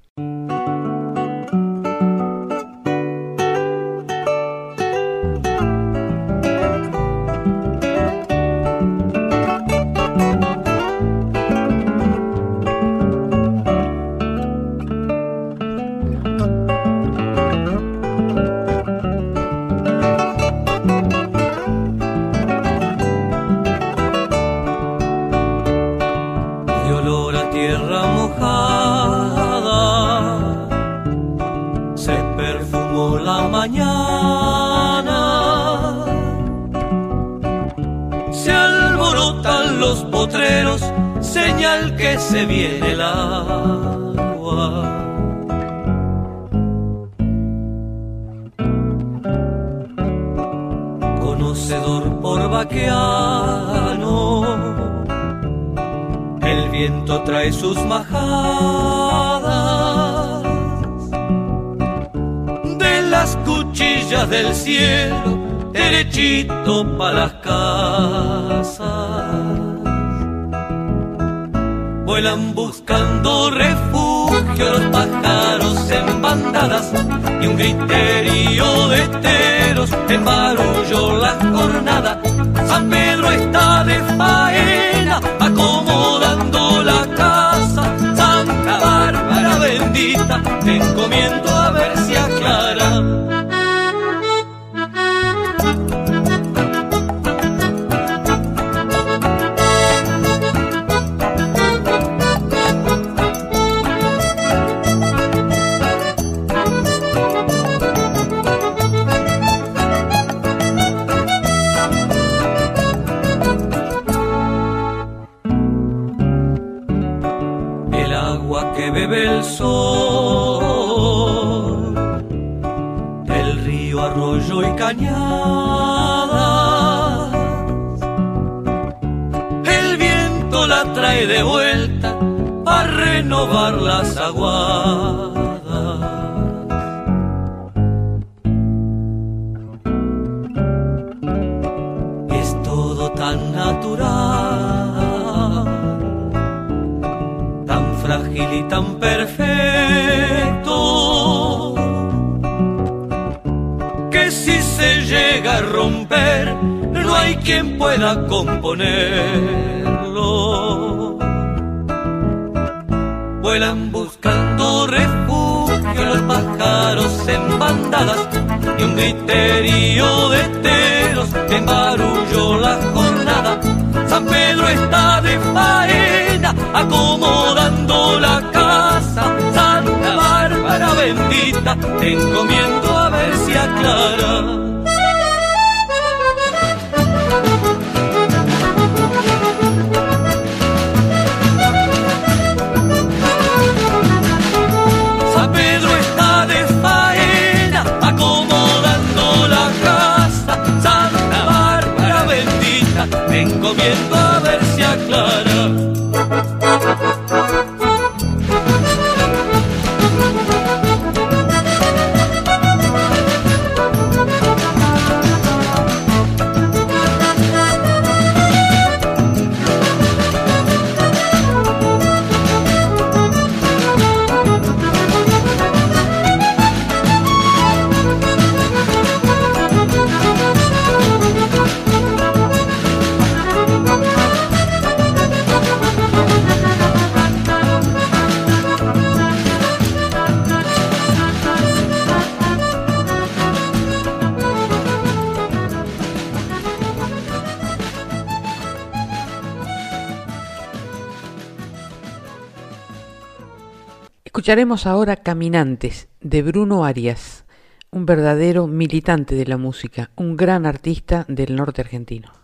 Escucharemos 254.48 254.88
ahora 254.88 255.18
Caminantes 255.18 256.08
de 256.22 256.42
Bruno 256.42 256.86
Arias, 256.86 257.44
un 257.92 258.06
verdadero 258.06 258.66
militante 258.66 259.36
de 259.36 259.46
la 259.46 259.58
música, 259.58 260.12
un 260.16 260.38
gran 260.38 260.66
artista 260.66 261.26
del 261.28 261.58
norte 261.58 261.82
argentino. 261.82 262.37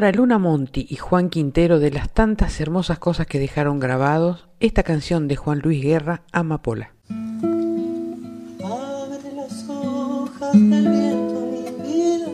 Ahora 0.00 0.16
Luna 0.16 0.38
Monti 0.38 0.86
y 0.88 0.96
Juan 0.96 1.28
Quintero 1.28 1.78
de 1.78 1.90
las 1.90 2.08
tantas 2.08 2.58
hermosas 2.58 2.98
cosas 2.98 3.26
que 3.26 3.38
dejaron 3.38 3.78
grabados, 3.78 4.48
esta 4.58 4.82
canción 4.82 5.28
de 5.28 5.36
Juan 5.36 5.58
Luis 5.58 5.82
Guerra, 5.82 6.22
Amapola. 6.32 6.94
Abre 8.64 9.30
las 9.36 9.68
hojas 9.68 10.54
del 10.54 10.88
viento, 10.88 11.46
mi 11.52 11.64
vida. 11.84 12.28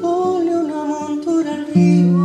Ponle 0.00 0.56
una 0.56 0.84
montura 0.84 1.54
al 1.54 1.66
río. 1.72 2.16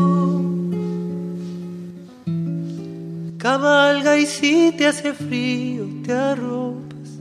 Cabalga 3.38 4.18
y 4.18 4.26
si 4.26 4.74
te 4.76 4.88
hace 4.88 5.14
frío, 5.14 5.86
te 6.03 6.12
arropas 6.12 7.20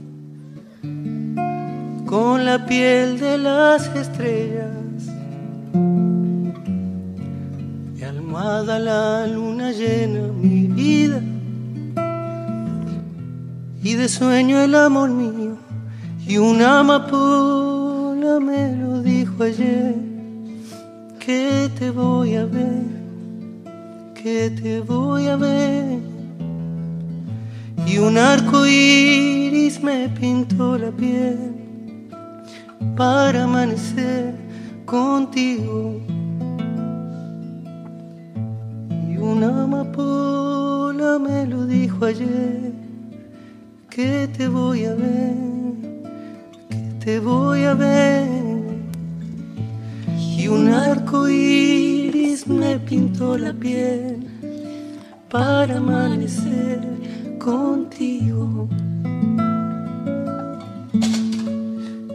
con 2.07 2.43
la 2.43 2.65
piel 2.65 3.19
de 3.19 3.37
las 3.37 3.85
estrellas 3.95 4.76
la 8.43 9.27
luna 9.27 9.71
llena 9.71 10.27
mi 10.33 10.67
vida. 10.67 11.21
Y 13.83 13.93
de 13.93 14.09
sueño 14.09 14.59
el 14.59 14.75
amor 14.75 15.09
mío. 15.09 15.57
Y 16.27 16.37
una 16.37 16.79
amapola 16.79 18.39
me 18.39 18.75
lo 18.75 19.01
dijo 19.01 19.43
ayer. 19.43 19.95
Que 21.19 21.69
te 21.77 21.91
voy 21.91 22.35
a 22.35 22.45
ver 22.45 22.97
que 24.27 24.49
te 24.49 24.81
voy 24.81 25.27
a 25.27 25.37
ver 25.37 25.99
y 27.85 27.97
un 27.97 28.17
arco 28.17 28.65
iris 28.65 29.81
me 29.81 30.09
pintó 30.09 30.77
la 30.77 30.91
piel. 30.91 31.37
Para 32.97 33.43
amanecer 33.43 34.35
contigo 34.85 36.01
una 39.27 39.63
amapola 39.63 41.19
me 41.19 41.45
lo 41.45 41.65
dijo 41.65 42.05
ayer, 42.05 42.71
que 43.89 44.29
te 44.37 44.47
voy 44.47 44.85
a 44.85 44.95
ver, 44.95 45.35
que 46.69 47.05
te 47.05 47.19
voy 47.19 47.63
a 47.63 47.73
ver. 47.73 48.27
Y 50.37 50.47
un 50.47 50.69
arco 50.69 51.27
iris 51.27 52.47
me 52.47 52.79
pintó 52.79 53.37
la 53.37 53.51
piel 53.53 54.25
para 55.29 55.77
amanecer 55.77 56.79
contigo. 57.37 58.69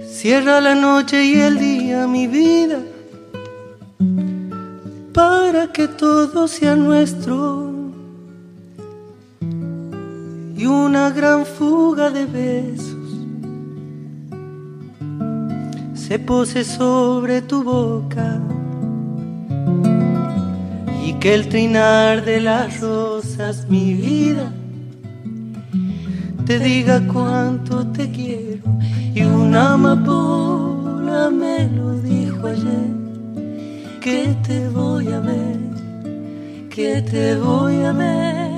Cierra 0.09 0.61
la 0.61 0.75
noche 0.75 1.25
y 1.25 1.35
el 1.35 1.59
día 1.59 2.07
mi 2.07 2.27
vida 2.27 2.79
para 5.13 5.71
que 5.73 5.89
todo 5.89 6.49
sea 6.49 6.75
nuestro. 6.75 7.71
Y 10.57 10.67
una 10.67 11.11
gran 11.11 11.45
fuga 11.45 12.11
de 12.11 12.25
besos 12.27 12.97
se 15.95 16.19
pose 16.19 16.65
sobre 16.65 17.43
tu 17.43 17.63
boca. 17.63 18.41
Y 21.05 21.15
que 21.15 21.35
el 21.35 21.49
trinar 21.49 22.25
de 22.25 22.41
las 22.41 22.81
rosas, 22.81 23.67
mi 23.69 23.95
vida, 23.95 24.53
te 26.47 26.59
diga 26.59 27.03
cuánto 27.13 27.87
te 27.89 28.11
quiero. 28.11 28.63
Y 29.15 29.23
una 29.25 29.75
amapola 29.75 31.29
me 31.31 31.69
lo 31.69 31.93
dijo 31.99 32.47
ayer 32.47 33.02
que 34.03 34.35
te 34.43 34.69
voy 34.69 35.07
a 35.13 35.21
ver, 35.21 35.61
que 36.71 37.01
te 37.03 37.37
voy 37.37 37.85
a 37.85 37.93
ver 37.93 38.51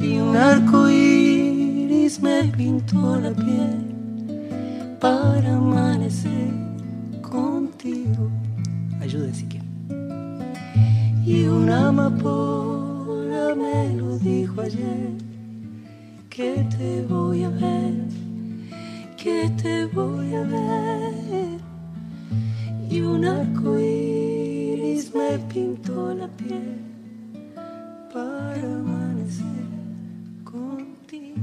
y 0.00 0.16
un 0.16 0.34
arco 0.34 0.88
iris 0.88 2.18
me 2.22 2.44
pintó 2.44 3.20
la 3.20 3.30
piel 3.32 4.96
para 4.98 5.56
amanecer 5.56 6.54
contigo. 7.20 8.30
Ayude 9.02 9.34
si 9.34 9.44
quiere. 9.48 9.66
Y 11.26 11.44
una 11.44 11.88
amapola 11.88 13.54
me 13.54 13.96
lo 13.96 14.18
dijo 14.18 14.62
ayer 14.62 15.12
que 16.30 16.66
te 16.74 17.02
voy 17.02 17.44
a 17.44 17.50
ver, 17.50 17.94
que 19.18 19.50
te 19.62 19.84
voy 19.84 20.34
a 20.34 20.42
ver. 20.42 21.73
Y 22.94 23.00
un 23.00 23.24
arco 23.24 23.76
iris 23.76 25.12
me 25.12 25.36
pintó 25.52 26.14
la 26.14 26.28
piel 26.28 26.78
para 28.12 28.62
amanecer 28.62 29.44
contigo. 30.44 31.40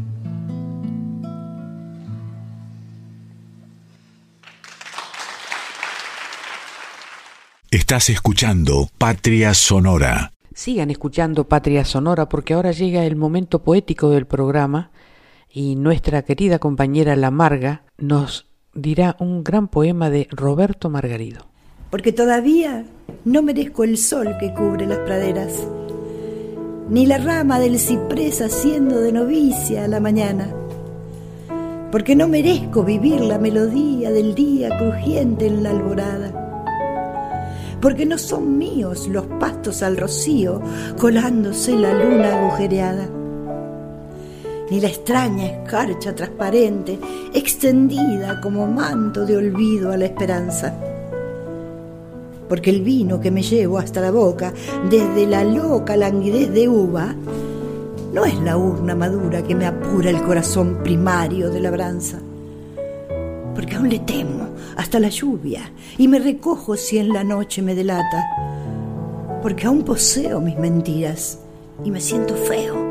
Estás 7.70 8.10
escuchando 8.10 8.88
Patria 8.97 9.54
Sonora. 9.54 10.32
Sigan 10.54 10.89
escuchando 10.89 11.49
Patria 11.49 11.84
Sonora 11.84 12.30
porque 12.30 12.54
ahora 12.54 12.72
llega 12.72 13.04
el 13.04 13.18
momento 13.18 13.62
poético 13.62 14.10
del 14.10 14.26
programa 14.26 14.91
y 15.49 15.76
nuestra 15.76 16.22
querida 16.22 16.60
compañera 16.60 17.18
La 17.18 17.30
Marga 17.30 17.84
nos 17.97 18.51
dirá 18.74 19.15
un 19.19 19.43
gran 19.43 19.67
poema 19.67 20.09
de 20.09 20.28
Roberto 20.32 20.89
Margarido. 20.89 21.45
Porque 21.89 22.11
todavía 22.13 22.86
no 23.26 23.41
merezco 23.41 23.84
el 23.84 23.97
sol 23.97 24.38
que 24.39 24.53
cubre 24.53 24.88
las 24.88 24.99
praderas, 24.99 25.67
ni 26.89 27.05
la 27.05 27.17
rama 27.17 27.59
del 27.59 27.80
ciprés 27.80 28.41
haciendo 28.41 28.99
de 28.99 29.11
novicia 29.11 29.86
a 29.86 29.88
la 29.88 29.99
mañana. 29.99 30.53
Porque 31.91 32.15
no 32.15 32.28
merezco 32.28 32.84
vivir 32.84 33.19
la 33.22 33.38
melodía 33.38 34.11
del 34.11 34.34
día 34.34 34.78
crujiente 34.78 35.47
en 35.47 35.63
la 35.63 35.72
alborada 35.72 36.41
porque 37.82 38.05
no 38.05 38.17
son 38.17 38.57
míos 38.57 39.07
los 39.07 39.26
pastos 39.39 39.82
al 39.82 39.97
rocío 39.97 40.61
colándose 40.99 41.76
la 41.76 41.93
luna 41.93 42.39
agujereada, 42.39 43.09
ni 44.72 44.80
la 44.80 44.88
extraña 44.88 45.47
escarcha 45.47 46.15
transparente 46.15 46.97
extendida 47.34 48.39
como 48.39 48.65
manto 48.67 49.26
de 49.26 49.36
olvido 49.36 49.91
a 49.91 49.97
la 49.97 50.05
esperanza. 50.05 50.74
Porque 52.47 52.69
el 52.69 52.82
vino 52.82 53.19
que 53.19 53.32
me 53.32 53.43
llevo 53.43 53.80
hasta 53.80 53.99
la 53.99 54.11
boca 54.11 54.53
desde 54.89 55.28
la 55.28 55.43
loca 55.43 55.97
languidez 55.97 56.53
de 56.53 56.69
uva 56.69 57.13
no 58.13 58.24
es 58.24 58.39
la 58.39 58.55
urna 58.55 58.95
madura 58.95 59.43
que 59.43 59.55
me 59.55 59.65
apura 59.65 60.09
el 60.09 60.22
corazón 60.24 60.80
primario 60.82 61.49
de 61.49 61.59
labranza. 61.59 62.19
Porque 63.53 63.76
aún 63.76 63.89
le 63.89 63.99
temo 63.99 64.47
hasta 64.78 65.01
la 65.01 65.09
lluvia 65.09 65.69
y 65.97 66.07
me 66.07 66.17
recojo 66.17 66.78
si 66.78 66.97
en 66.97 67.09
la 67.09 67.26
noche 67.26 67.61
me 67.61 67.76
delata, 67.76 68.26
porque 69.41 69.67
aún 69.67 69.84
poseo 69.84 70.39
mis 70.39 70.57
mentiras 70.57 71.39
y 71.84 71.91
me 71.91 71.99
siento 71.99 72.36
feo 72.36 72.91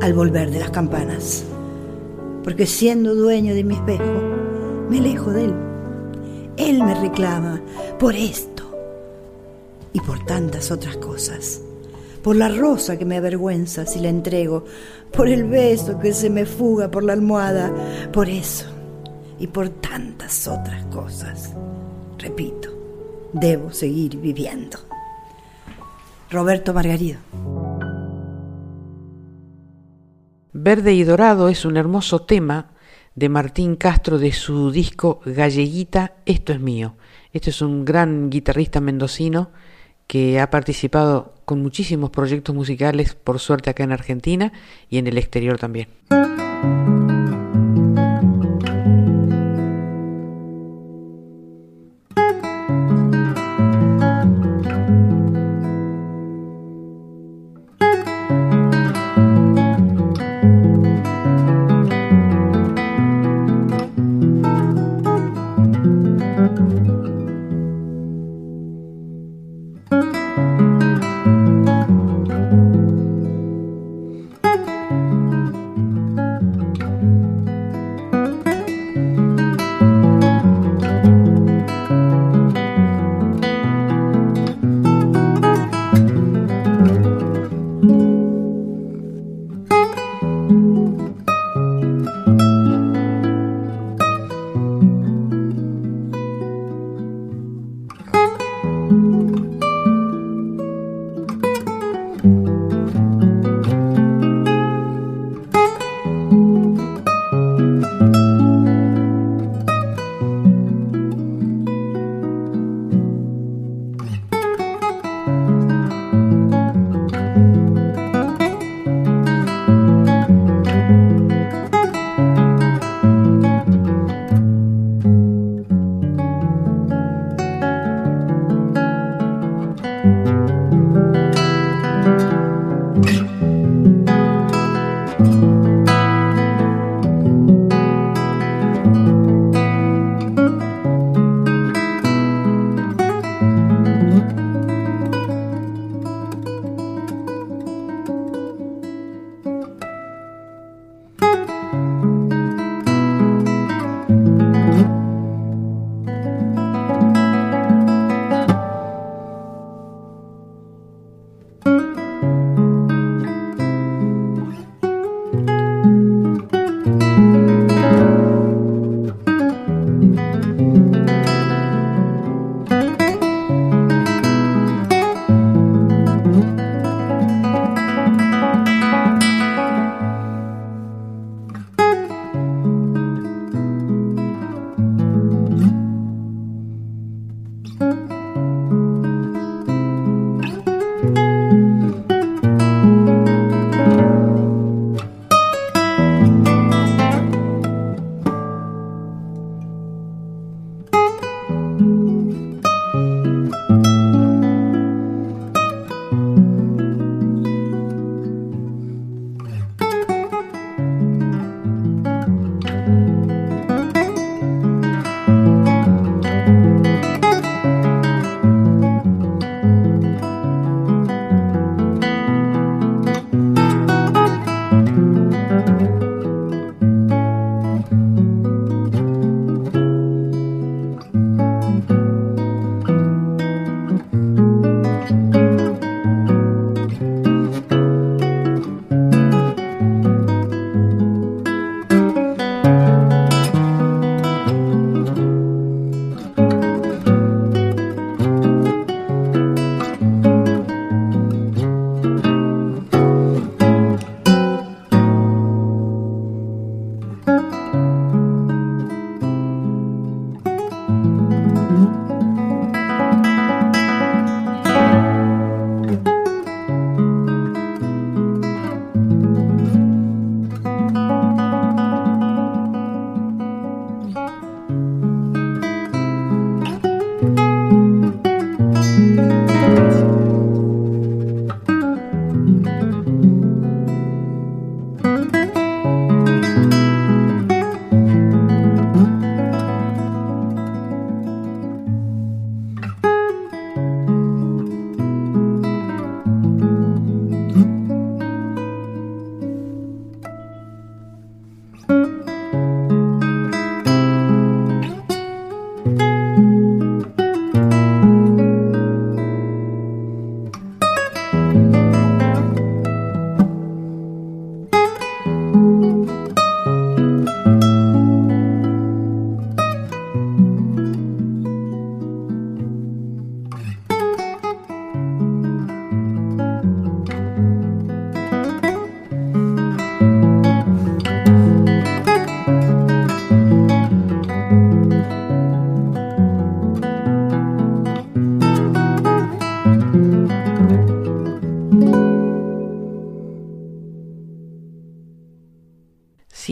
al 0.00 0.12
volver 0.14 0.50
de 0.50 0.60
las 0.60 0.70
campanas, 0.70 1.44
porque 2.42 2.66
siendo 2.66 3.14
dueño 3.14 3.54
de 3.54 3.64
mi 3.64 3.74
espejo, 3.74 4.20
me 4.88 4.98
alejo 4.98 5.30
de 5.32 5.44
él. 5.46 5.54
Él 6.56 6.82
me 6.82 6.94
reclama 6.94 7.60
por 7.98 8.14
esto 8.14 8.62
y 9.92 10.00
por 10.00 10.24
tantas 10.24 10.70
otras 10.70 10.96
cosas, 10.98 11.60
por 12.22 12.36
la 12.36 12.48
rosa 12.48 12.98
que 12.98 13.04
me 13.04 13.16
avergüenza 13.16 13.86
si 13.86 14.00
la 14.00 14.08
entrego, 14.08 14.64
por 15.12 15.28
el 15.28 15.44
beso 15.44 15.98
que 15.98 16.12
se 16.12 16.30
me 16.30 16.46
fuga 16.46 16.90
por 16.90 17.04
la 17.04 17.12
almohada, 17.12 17.72
por 18.12 18.28
eso 18.28 18.66
y 19.38 19.46
por 19.46 19.68
tantas 19.68 20.46
otras 20.46 20.84
cosas. 20.86 21.52
Repito, 22.18 22.70
debo 23.32 23.72
seguir 23.72 24.16
viviendo. 24.16 24.78
Roberto 26.30 26.72
Margarido. 26.72 27.18
Verde 30.56 30.94
y 30.94 31.02
Dorado 31.02 31.48
es 31.48 31.64
un 31.64 31.76
hermoso 31.76 32.22
tema 32.22 32.70
de 33.16 33.28
Martín 33.28 33.74
Castro 33.74 34.18
de 34.18 34.30
su 34.30 34.70
disco 34.70 35.20
Galleguita, 35.26 36.12
Esto 36.26 36.52
es 36.52 36.60
mío. 36.60 36.94
Este 37.32 37.50
es 37.50 37.60
un 37.60 37.84
gran 37.84 38.30
guitarrista 38.30 38.80
mendocino 38.80 39.50
que 40.06 40.38
ha 40.38 40.50
participado 40.50 41.34
con 41.44 41.60
muchísimos 41.60 42.10
proyectos 42.10 42.54
musicales, 42.54 43.16
por 43.16 43.40
suerte 43.40 43.70
acá 43.70 43.82
en 43.82 43.90
Argentina 43.90 44.52
y 44.88 44.98
en 44.98 45.08
el 45.08 45.18
exterior 45.18 45.58
también. 45.58 45.88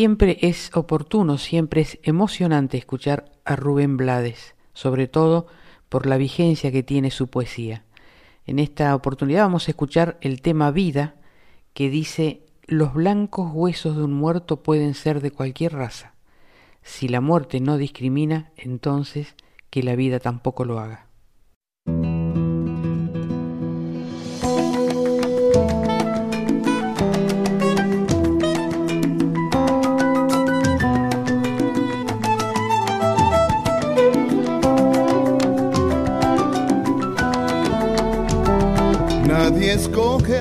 Siempre 0.02 0.36
es 0.42 0.72
oportuno, 0.74 1.38
siempre 1.38 1.82
es 1.82 2.00
emocionante 2.02 2.76
escuchar 2.76 3.30
a 3.44 3.54
Rubén 3.54 3.96
Blades, 3.96 4.56
sobre 4.72 5.06
todo 5.06 5.46
por 5.88 6.06
la 6.06 6.16
vigencia 6.16 6.72
que 6.72 6.82
tiene 6.82 7.12
su 7.12 7.28
poesía. 7.28 7.84
En 8.44 8.58
esta 8.58 8.96
oportunidad 8.96 9.44
vamos 9.44 9.68
a 9.68 9.70
escuchar 9.70 10.18
el 10.20 10.42
tema 10.42 10.72
Vida, 10.72 11.14
que 11.72 11.88
dice, 11.88 12.44
los 12.66 12.94
blancos 12.94 13.52
huesos 13.54 13.96
de 13.96 14.02
un 14.02 14.12
muerto 14.12 14.64
pueden 14.64 14.94
ser 14.94 15.20
de 15.20 15.30
cualquier 15.30 15.74
raza. 15.74 16.14
Si 16.82 17.06
la 17.06 17.20
muerte 17.20 17.60
no 17.60 17.76
discrimina, 17.76 18.50
entonces 18.56 19.36
que 19.70 19.84
la 19.84 19.94
vida 19.94 20.18
tampoco 20.18 20.64
lo 20.64 20.80
haga. 20.80 21.11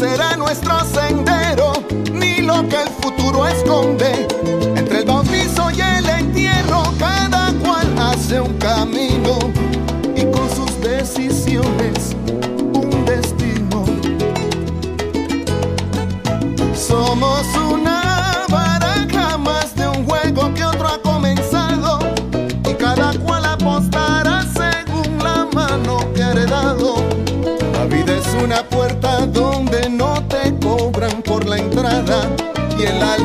será 0.00 0.34
nuestro 0.34 0.82
sendero, 0.86 1.72
ni 2.10 2.38
lo 2.38 2.66
que 2.66 2.82
el 2.84 2.88
futuro 3.02 3.46
esconde. 3.46 4.59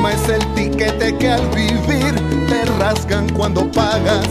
Es 0.09 0.30
el 0.30 0.45
ticket 0.53 0.76
paquete 0.76 1.17
que 1.17 1.30
al 1.30 1.47
vivir 1.49 2.13
te 2.47 2.65
rasgan 2.80 3.30
cuando 3.30 3.69
pagas. 3.72 4.27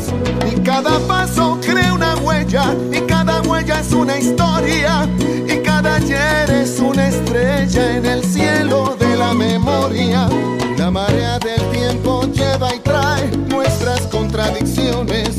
Y 0.50 0.60
cada 0.60 0.98
paso 1.06 1.58
crea 1.60 1.92
una 1.92 2.14
huella, 2.16 2.74
y 2.92 3.00
cada 3.06 3.40
huella 3.42 3.80
es 3.80 3.92
una 3.92 4.18
historia, 4.18 5.08
y 5.18 5.58
cada 5.62 5.96
ayer 5.96 6.50
es 6.50 6.78
una 6.80 7.08
estrella 7.08 7.96
en 7.96 8.06
el 8.06 8.24
cielo 8.24 8.96
de 8.98 9.16
la 9.16 9.32
memoria. 9.32 10.28
La 10.76 10.90
marea 10.90 11.38
del 11.38 11.62
tiempo 11.70 12.26
lleva 12.32 12.74
y 12.74 12.80
trae 12.80 13.30
nuestras 13.48 14.00
contradicciones, 14.08 15.30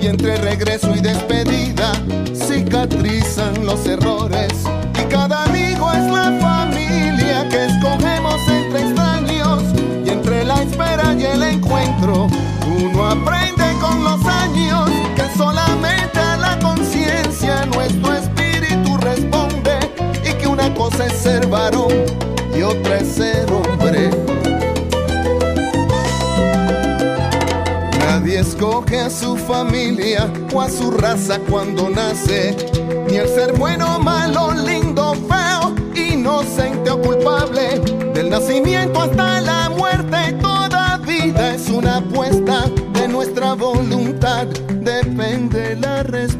y 0.00 0.06
entre 0.06 0.36
regreso 0.36 0.94
y 0.94 1.00
despedida 1.00 1.92
cicatrizan 2.34 3.64
los 3.64 3.86
errores. 3.86 4.52
Y 5.00 5.04
cada 5.08 5.44
amigo 5.44 5.90
es 5.92 6.10
la 6.10 6.27
cosa 20.98 21.06
es 21.06 21.20
ser 21.20 21.46
varón 21.46 21.92
y 22.56 22.62
otra 22.62 22.98
es 22.98 23.08
ser 23.08 23.46
hombre. 23.52 24.10
Nadie 28.00 28.40
escoge 28.40 28.98
a 28.98 29.08
su 29.08 29.36
familia 29.36 30.28
o 30.52 30.60
a 30.60 30.68
su 30.68 30.90
raza 30.90 31.38
cuando 31.48 31.88
nace, 31.88 32.56
ni 33.08 33.16
el 33.16 33.28
ser 33.28 33.56
bueno, 33.56 34.00
malo, 34.00 34.52
lindo, 34.52 35.14
feo, 35.28 35.74
inocente 35.94 36.90
o 36.90 37.00
culpable. 37.00 37.78
Del 38.12 38.30
nacimiento 38.30 39.00
hasta 39.00 39.40
la 39.40 39.70
muerte, 39.70 40.32
toda 40.40 40.96
vida 40.98 41.54
es 41.54 41.68
una 41.68 41.98
apuesta. 41.98 42.64
De 42.94 43.06
nuestra 43.06 43.52
voluntad 43.52 44.46
depende 44.80 45.76
la 45.76 46.02
respuesta. 46.02 46.37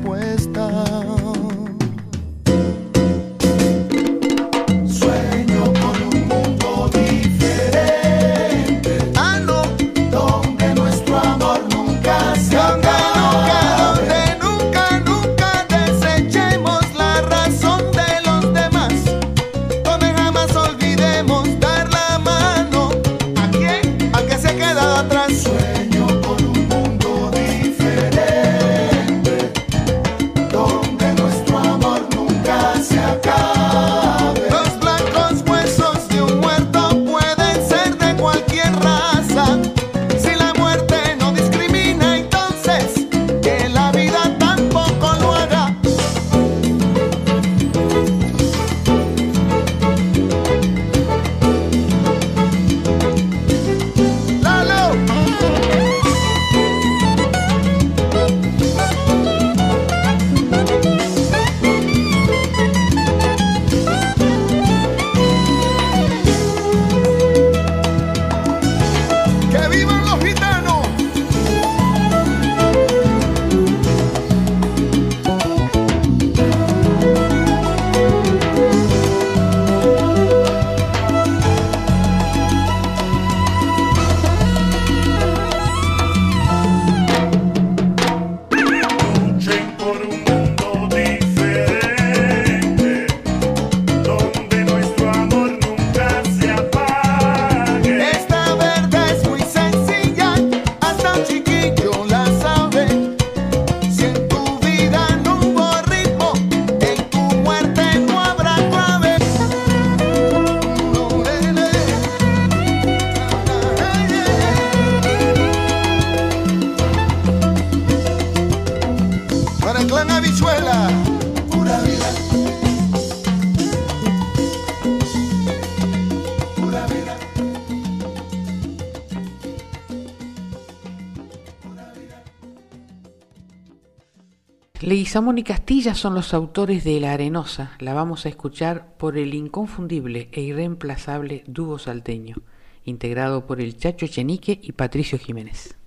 Leguizamón 135.18 135.38
y 135.38 135.42
Castilla 135.42 135.94
son 135.96 136.14
los 136.14 136.32
autores 136.32 136.84
de 136.84 137.00
La 137.00 137.12
Arenosa. 137.12 137.72
La 137.80 137.92
vamos 137.92 138.24
a 138.24 138.28
escuchar 138.28 138.96
por 138.98 139.18
el 139.18 139.34
inconfundible 139.34 140.28
e 140.30 140.42
irreemplazable 140.42 141.42
dúo 141.48 141.80
salteño, 141.80 142.36
integrado 142.84 143.44
por 143.44 143.60
el 143.60 143.76
Chacho 143.76 144.06
Chenique 144.06 144.60
y 144.62 144.70
Patricio 144.70 145.18
Jiménez. 145.18 145.77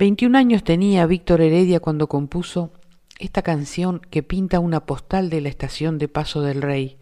21 0.00 0.38
años 0.38 0.64
tenía 0.64 1.04
Víctor 1.04 1.42
Heredia 1.42 1.78
cuando 1.78 2.08
compuso 2.08 2.72
esta 3.18 3.42
canción 3.42 4.00
que 4.08 4.22
pinta 4.22 4.58
una 4.58 4.86
postal 4.86 5.28
de 5.28 5.42
la 5.42 5.50
estación 5.50 5.98
de 5.98 6.08
Paso 6.08 6.40
del 6.40 6.62
Rey, 6.62 6.96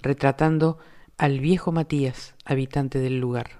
retratando 0.00 0.78
al 1.18 1.38
viejo 1.38 1.70
Matías, 1.70 2.34
habitante 2.46 2.98
del 2.98 3.20
lugar. 3.20 3.59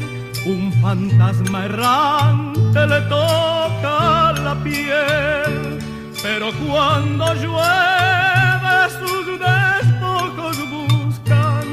un 0.45 0.71
fantasma 0.81 1.65
errante 1.65 2.87
le 2.87 3.01
toca 3.01 4.33
la 4.43 4.55
piel, 4.63 5.79
pero 6.23 6.51
cuando 6.65 7.33
llueve 7.35 8.75
sus 8.99 9.39
despojos 9.39 10.57
buscan 10.69 11.67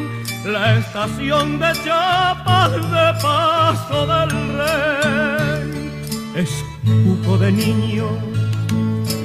la 0.44 0.76
estación 0.76 1.58
de 1.58 1.72
chapas 1.84 2.72
de 2.72 3.22
paso 3.22 4.06
del 4.06 4.30
rey. 4.58 5.90
Es 6.36 6.50
cuco 6.84 7.38
de 7.38 7.52
niños 7.52 8.12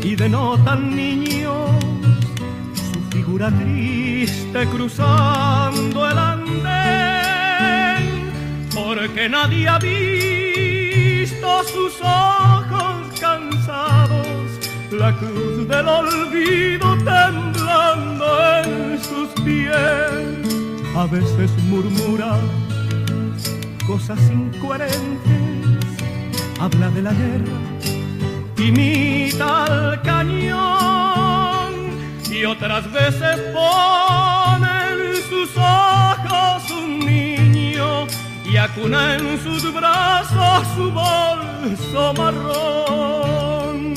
y 0.03 0.15
de 0.15 0.30
no 0.30 0.57
tan 0.64 0.95
niños, 0.95 1.70
su 2.74 3.02
figura 3.11 3.52
triste 3.52 4.65
cruzando 4.68 6.10
el 6.10 6.18
andén 6.18 7.12
porque 8.95 9.28
nadie 9.28 9.68
ha 9.68 9.80
visto 9.80 11.64
sus 11.64 11.99
ojos 12.02 13.20
cansados, 13.20 14.28
la 14.91 15.11
cruz 15.18 15.68
del 15.68 15.88
olvido 15.88 16.95
temblando 16.98 18.26
en 18.57 18.99
sus 19.02 19.30
pies. 19.44 19.74
A 20.95 21.07
veces 21.07 21.49
murmura 21.70 22.38
cosas 23.88 24.20
incoherentes, 24.30 25.86
habla 26.60 26.90
de 26.90 27.02
la 27.02 27.14
guerra, 27.14 27.57
imita 28.57 29.65
al 29.65 30.02
cañón 30.03 31.74
y 32.30 32.45
otras 32.45 32.91
veces 32.91 33.40
pone 33.53 34.72
en 34.91 35.15
sus 35.30 35.49
ojos 35.57 36.70
un 36.70 36.99
niño 36.99 38.07
y 38.54 38.58
acuna 38.58 39.16
en 39.16 39.40
sus 39.42 39.74
brazos 39.74 40.68
su 40.76 40.92
bolso 40.92 42.14
marrón. 42.14 43.94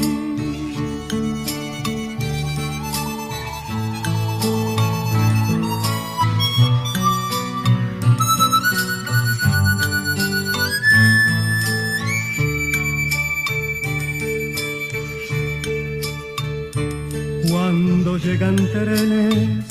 Cuando 17.51 18.17
llegan 18.17 18.57
trenes 18.57 19.67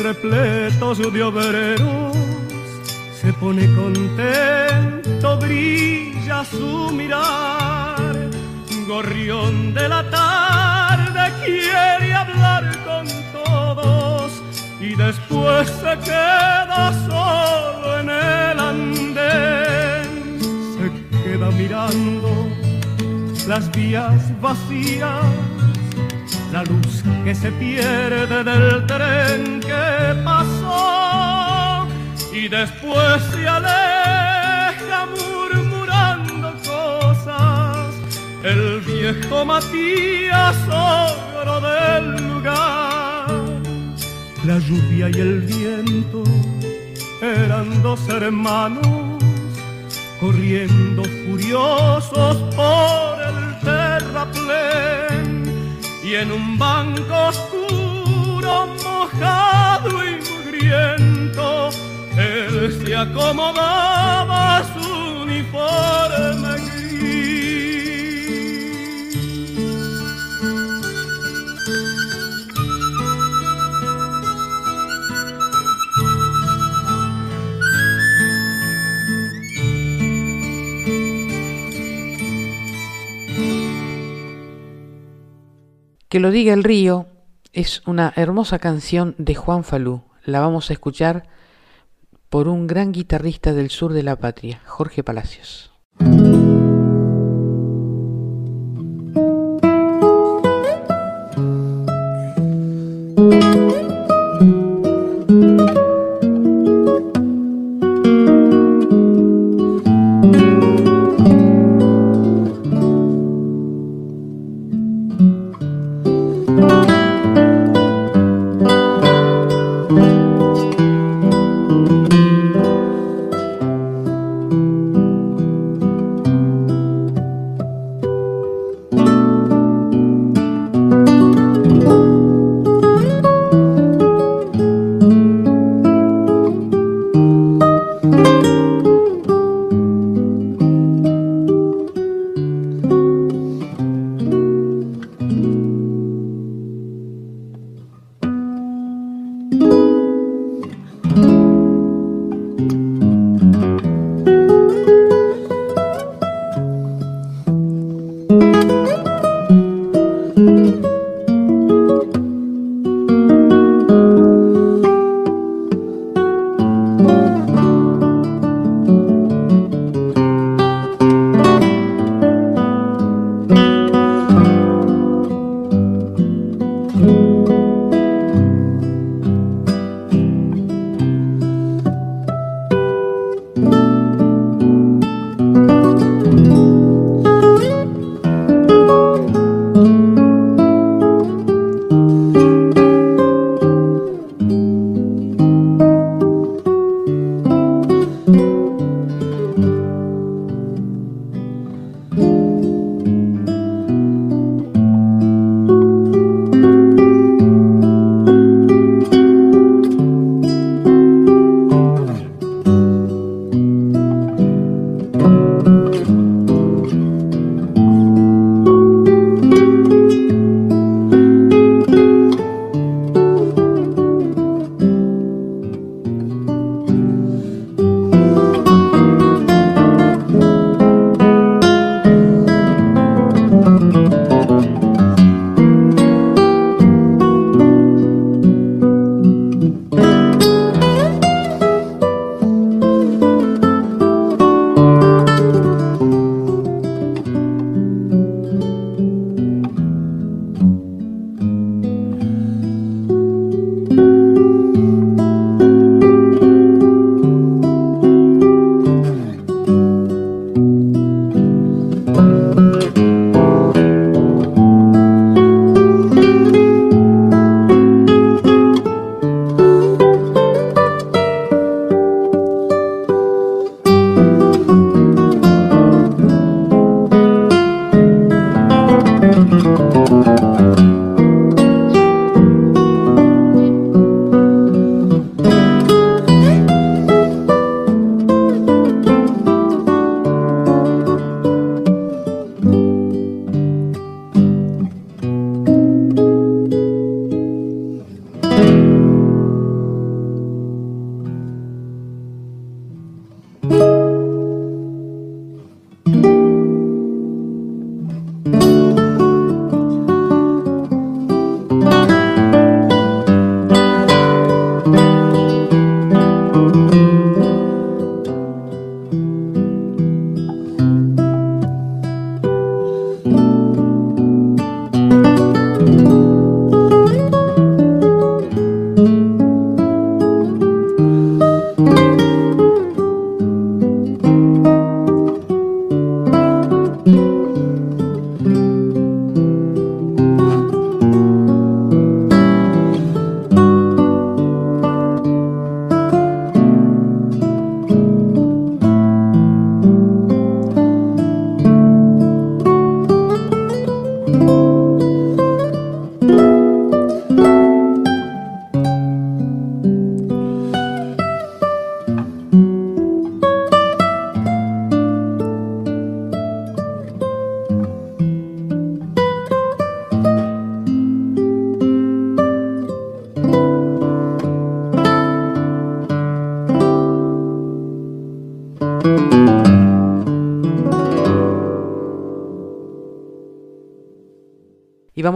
repletos 0.00 0.98
de 1.12 1.22
obreros, 1.22 2.27
se 3.28 3.34
pone 3.34 3.66
contento, 3.74 5.36
brilla 5.36 6.42
su 6.46 6.90
mirar. 6.92 8.14
Gorrión 8.86 9.74
de 9.74 9.86
la 9.86 10.02
tarde 10.08 11.22
quiere 11.44 12.14
hablar 12.14 12.64
con 12.86 13.06
todos 13.34 14.32
y 14.80 14.94
después 14.94 15.68
se 15.68 15.92
queda 16.08 16.90
solo 17.06 18.00
en 18.00 18.08
el 18.08 18.58
andén. 18.72 20.08
Se 20.76 20.86
queda 21.22 21.50
mirando 21.50 22.30
las 23.46 23.70
vías 23.72 24.22
vacías, 24.40 25.26
la 26.50 26.62
luz 26.64 27.02
que 27.24 27.34
se 27.34 27.52
pierde 27.52 28.42
del 28.42 28.86
tren 28.86 29.60
que 29.60 30.22
pasó 30.24 31.47
y 32.32 32.48
después 32.48 33.22
se 33.32 33.48
aleja 33.48 35.06
murmurando 35.06 36.52
cosas 36.64 37.94
el 38.44 38.80
viejo 38.80 39.44
Matías 39.44 40.56
ogro 40.68 41.60
del 41.60 42.28
lugar. 42.28 43.26
La 44.44 44.58
lluvia 44.58 45.08
y 45.10 45.20
el 45.20 45.40
viento 45.40 46.22
eran 47.20 47.82
dos 47.82 48.00
hermanos 48.08 49.22
corriendo 50.20 51.04
furiosos 51.04 52.36
por 52.54 53.20
el 53.30 53.58
terraplén 53.60 55.44
y 56.02 56.14
en 56.14 56.32
un 56.32 56.58
banco 56.58 57.28
oscuro 57.28 58.68
mojado 58.84 60.04
y 60.04 60.18
mugriento 60.30 61.70
Que 86.08 86.20
lo 86.20 86.32
diga 86.32 86.54
el 86.54 86.64
río 86.64 87.06
es 87.52 87.82
una 87.86 88.12
hermosa 88.16 88.58
canción 88.58 89.14
de 89.18 89.36
Juan 89.36 89.62
Falú. 89.62 90.02
La 90.24 90.40
vamos 90.40 90.70
a 90.70 90.72
escuchar 90.72 91.28
por 92.28 92.48
un 92.48 92.66
gran 92.66 92.92
guitarrista 92.92 93.52
del 93.52 93.70
sur 93.70 93.92
de 93.92 94.02
la 94.02 94.16
patria, 94.16 94.60
Jorge 94.66 95.02
Palacios. 95.02 95.72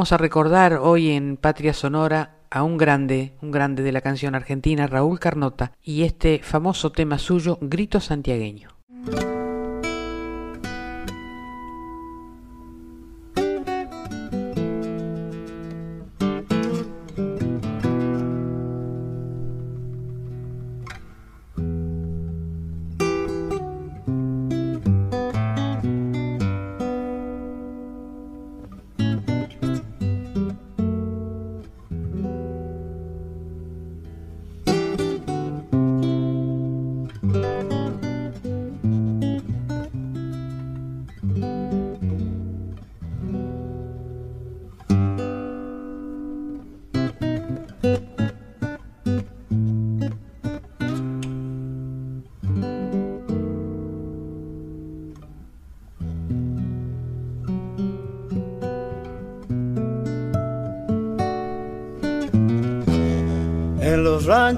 Vamos 0.02 0.10
a 0.10 0.16
recordar 0.16 0.80
hoy 0.82 1.10
en 1.10 1.36
Patria 1.36 1.72
Sonora 1.72 2.38
a 2.50 2.64
un 2.64 2.76
grande, 2.76 3.34
un 3.40 3.52
grande 3.52 3.84
de 3.84 3.92
la 3.92 4.00
canción 4.00 4.34
argentina, 4.34 4.88
Raúl 4.88 5.20
Carnota, 5.20 5.74
y 5.80 6.02
este 6.02 6.40
famoso 6.42 6.90
tema 6.90 7.18
suyo, 7.18 7.56
Grito 7.60 8.00
Santiagueño. 8.00 8.81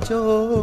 চোখ 0.05 0.53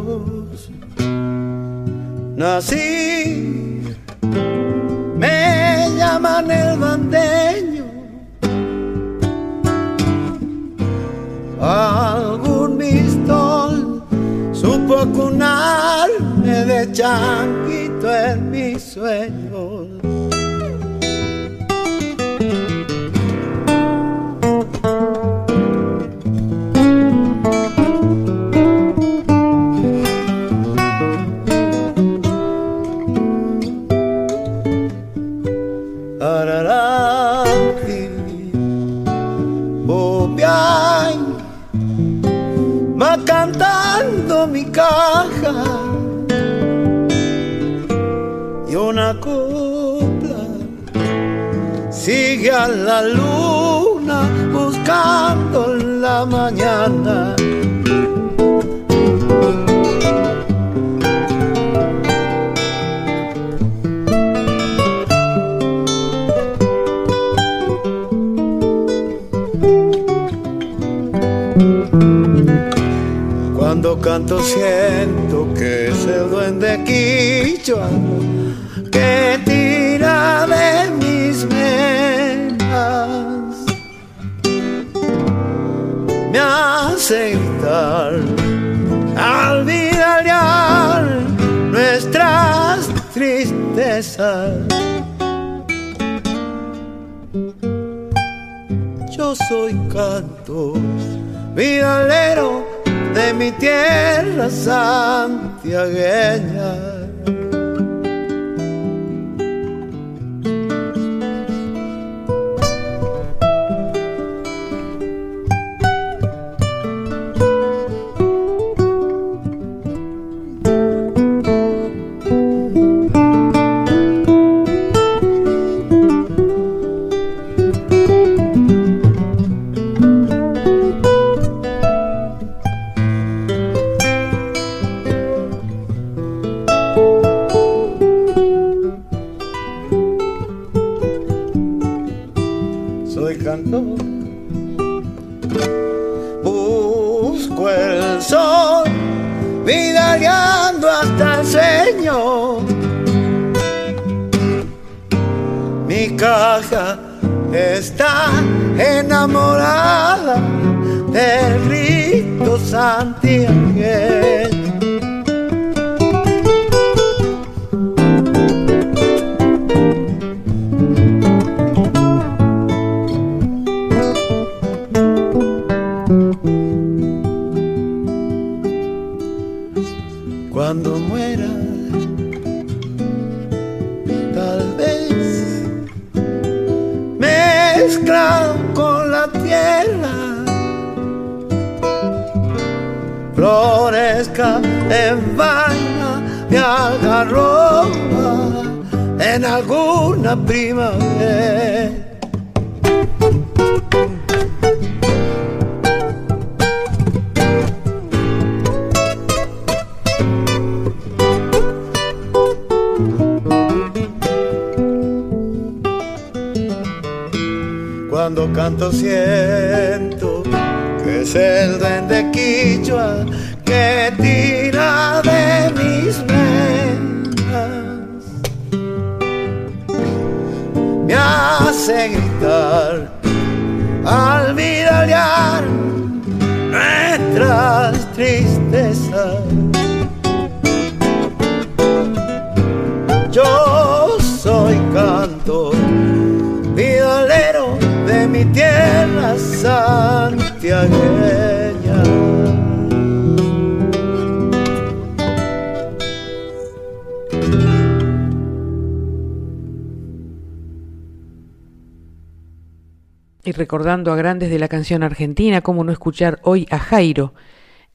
Y 263.44 263.52
recordando 263.52 264.12
a 264.12 264.16
grandes 264.16 264.50
de 264.50 264.58
la 264.58 264.68
canción 264.68 265.04
argentina, 265.04 265.62
cómo 265.62 265.84
no 265.84 265.92
escuchar 265.92 266.40
hoy 266.44 266.66
a 266.72 266.80
Jairo 266.80 267.34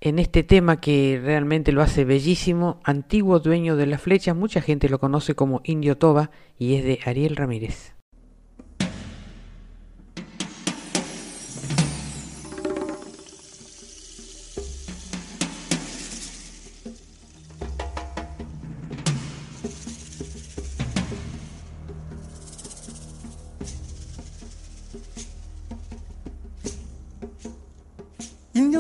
en 0.01 0.21
este 0.21 0.45
tema 0.45 0.81
que 0.81 1.21
realmente 1.25 1.73
lo 1.73 1.83
hace 1.83 2.05
bellísimo, 2.05 2.81
antiguo 2.85 3.41
dueño 3.41 3.75
de 3.75 3.87
la 3.87 3.99
flecha, 3.99 4.33
mucha 4.35 4.61
gente 4.61 4.89
lo 4.89 5.01
conoce 5.01 5.35
como 5.35 5.61
Indio 5.65 5.99
Toba 5.99 6.31
y 6.57 6.75
es 6.75 6.85
de 6.85 7.01
Ariel 7.05 7.35
Ramírez. 7.35 7.96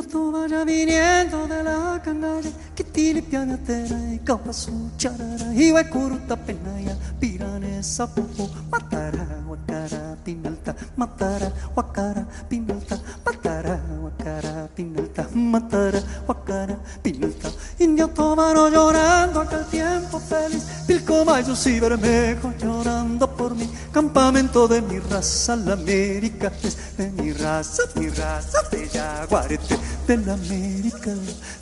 Tú 0.06 0.32
vaya 0.32 0.64
viniendo 0.64 1.46
de 1.46 1.62
la 1.62 2.00
canalla 2.02 2.50
que 2.74 2.84
tiri 2.84 3.22
pianatera 3.22 4.14
y 4.14 4.18
capa 4.20 4.52
su 4.52 4.90
charara 4.96 5.52
y 5.54 5.70
va 5.72 5.84
curuta 5.84 6.36
penaya 6.36 6.96
piranesa 7.18 8.06
popo 8.06 8.48
matara 8.70 9.26
guacara 9.46 10.16
pinalta 10.24 10.74
matara 10.96 11.52
guacara 11.74 12.26
pinalta 12.48 12.98
matara 13.24 13.80
guacara 14.26 14.68
pinalta 14.74 15.28
matara 15.34 16.00
guacara 16.26 16.76
pinalta 17.02 17.50
Indio 17.78 18.08
tomaro 18.08 18.68
llorando 18.68 19.40
aquel 19.40 19.64
tiempo 19.66 20.18
feliz. 20.18 20.64
Pilco 20.86 21.24
mayos 21.24 21.66
y 21.66 21.78
bermejo 21.78 22.52
llorando 22.58 23.28
por 23.36 23.54
mi 23.54 23.68
campamento 23.92 24.66
de 24.66 24.82
mi 24.82 24.98
raza 24.98 25.56
la 25.56 25.74
América 25.74 26.50
es 26.62 26.96
de 26.96 27.10
mi 27.10 27.32
raza 27.32 27.82
mi 27.94 28.08
raza 28.08 28.62
de 28.70 28.88
jaguarete 28.88 29.78
de 30.06 30.16
la 30.16 30.32
América 30.34 31.10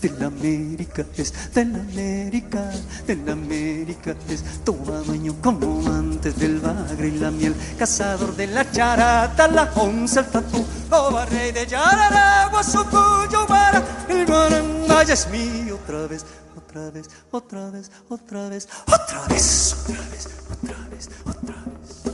de 0.00 0.10
la 0.18 0.26
América 0.26 1.04
es 1.16 1.32
de 1.54 1.64
la 1.64 1.78
América 1.78 2.70
de 3.06 3.16
la 3.16 3.32
América 3.32 4.14
es. 4.28 4.42
Dueño 4.64 5.34
como 5.42 5.86
antes 5.86 6.38
del 6.38 6.60
bagre 6.60 7.08
y 7.08 7.18
la 7.18 7.30
miel. 7.30 7.54
Cazador 7.78 8.34
de 8.36 8.46
la 8.46 8.70
charata 8.70 9.48
la 9.48 9.70
once 9.74 10.20
el 10.20 10.26
tatú. 10.26 10.64
Oba 10.90 11.24
rey 11.26 11.52
de 11.52 11.66
Yararagua 11.66 12.53
agua 12.54 12.62
supo 12.62 13.26
llover, 13.30 13.82
el 14.08 14.26
guaranda 14.26 15.02
es 15.02 15.28
mío. 15.28 15.74
Otra 15.82 16.06
vez, 16.06 16.24
otra 16.56 16.90
vez, 16.90 17.10
otra 17.32 17.70
vez, 17.70 17.90
otra 18.08 18.48
vez, 18.48 18.68
otra 18.86 19.26
vez, 19.28 19.74
otra 19.82 20.02
vez, 20.08 20.28
otra 20.50 20.78
vez, 20.88 21.10
otra 21.26 21.56
vez. 21.66 22.04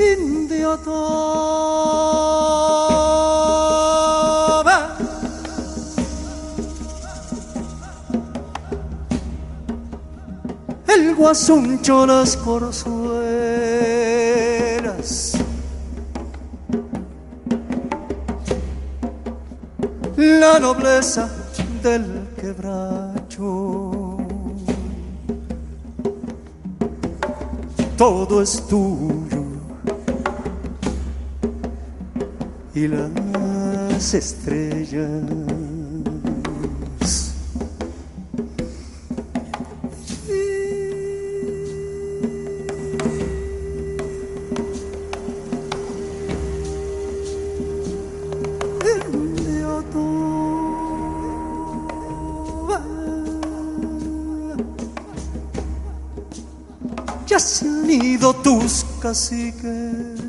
India 0.00 0.76
Guasuncho 11.16 12.06
las 12.06 12.36
corzuelas. 12.36 12.94
La 20.16 20.58
nobleza 20.58 21.30
del 21.82 22.28
quebracho. 22.40 24.18
Todo 27.96 28.42
es 28.42 28.66
tuyo. 28.66 29.44
Y 32.74 32.88
las 32.88 34.14
estrellas. 34.14 35.63
Han 58.24 58.30
ido 58.30 58.34
tus 58.34 58.84
caciques. 59.00 60.20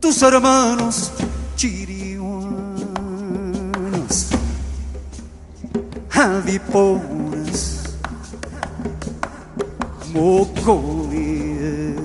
Tus 0.00 0.22
hermanos 0.22 1.12
chirihuanos, 1.56 2.50
aviporas, 6.12 7.84
mocoíes, 10.12 11.96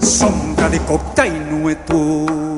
sombra 0.00 0.68
de 0.70 0.78
cocta 0.80 1.26
y. 1.26 2.57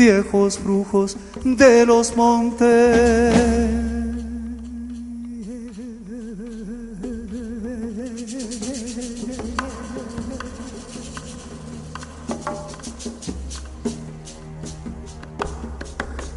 viejos 0.00 0.58
brujos 0.64 1.18
de 1.44 1.84
los 1.84 2.16
montes. 2.16 3.34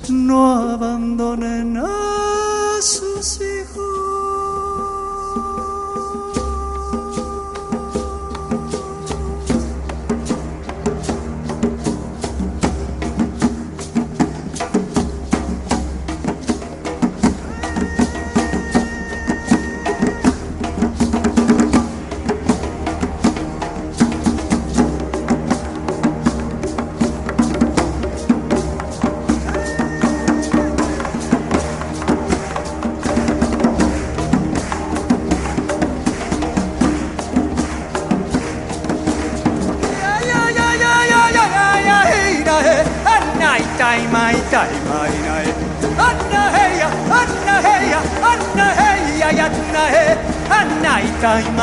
No 0.10 0.74
abandonen 0.74 1.78
a 1.78 2.82
sus 2.82 3.40
hijos. 3.40 4.23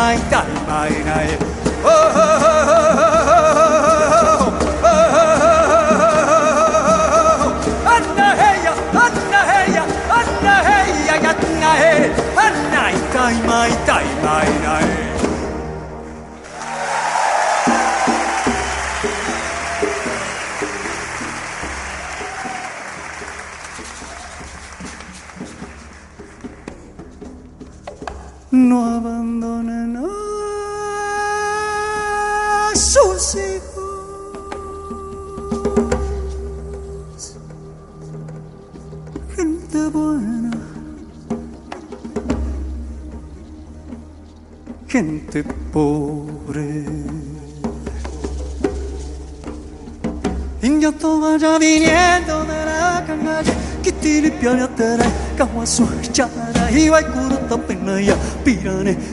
anh 0.01 0.30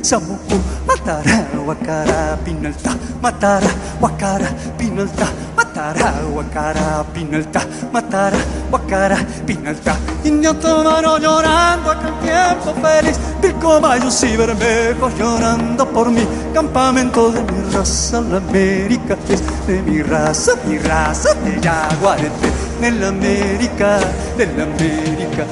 samuku, 0.08 0.56
matara, 0.88 1.38
wakara, 1.68 2.40
pinalta, 2.46 2.92
matara, 3.22 3.72
wakara, 4.00 4.48
pinalta, 4.80 5.28
matara, 5.58 6.08
wakara, 6.38 7.04
pinalta, 7.14 7.62
matara, 7.92 8.40
wakara, 8.72 9.18
pinalta. 9.46 9.94
Indio 10.24 10.54
mano 10.84 11.18
llorando 11.20 11.92
aquel 11.92 12.14
tiempo 12.24 12.74
feliz, 12.82 13.20
vi 13.42 13.52
caballos 13.60 14.24
y 14.24 14.38
bermejos 14.38 15.14
llorando 15.20 15.86
por 15.92 16.10
mi 16.10 16.26
campamento 16.54 17.30
de 17.32 17.42
mi 17.42 17.60
raza, 17.74 18.22
la 18.22 18.38
América 18.38 19.18
es 19.28 19.42
de 19.68 19.82
mi 19.82 20.02
raza, 20.02 20.54
mi 20.66 20.78
raza 20.78 21.34
de 21.44 21.60
Yaguarete, 21.60 22.50
de 22.80 22.92
la 22.92 23.10
América, 23.10 24.00
de 24.38 24.46
la 24.56 24.64
América 24.64 25.44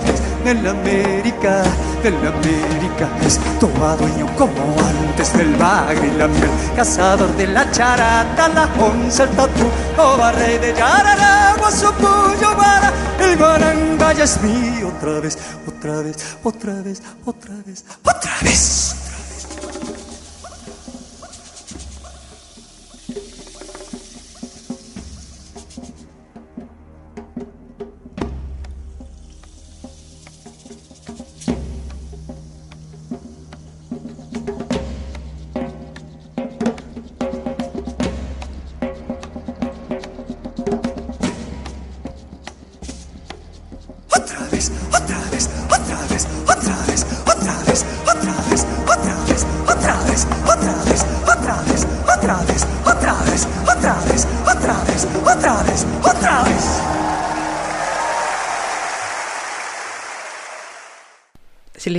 es 0.45 0.55
de 0.55 0.61
la 0.61 0.72
América, 0.72 1.63
de 2.03 2.11
la 2.11 2.30
América 2.30 3.09
es 3.26 3.39
toma 3.59 3.95
dueño 3.95 4.27
como 4.38 4.76
antes 4.80 5.35
del 5.38 5.55
bagre 5.55 6.11
la 6.17 6.27
miel, 6.27 6.49
cazador 6.76 7.35
de 7.35 7.47
la 7.47 7.69
charata, 7.72 8.47
la 8.49 8.69
onza, 8.80 9.23
el 9.23 9.30
tatú, 9.30 9.67
o 9.97 10.31
rey 10.31 10.57
de 10.59 10.73
Yararagua, 10.73 11.72
su 11.72 11.91
puyo, 11.93 12.55
guara, 12.55 12.93
el 13.19 13.38
guaranga 13.38 14.13
ya 14.13 14.23
es 14.23 14.39
mío 14.41 14.91
otra 14.95 15.19
vez, 15.19 15.38
otra 15.67 16.01
vez, 16.01 16.38
otra 16.43 16.73
vez, 16.81 17.01
otra 17.26 17.53
vez, 17.65 17.84
otra 18.03 18.31
vez. 18.43 18.85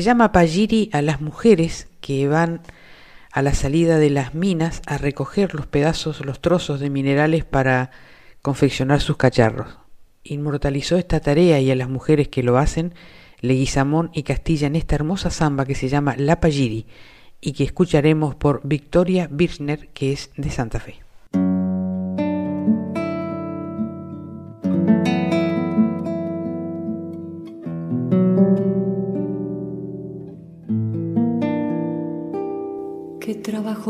Llama 0.06 0.30
payiri 0.30 0.88
a 0.92 1.02
las 1.02 1.20
mujeres 1.20 1.88
que 2.00 2.28
van 2.28 2.62
a 3.32 3.42
la 3.42 3.54
salida 3.54 3.98
de 3.98 4.08
las 4.08 4.34
minas 4.34 4.80
a 4.86 4.98
recoger 4.98 5.52
los 5.52 5.66
pedazos, 5.66 6.24
los 6.24 6.40
trozos 6.40 6.78
de 6.78 6.90
minerales 6.90 7.44
para 7.44 7.90
confeccionar 8.40 9.00
sus 9.00 9.16
cacharros. 9.16 9.78
Inmortalizó 10.22 10.96
esta 10.96 11.18
tarea 11.18 11.58
y 11.60 11.72
a 11.72 11.74
las 11.74 11.88
mujeres 11.88 12.28
que 12.28 12.44
lo 12.44 12.56
hacen 12.56 12.94
Leguizamón 13.40 14.10
y 14.14 14.22
Castilla 14.22 14.68
en 14.68 14.76
esta 14.76 14.94
hermosa 14.94 15.30
samba 15.30 15.66
que 15.66 15.74
se 15.74 15.88
llama 15.88 16.14
La 16.16 16.38
Payiri 16.38 16.86
y 17.40 17.52
que 17.52 17.64
escucharemos 17.64 18.36
por 18.36 18.60
Victoria 18.62 19.28
Birchner, 19.28 19.88
que 19.88 20.12
es 20.12 20.30
de 20.36 20.50
Santa 20.50 20.78
Fe. 20.78 21.05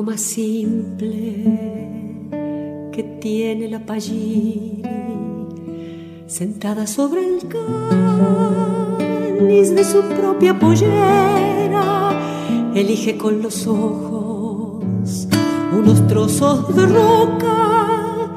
Más 0.03 0.21
simple 0.21 1.45
que 2.93 3.03
tiene 3.21 3.69
la 3.69 3.81
Payiri 3.81 4.83
sentada 6.27 6.87
sobre 6.87 7.25
el 7.25 7.39
cáliz 9.39 9.75
de 9.75 9.85
su 9.85 10.03
propia 10.03 10.59
pollera, 10.59 12.13
elige 12.75 13.17
con 13.17 13.41
los 13.43 13.67
ojos 13.67 15.29
unos 15.73 16.07
trozos 16.09 16.75
de 16.75 16.87
roca 16.87 18.31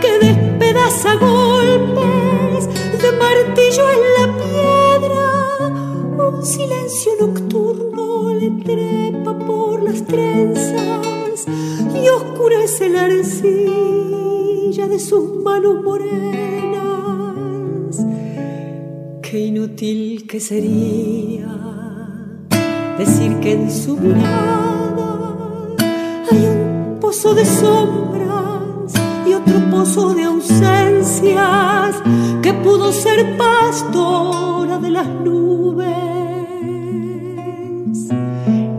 que 0.00 0.18
despedaza 0.26 1.14
golpes 1.16 2.68
de 3.02 3.12
martillo 3.12 3.84
en 3.90 4.00
la 4.18 4.26
piedra. 4.38 5.24
Un 6.28 6.44
silencio 6.44 7.12
nocturno 7.20 7.63
trepa 8.50 9.38
por 9.38 9.82
las 9.82 10.04
trenzas 10.04 11.46
y 11.94 12.08
oscurece 12.08 12.88
la 12.88 13.04
arcilla 13.04 14.88
de 14.88 14.98
sus 14.98 15.42
manos 15.42 15.82
morenas. 15.82 16.84
Qué 19.22 19.46
inútil 19.46 20.26
que 20.26 20.40
sería 20.40 21.46
decir 22.98 23.40
que 23.40 23.52
en 23.52 23.70
su 23.70 23.96
mirada 23.96 25.16
hay 26.30 26.46
un 26.46 26.98
pozo 27.00 27.34
de 27.34 27.44
sombras 27.44 28.92
y 29.26 29.34
otro 29.34 29.58
pozo 29.70 30.14
de 30.14 30.24
ausencias 30.24 31.96
que 32.42 32.52
pudo 32.52 32.92
ser 32.92 33.36
pastora 33.36 34.78
de 34.78 34.90
las 34.90 35.08
nubes 35.08 36.03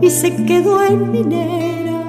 y 0.06 0.10
se 0.10 0.36
quedó 0.44 0.84
en 0.84 1.10
minera. 1.10 2.00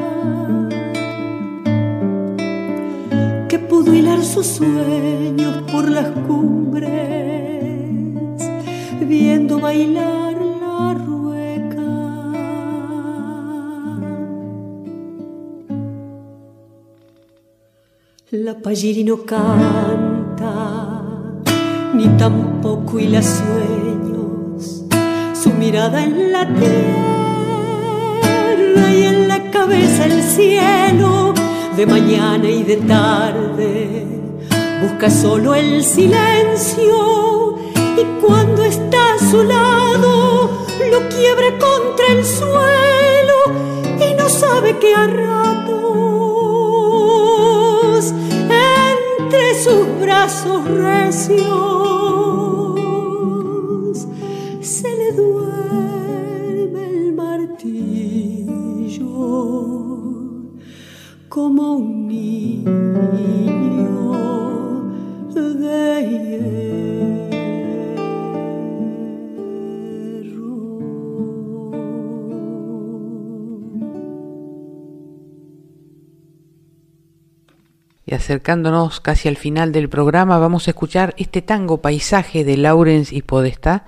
Que 3.49 3.57
pudo 3.57 3.91
hilar 3.95 4.23
sus 4.23 4.45
sueños 4.45 5.63
por 5.71 5.89
las 5.89 6.09
cumbres 6.27 6.91
viendo 9.01 9.59
bailar 9.59 10.35
la 10.61 10.93
rueca. 10.93 11.89
La 18.29 18.53
payiri 18.61 19.03
no 19.05 19.25
canta 19.25 20.51
ni 21.95 22.07
tampoco 22.09 22.99
hila 22.99 23.23
sueños 23.23 24.85
su 25.33 25.49
mirada 25.51 26.03
en 26.03 26.31
la 26.31 26.45
tierra 28.57 28.93
y 28.93 29.03
en 29.03 29.27
la 29.27 29.51
cabeza 29.51 30.05
el 30.05 30.23
cielo 30.23 31.33
de 31.75 31.85
mañana 31.85 32.49
y 32.49 32.63
de 32.63 32.77
tarde. 32.77 34.05
Busca 34.81 35.09
solo 35.09 35.53
el 35.55 35.83
silencio 35.83 37.57
y 37.97 38.03
cuando 38.25 38.63
está 38.63 39.13
a 39.13 39.19
su 39.19 39.43
lado 39.43 40.65
lo 40.91 41.09
quiebra 41.09 41.49
contra 41.57 42.05
el 42.09 42.25
suelo 42.25 43.39
y 43.99 44.13
no 44.15 44.29
sabe 44.29 44.77
que 44.77 44.93
a 44.93 45.07
ratos 45.07 45.73
entre 49.29 49.63
sus 49.63 49.99
brazos 49.99 50.63
recios 50.65 52.46
Y 78.09 78.13
acercándonos 78.13 79.01
casi 79.01 79.27
al 79.27 79.35
final 79.35 79.73
del 79.73 79.89
programa, 79.89 80.37
vamos 80.37 80.67
a 80.67 80.71
escuchar 80.71 81.13
este 81.17 81.41
tango 81.41 81.81
paisaje 81.81 82.45
de 82.45 82.55
Laurens 82.55 83.11
y 83.11 83.21
Podestá 83.21 83.85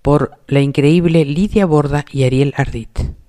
por 0.00 0.38
la 0.46 0.60
increíble 0.60 1.26
Lidia 1.26 1.66
Borda 1.66 2.06
y 2.10 2.24
Ariel 2.24 2.54
Ardit. 2.56 3.19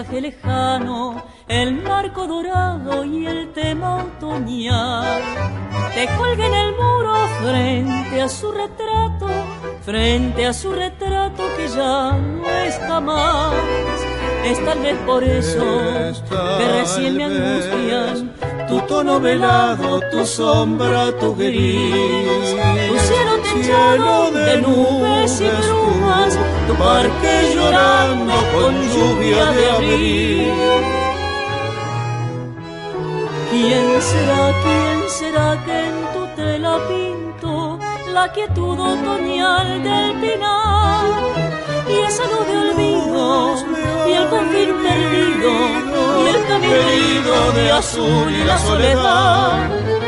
Paisaje 0.00 0.20
lejano, 0.20 1.22
el 1.46 1.82
marco 1.82 2.26
dorado 2.26 3.04
y 3.04 3.26
el 3.26 3.52
tema 3.52 4.04
otoñal. 4.04 5.22
Te 5.94 6.06
cuelga 6.16 6.46
en 6.46 6.54
el 6.54 6.72
muro 6.72 7.14
frente 7.42 8.22
a 8.22 8.28
su 8.28 8.50
retrato, 8.52 9.28
frente 9.82 10.46
a 10.46 10.52
su 10.52 10.72
retrato 10.72 11.42
que 11.56 11.68
ya 11.68 12.12
no 12.12 12.48
está 12.48 13.00
más. 13.00 13.52
Es 14.44 14.64
tal 14.64 14.78
vez 14.78 14.96
por 15.04 15.22
eso 15.22 15.64
que 16.58 16.68
recién 16.80 17.16
me 17.16 17.24
angustian 17.24 18.34
tu 18.68 18.80
tono 18.82 19.20
velado, 19.20 20.00
tu 20.12 20.24
sombra, 20.24 21.12
tu 21.18 21.34
gris, 21.34 22.56
tu 22.88 22.98
cielo 22.98 23.29
techado 23.52 24.30
de 24.30 24.56
nubes 24.58 25.40
y 25.40 25.48
brumas, 25.48 26.38
tu 26.66 26.74
parque 26.74 27.52
llorando 27.54 28.34
con 28.54 28.74
lluvia 28.92 29.44
de 29.52 29.70
abril. 29.70 30.52
¿Quién 33.50 34.02
será, 34.10 34.54
quién 34.62 35.10
será 35.18 35.64
que 35.64 35.86
en 35.88 35.96
tu 36.12 36.22
tela 36.36 36.78
pinto 36.88 37.78
la 38.12 38.30
quietud 38.32 38.78
otoñal 38.78 39.82
del 39.82 40.12
pinar? 40.20 41.04
Y 41.88 41.96
esa 42.06 42.24
luz 42.26 42.46
de 42.46 42.56
olvido, 42.56 43.54
y 44.08 44.12
el 44.12 44.28
confín 44.28 44.70
perdido, 44.84 45.50
y 46.22 46.28
el 46.34 46.46
camino 46.46 46.74
herido 46.74 47.52
de 47.52 47.72
azul 47.72 48.32
y 48.32 48.44
la 48.44 48.58
soledad. 48.58 49.99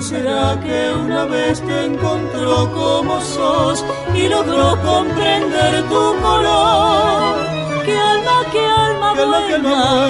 ¿Quién 0.00 0.08
será 0.08 0.58
que 0.64 0.92
una 0.94 1.26
vez 1.26 1.60
te 1.60 1.84
encontró 1.84 2.72
como 2.72 3.20
sos 3.20 3.84
y 4.14 4.28
logró 4.28 4.70
comprender 4.80 5.82
tu 5.90 6.04
color? 6.22 7.36
¿Qué 7.84 7.98
alma, 7.98 8.36
qué 8.50 8.64
alma 8.64 9.12
buena 9.12 9.40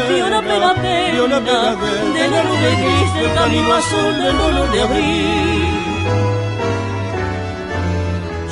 vio 0.08 0.28
la 0.28 0.42
pena 0.42 0.74
pena 0.74 1.74
de 2.14 2.28
la 2.28 2.44
nube 2.44 2.70
gris 2.80 3.14
del 3.14 3.34
camino 3.34 3.74
azul 3.74 4.14
del 4.22 4.38
dolor 4.38 4.70
de 4.70 4.82
abril? 4.82 5.80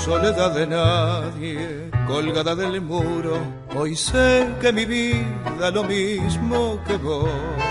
soledad 0.05 0.51
de 0.52 0.66
nadie, 0.66 1.90
colgada 2.09 2.56
del 2.56 2.81
muro. 2.81 3.39
Hoy 3.77 3.94
sé 3.94 4.48
que 4.60 4.73
mi 4.73 4.86
vida 4.86 5.70
lo 5.70 5.85
mismo 5.85 6.81
que 6.85 6.97
vos. 6.97 7.68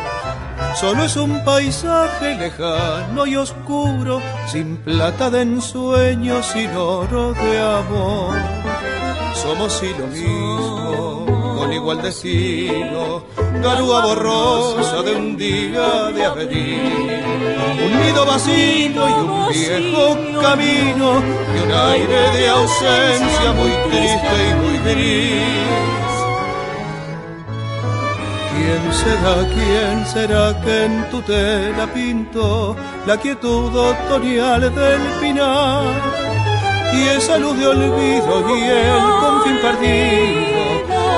Solo 0.79 1.05
es 1.05 1.15
un 1.15 1.43
paisaje 1.43 2.35
lejano 2.35 3.25
y 3.25 3.35
oscuro, 3.35 4.21
sin 4.45 4.77
plata 4.77 5.31
de 5.31 5.41
ensueño, 5.41 6.43
sin 6.43 6.69
oro 6.75 7.33
de 7.33 7.59
amor. 7.59 8.35
Somos 9.33 9.81
y 9.81 9.89
lo 9.99 10.05
mismo, 10.05 11.25
con 11.57 11.73
igual 11.73 11.99
destino, 12.03 13.23
garúa 13.59 14.05
borrosa 14.05 15.01
de 15.01 15.15
un 15.15 15.35
día 15.35 16.11
de 16.13 16.25
avenir. 16.25 17.23
Un 17.83 17.99
nido 17.99 18.23
vacío 18.27 19.09
y 19.09 19.13
un 19.13 19.49
viejo 19.49 20.41
camino 20.43 21.23
y 21.55 21.59
un 21.65 21.71
aire 21.71 22.37
de 22.37 22.49
ausencia 22.49 23.51
muy 23.53 23.71
triste 23.89 24.35
y 24.47 24.53
muy 24.61 24.77
gris. 24.93 26.16
¿Quién 28.57 28.91
será, 28.91 29.35
quién 29.53 30.05
será 30.13 30.61
que 30.61 30.85
en 30.85 31.09
tu 31.11 31.21
tela 31.21 31.85
pintó 31.93 32.75
la 33.05 33.15
quietud 33.15 33.71
otoñal 33.75 34.61
del 34.61 35.01
pinar? 35.21 35.84
Y 36.91 37.01
esa 37.17 37.38
luz 37.38 37.55
de 37.59 37.67
olvido 37.67 38.57
y 38.57 38.63
el 38.63 39.03
confín 39.21 39.57
perdido 39.61 40.57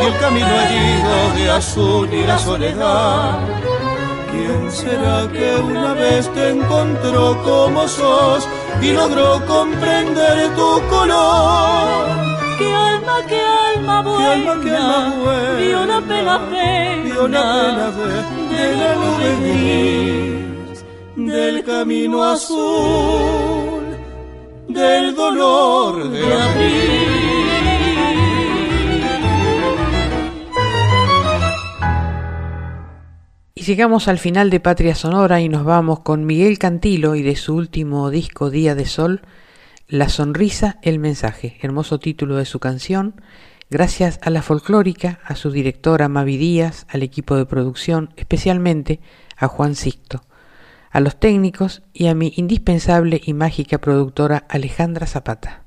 y 0.02 0.06
el 0.06 0.18
camino 0.20 0.54
herido 0.64 1.14
de 1.38 1.52
azul 1.52 2.10
y 2.14 2.24
la 2.26 2.38
soledad. 2.38 3.40
¿Quién 4.32 4.70
será 4.70 5.28
que 5.32 5.56
una 5.56 5.94
vez 5.94 6.28
te 6.34 6.50
encontró 6.50 7.42
como 7.44 7.88
sos 7.88 8.46
y 8.82 8.92
logró 8.92 9.46
comprender 9.46 10.56
tu 10.56 10.82
color? 10.90 12.30
¿Qué 13.28 13.36
alma, 13.36 13.74
qué 13.74 13.80
alma 13.80 14.02
buena, 14.02 14.34
alma, 14.34 14.64
qué 14.64 14.76
alma 14.76 15.16
buena. 15.18 15.60
Vio 15.60 15.86
la 15.86 16.02
pena 16.02 16.50
pena, 16.50 17.04
vio 17.04 17.28
la 17.28 17.42
pena 17.42 17.92
de, 17.92 18.56
de 18.56 18.76
la 18.78 18.96
nube 18.96 19.30
gris, 19.42 20.86
del 21.16 21.64
camino 21.64 22.24
azul, 22.24 23.84
del 24.68 25.16
dolor 25.16 26.10
de 26.10 27.40
Y 33.60 33.64
llegamos 33.64 34.08
al 34.08 34.20
final 34.20 34.50
de 34.50 34.62
Patria 34.62 34.96
Sonora 34.96 35.42
y 35.42 35.50
nos 35.50 35.66
vamos 35.66 36.00
con 36.00 36.26
Miguel 36.26 36.58
Cantilo 36.58 37.16
y 37.16 37.24
de 37.24 37.36
su 37.36 37.56
último 37.56 38.10
disco 38.10 38.50
Día 38.50 38.74
de 38.74 38.86
Sol, 38.86 39.22
La 39.92 40.08
Sonrisa, 40.08 40.78
el 40.84 41.00
Mensaje, 41.00 41.58
hermoso 41.64 41.98
título 41.98 42.36
de 42.36 42.46
su 42.46 42.60
canción, 42.60 43.20
gracias 43.72 44.20
a 44.22 44.30
la 44.30 44.44
folclórica, 44.44 45.20
a 45.26 45.36
su 45.36 45.50
directora 45.50 46.08
Mavi 46.08 46.38
Díaz, 46.38 46.86
al 46.90 47.02
equipo 47.02 47.36
de 47.36 47.48
producción, 47.48 48.14
especialmente 48.16 49.00
a 49.36 49.48
Juan 49.48 49.74
Sixto, 49.74 50.22
a 50.92 51.00
los 51.00 51.20
técnicos 51.20 51.82
y 51.92 52.06
a 52.06 52.14
mi 52.14 52.32
indispensable 52.36 53.20
y 53.26 53.34
mágica 53.34 53.80
productora 53.80 54.46
Alejandra 54.48 55.08
Zapata. 55.08 55.64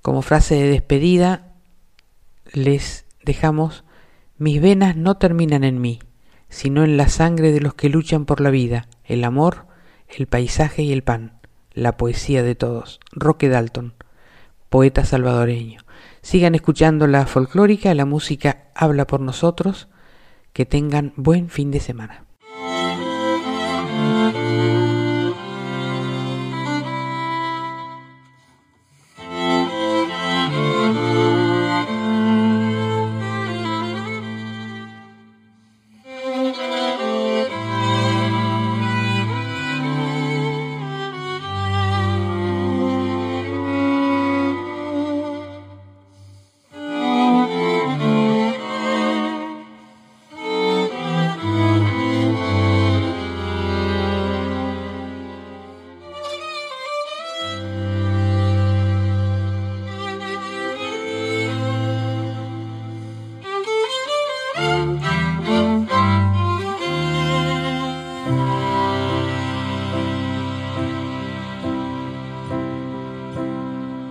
Como 0.00 0.22
frase 0.22 0.54
de 0.54 0.70
despedida, 0.70 1.52
les 2.54 3.04
dejamos, 3.22 3.84
mis 4.38 4.62
venas 4.62 4.96
no 4.96 5.18
terminan 5.18 5.64
en 5.64 5.78
mí, 5.78 5.98
sino 6.48 6.84
en 6.84 6.96
la 6.96 7.10
sangre 7.10 7.52
de 7.52 7.60
los 7.60 7.74
que 7.74 7.90
luchan 7.90 8.24
por 8.24 8.40
la 8.40 8.48
vida, 8.48 8.88
el 9.04 9.24
amor, 9.24 9.66
el 10.08 10.26
paisaje 10.26 10.84
y 10.84 10.92
el 10.94 11.02
pan, 11.02 11.39
la 11.72 11.96
poesía 11.96 12.42
de 12.42 12.54
todos. 12.54 13.00
Roque 13.12 13.48
Dalton, 13.48 13.94
poeta 14.68 15.04
salvadoreño. 15.04 15.82
Sigan 16.22 16.54
escuchando 16.54 17.06
la 17.06 17.26
folclórica, 17.26 17.94
la 17.94 18.04
música 18.04 18.68
habla 18.74 19.06
por 19.06 19.20
nosotros. 19.20 19.88
Que 20.52 20.66
tengan 20.66 21.12
buen 21.16 21.48
fin 21.48 21.70
de 21.70 21.78
semana. 21.78 22.24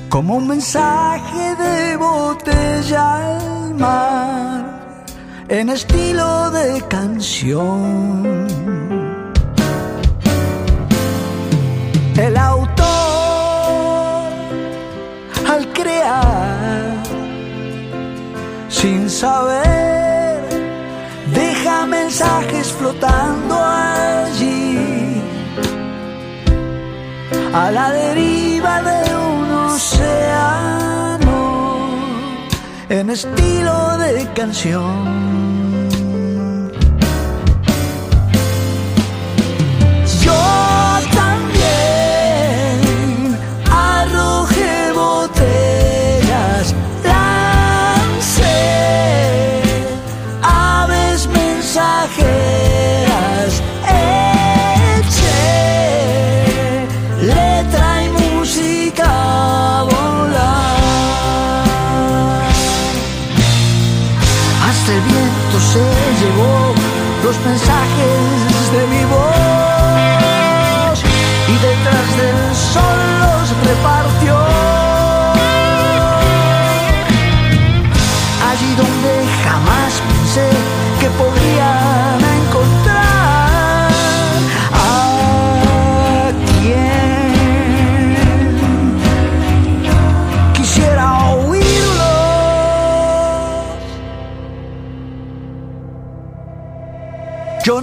como 0.09 0.37
un 0.37 0.47
mensaje 0.47 1.57
de 1.57 1.97
botella 1.97 3.05
al 3.17 3.75
mar 3.75 4.65
en 5.49 5.71
estilo 5.71 6.53
de 6.53 6.83
canción. 6.89 8.47
El 12.17 12.37
autor 12.37 12.66
sin 18.69 19.09
saber 19.11 20.41
deja 21.35 21.87
mensajes 21.87 22.73
flotando 22.73 23.55
allí 23.63 25.23
a 27.53 27.71
la 27.71 27.91
deriva 27.91 28.83
de 28.83 29.17
un 29.17 29.51
océano 29.71 31.39
en 32.89 33.11
estilo 33.11 33.99
de 33.99 34.27
canción. 34.35 35.17
Yo 40.23 40.86
los 67.27 67.41
mensajes 67.45 68.36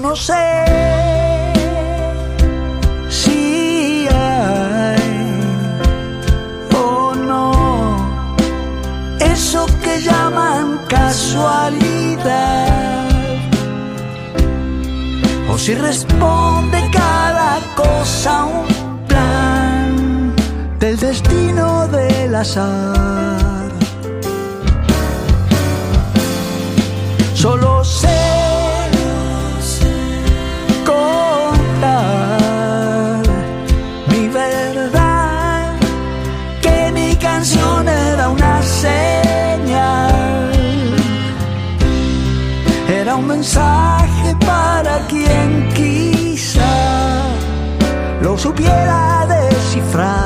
no 0.03 0.13
sé 0.17 0.65
si 3.09 4.05
hay 4.11 5.39
o 6.75 7.15
no 7.15 7.51
eso 9.21 9.65
que 9.81 10.01
llaman 10.01 10.77
casualidad 10.89 12.67
o 15.49 15.57
si 15.57 15.73
responde 15.73 16.79
cada 16.91 17.61
cosa 17.77 18.39
a 18.39 18.45
un 18.45 18.67
plan 19.07 20.35
del 20.79 20.99
destino 20.99 21.87
del 21.87 22.35
azar. 22.35 23.42
Mensaje 43.43 44.33
para 44.45 44.99
quien 45.09 45.67
quizá 45.75 46.63
lo 48.21 48.37
supiera 48.37 49.27
descifrar. 49.27 50.22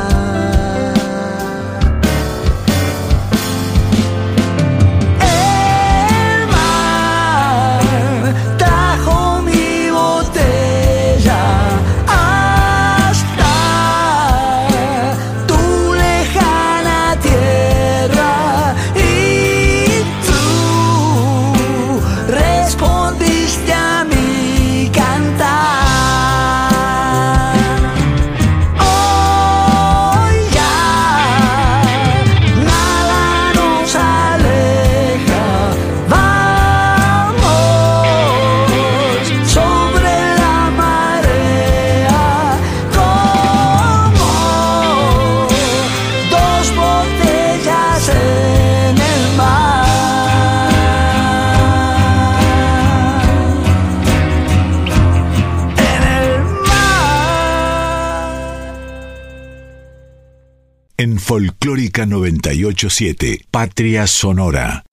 En 60.99 61.19
Folclórica 61.19 62.07
987, 62.07 63.45
Patria 63.51 64.07
Sonora. 64.07 64.83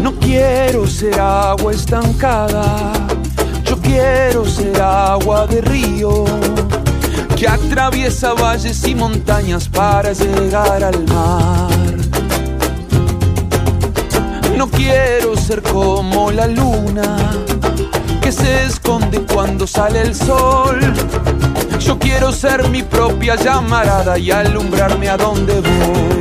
No 0.00 0.12
quiero 0.20 0.86
ser 0.86 1.18
agua 1.18 1.72
estancada, 1.72 2.92
yo 3.64 3.76
quiero 3.78 4.46
ser 4.46 4.80
agua 4.80 5.48
de 5.48 5.60
río 5.62 6.24
que 7.40 7.48
atraviesa 7.48 8.34
valles 8.34 8.86
y 8.86 8.94
montañas 8.94 9.66
para 9.66 10.12
llegar 10.12 10.84
al 10.84 11.06
mar. 11.06 11.70
No 14.58 14.68
quiero 14.68 15.34
ser 15.38 15.62
como 15.62 16.30
la 16.30 16.46
luna 16.46 17.16
que 18.20 18.30
se 18.30 18.66
esconde 18.66 19.22
cuando 19.22 19.66
sale 19.66 20.02
el 20.02 20.14
sol. 20.14 20.80
Yo 21.78 21.98
quiero 21.98 22.30
ser 22.30 22.68
mi 22.68 22.82
propia 22.82 23.36
llamarada 23.36 24.18
y 24.18 24.30
alumbrarme 24.30 25.08
a 25.08 25.16
donde 25.16 25.62
voy. 25.62 26.19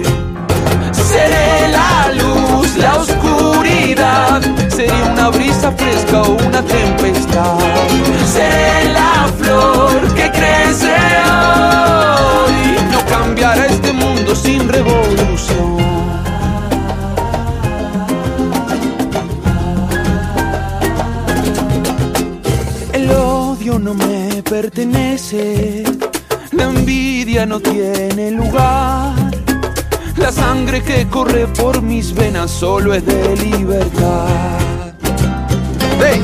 Seré 1.09 1.69
la 1.69 2.13
luz, 2.21 2.75
la 2.77 2.97
oscuridad. 2.97 4.41
Seré 4.69 5.01
una 5.11 5.29
brisa 5.29 5.71
fresca 5.71 6.21
o 6.21 6.37
una 6.47 6.61
tempestad. 6.61 7.57
Seré 8.31 8.93
la 8.93 9.27
flor 9.39 10.13
que 10.13 10.29
crece 10.29 10.95
hoy. 11.25 12.59
No 12.91 12.99
cambiará 13.07 13.65
este 13.65 13.91
mundo 13.91 14.35
sin 14.35 14.69
revolución. 14.69 15.77
El 22.93 23.09
odio 23.09 23.79
no 23.79 23.95
me 23.95 24.43
pertenece. 24.43 25.83
La 26.51 26.65
envidia 26.65 27.47
no 27.47 27.59
tiene 27.59 28.29
lugar. 28.29 29.18
La 30.19 30.33
sangre 30.33 30.83
que 30.83 31.07
corre 31.07 31.47
por 31.47 31.81
mis 31.81 32.13
venas 32.13 32.51
solo 32.51 32.93
es 32.93 33.05
de 33.05 33.37
libertad. 33.37 34.27
¡Hey! 35.99 36.21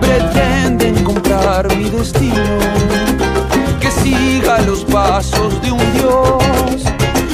Pretenden 0.00 1.04
comprar 1.04 1.68
mi 1.76 1.88
destino, 1.88 2.58
que 3.80 3.90
siga 3.90 4.60
los 4.62 4.84
pasos 4.84 5.62
de 5.62 5.70
un 5.70 5.92
dios. 5.92 6.82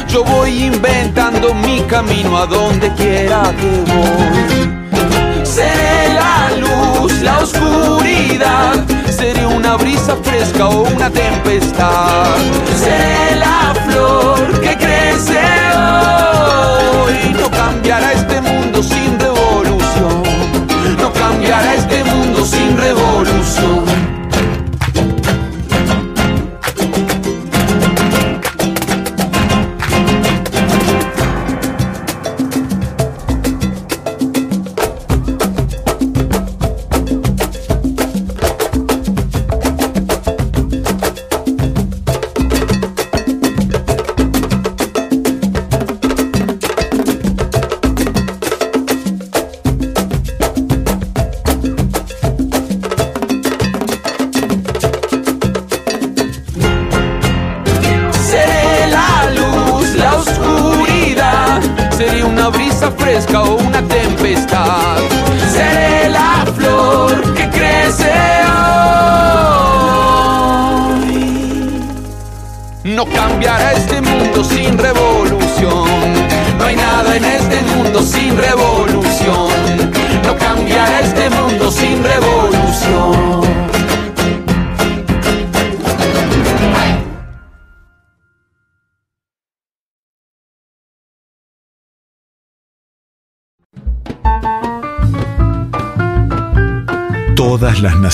Yo 0.08 0.24
voy 0.24 0.64
inventando 0.64 1.54
mi 1.54 1.80
camino 1.82 2.36
a 2.36 2.46
donde 2.46 2.92
quiera 2.92 3.42
que 3.58 3.92
voy. 3.92 5.44
Seré 5.44 6.14
la 6.14 6.50
luz, 6.60 7.20
la 7.22 7.38
oscuridad, 7.38 8.84
seré 9.26 9.44
una 9.44 9.76
brisa 9.76 10.14
fresca 10.22 10.68
o 10.68 10.82
una 10.82 11.10
tempestad. 11.10 12.36
Seré 12.78 13.36
la 13.36 13.74
flor 13.86 14.60
que 14.60 14.76
crece 14.76 15.40
hoy. 16.94 17.34
No 17.40 17.50
cambiará 17.50 18.12
este 18.12 18.40
mundo 18.40 18.82
sin 18.82 19.18
revolución. 19.18 20.22
No 21.00 21.12
cambiará 21.12 21.74
este 21.74 22.04
mundo 22.04 22.44
sin 22.44 22.76
revolución. 22.76 24.15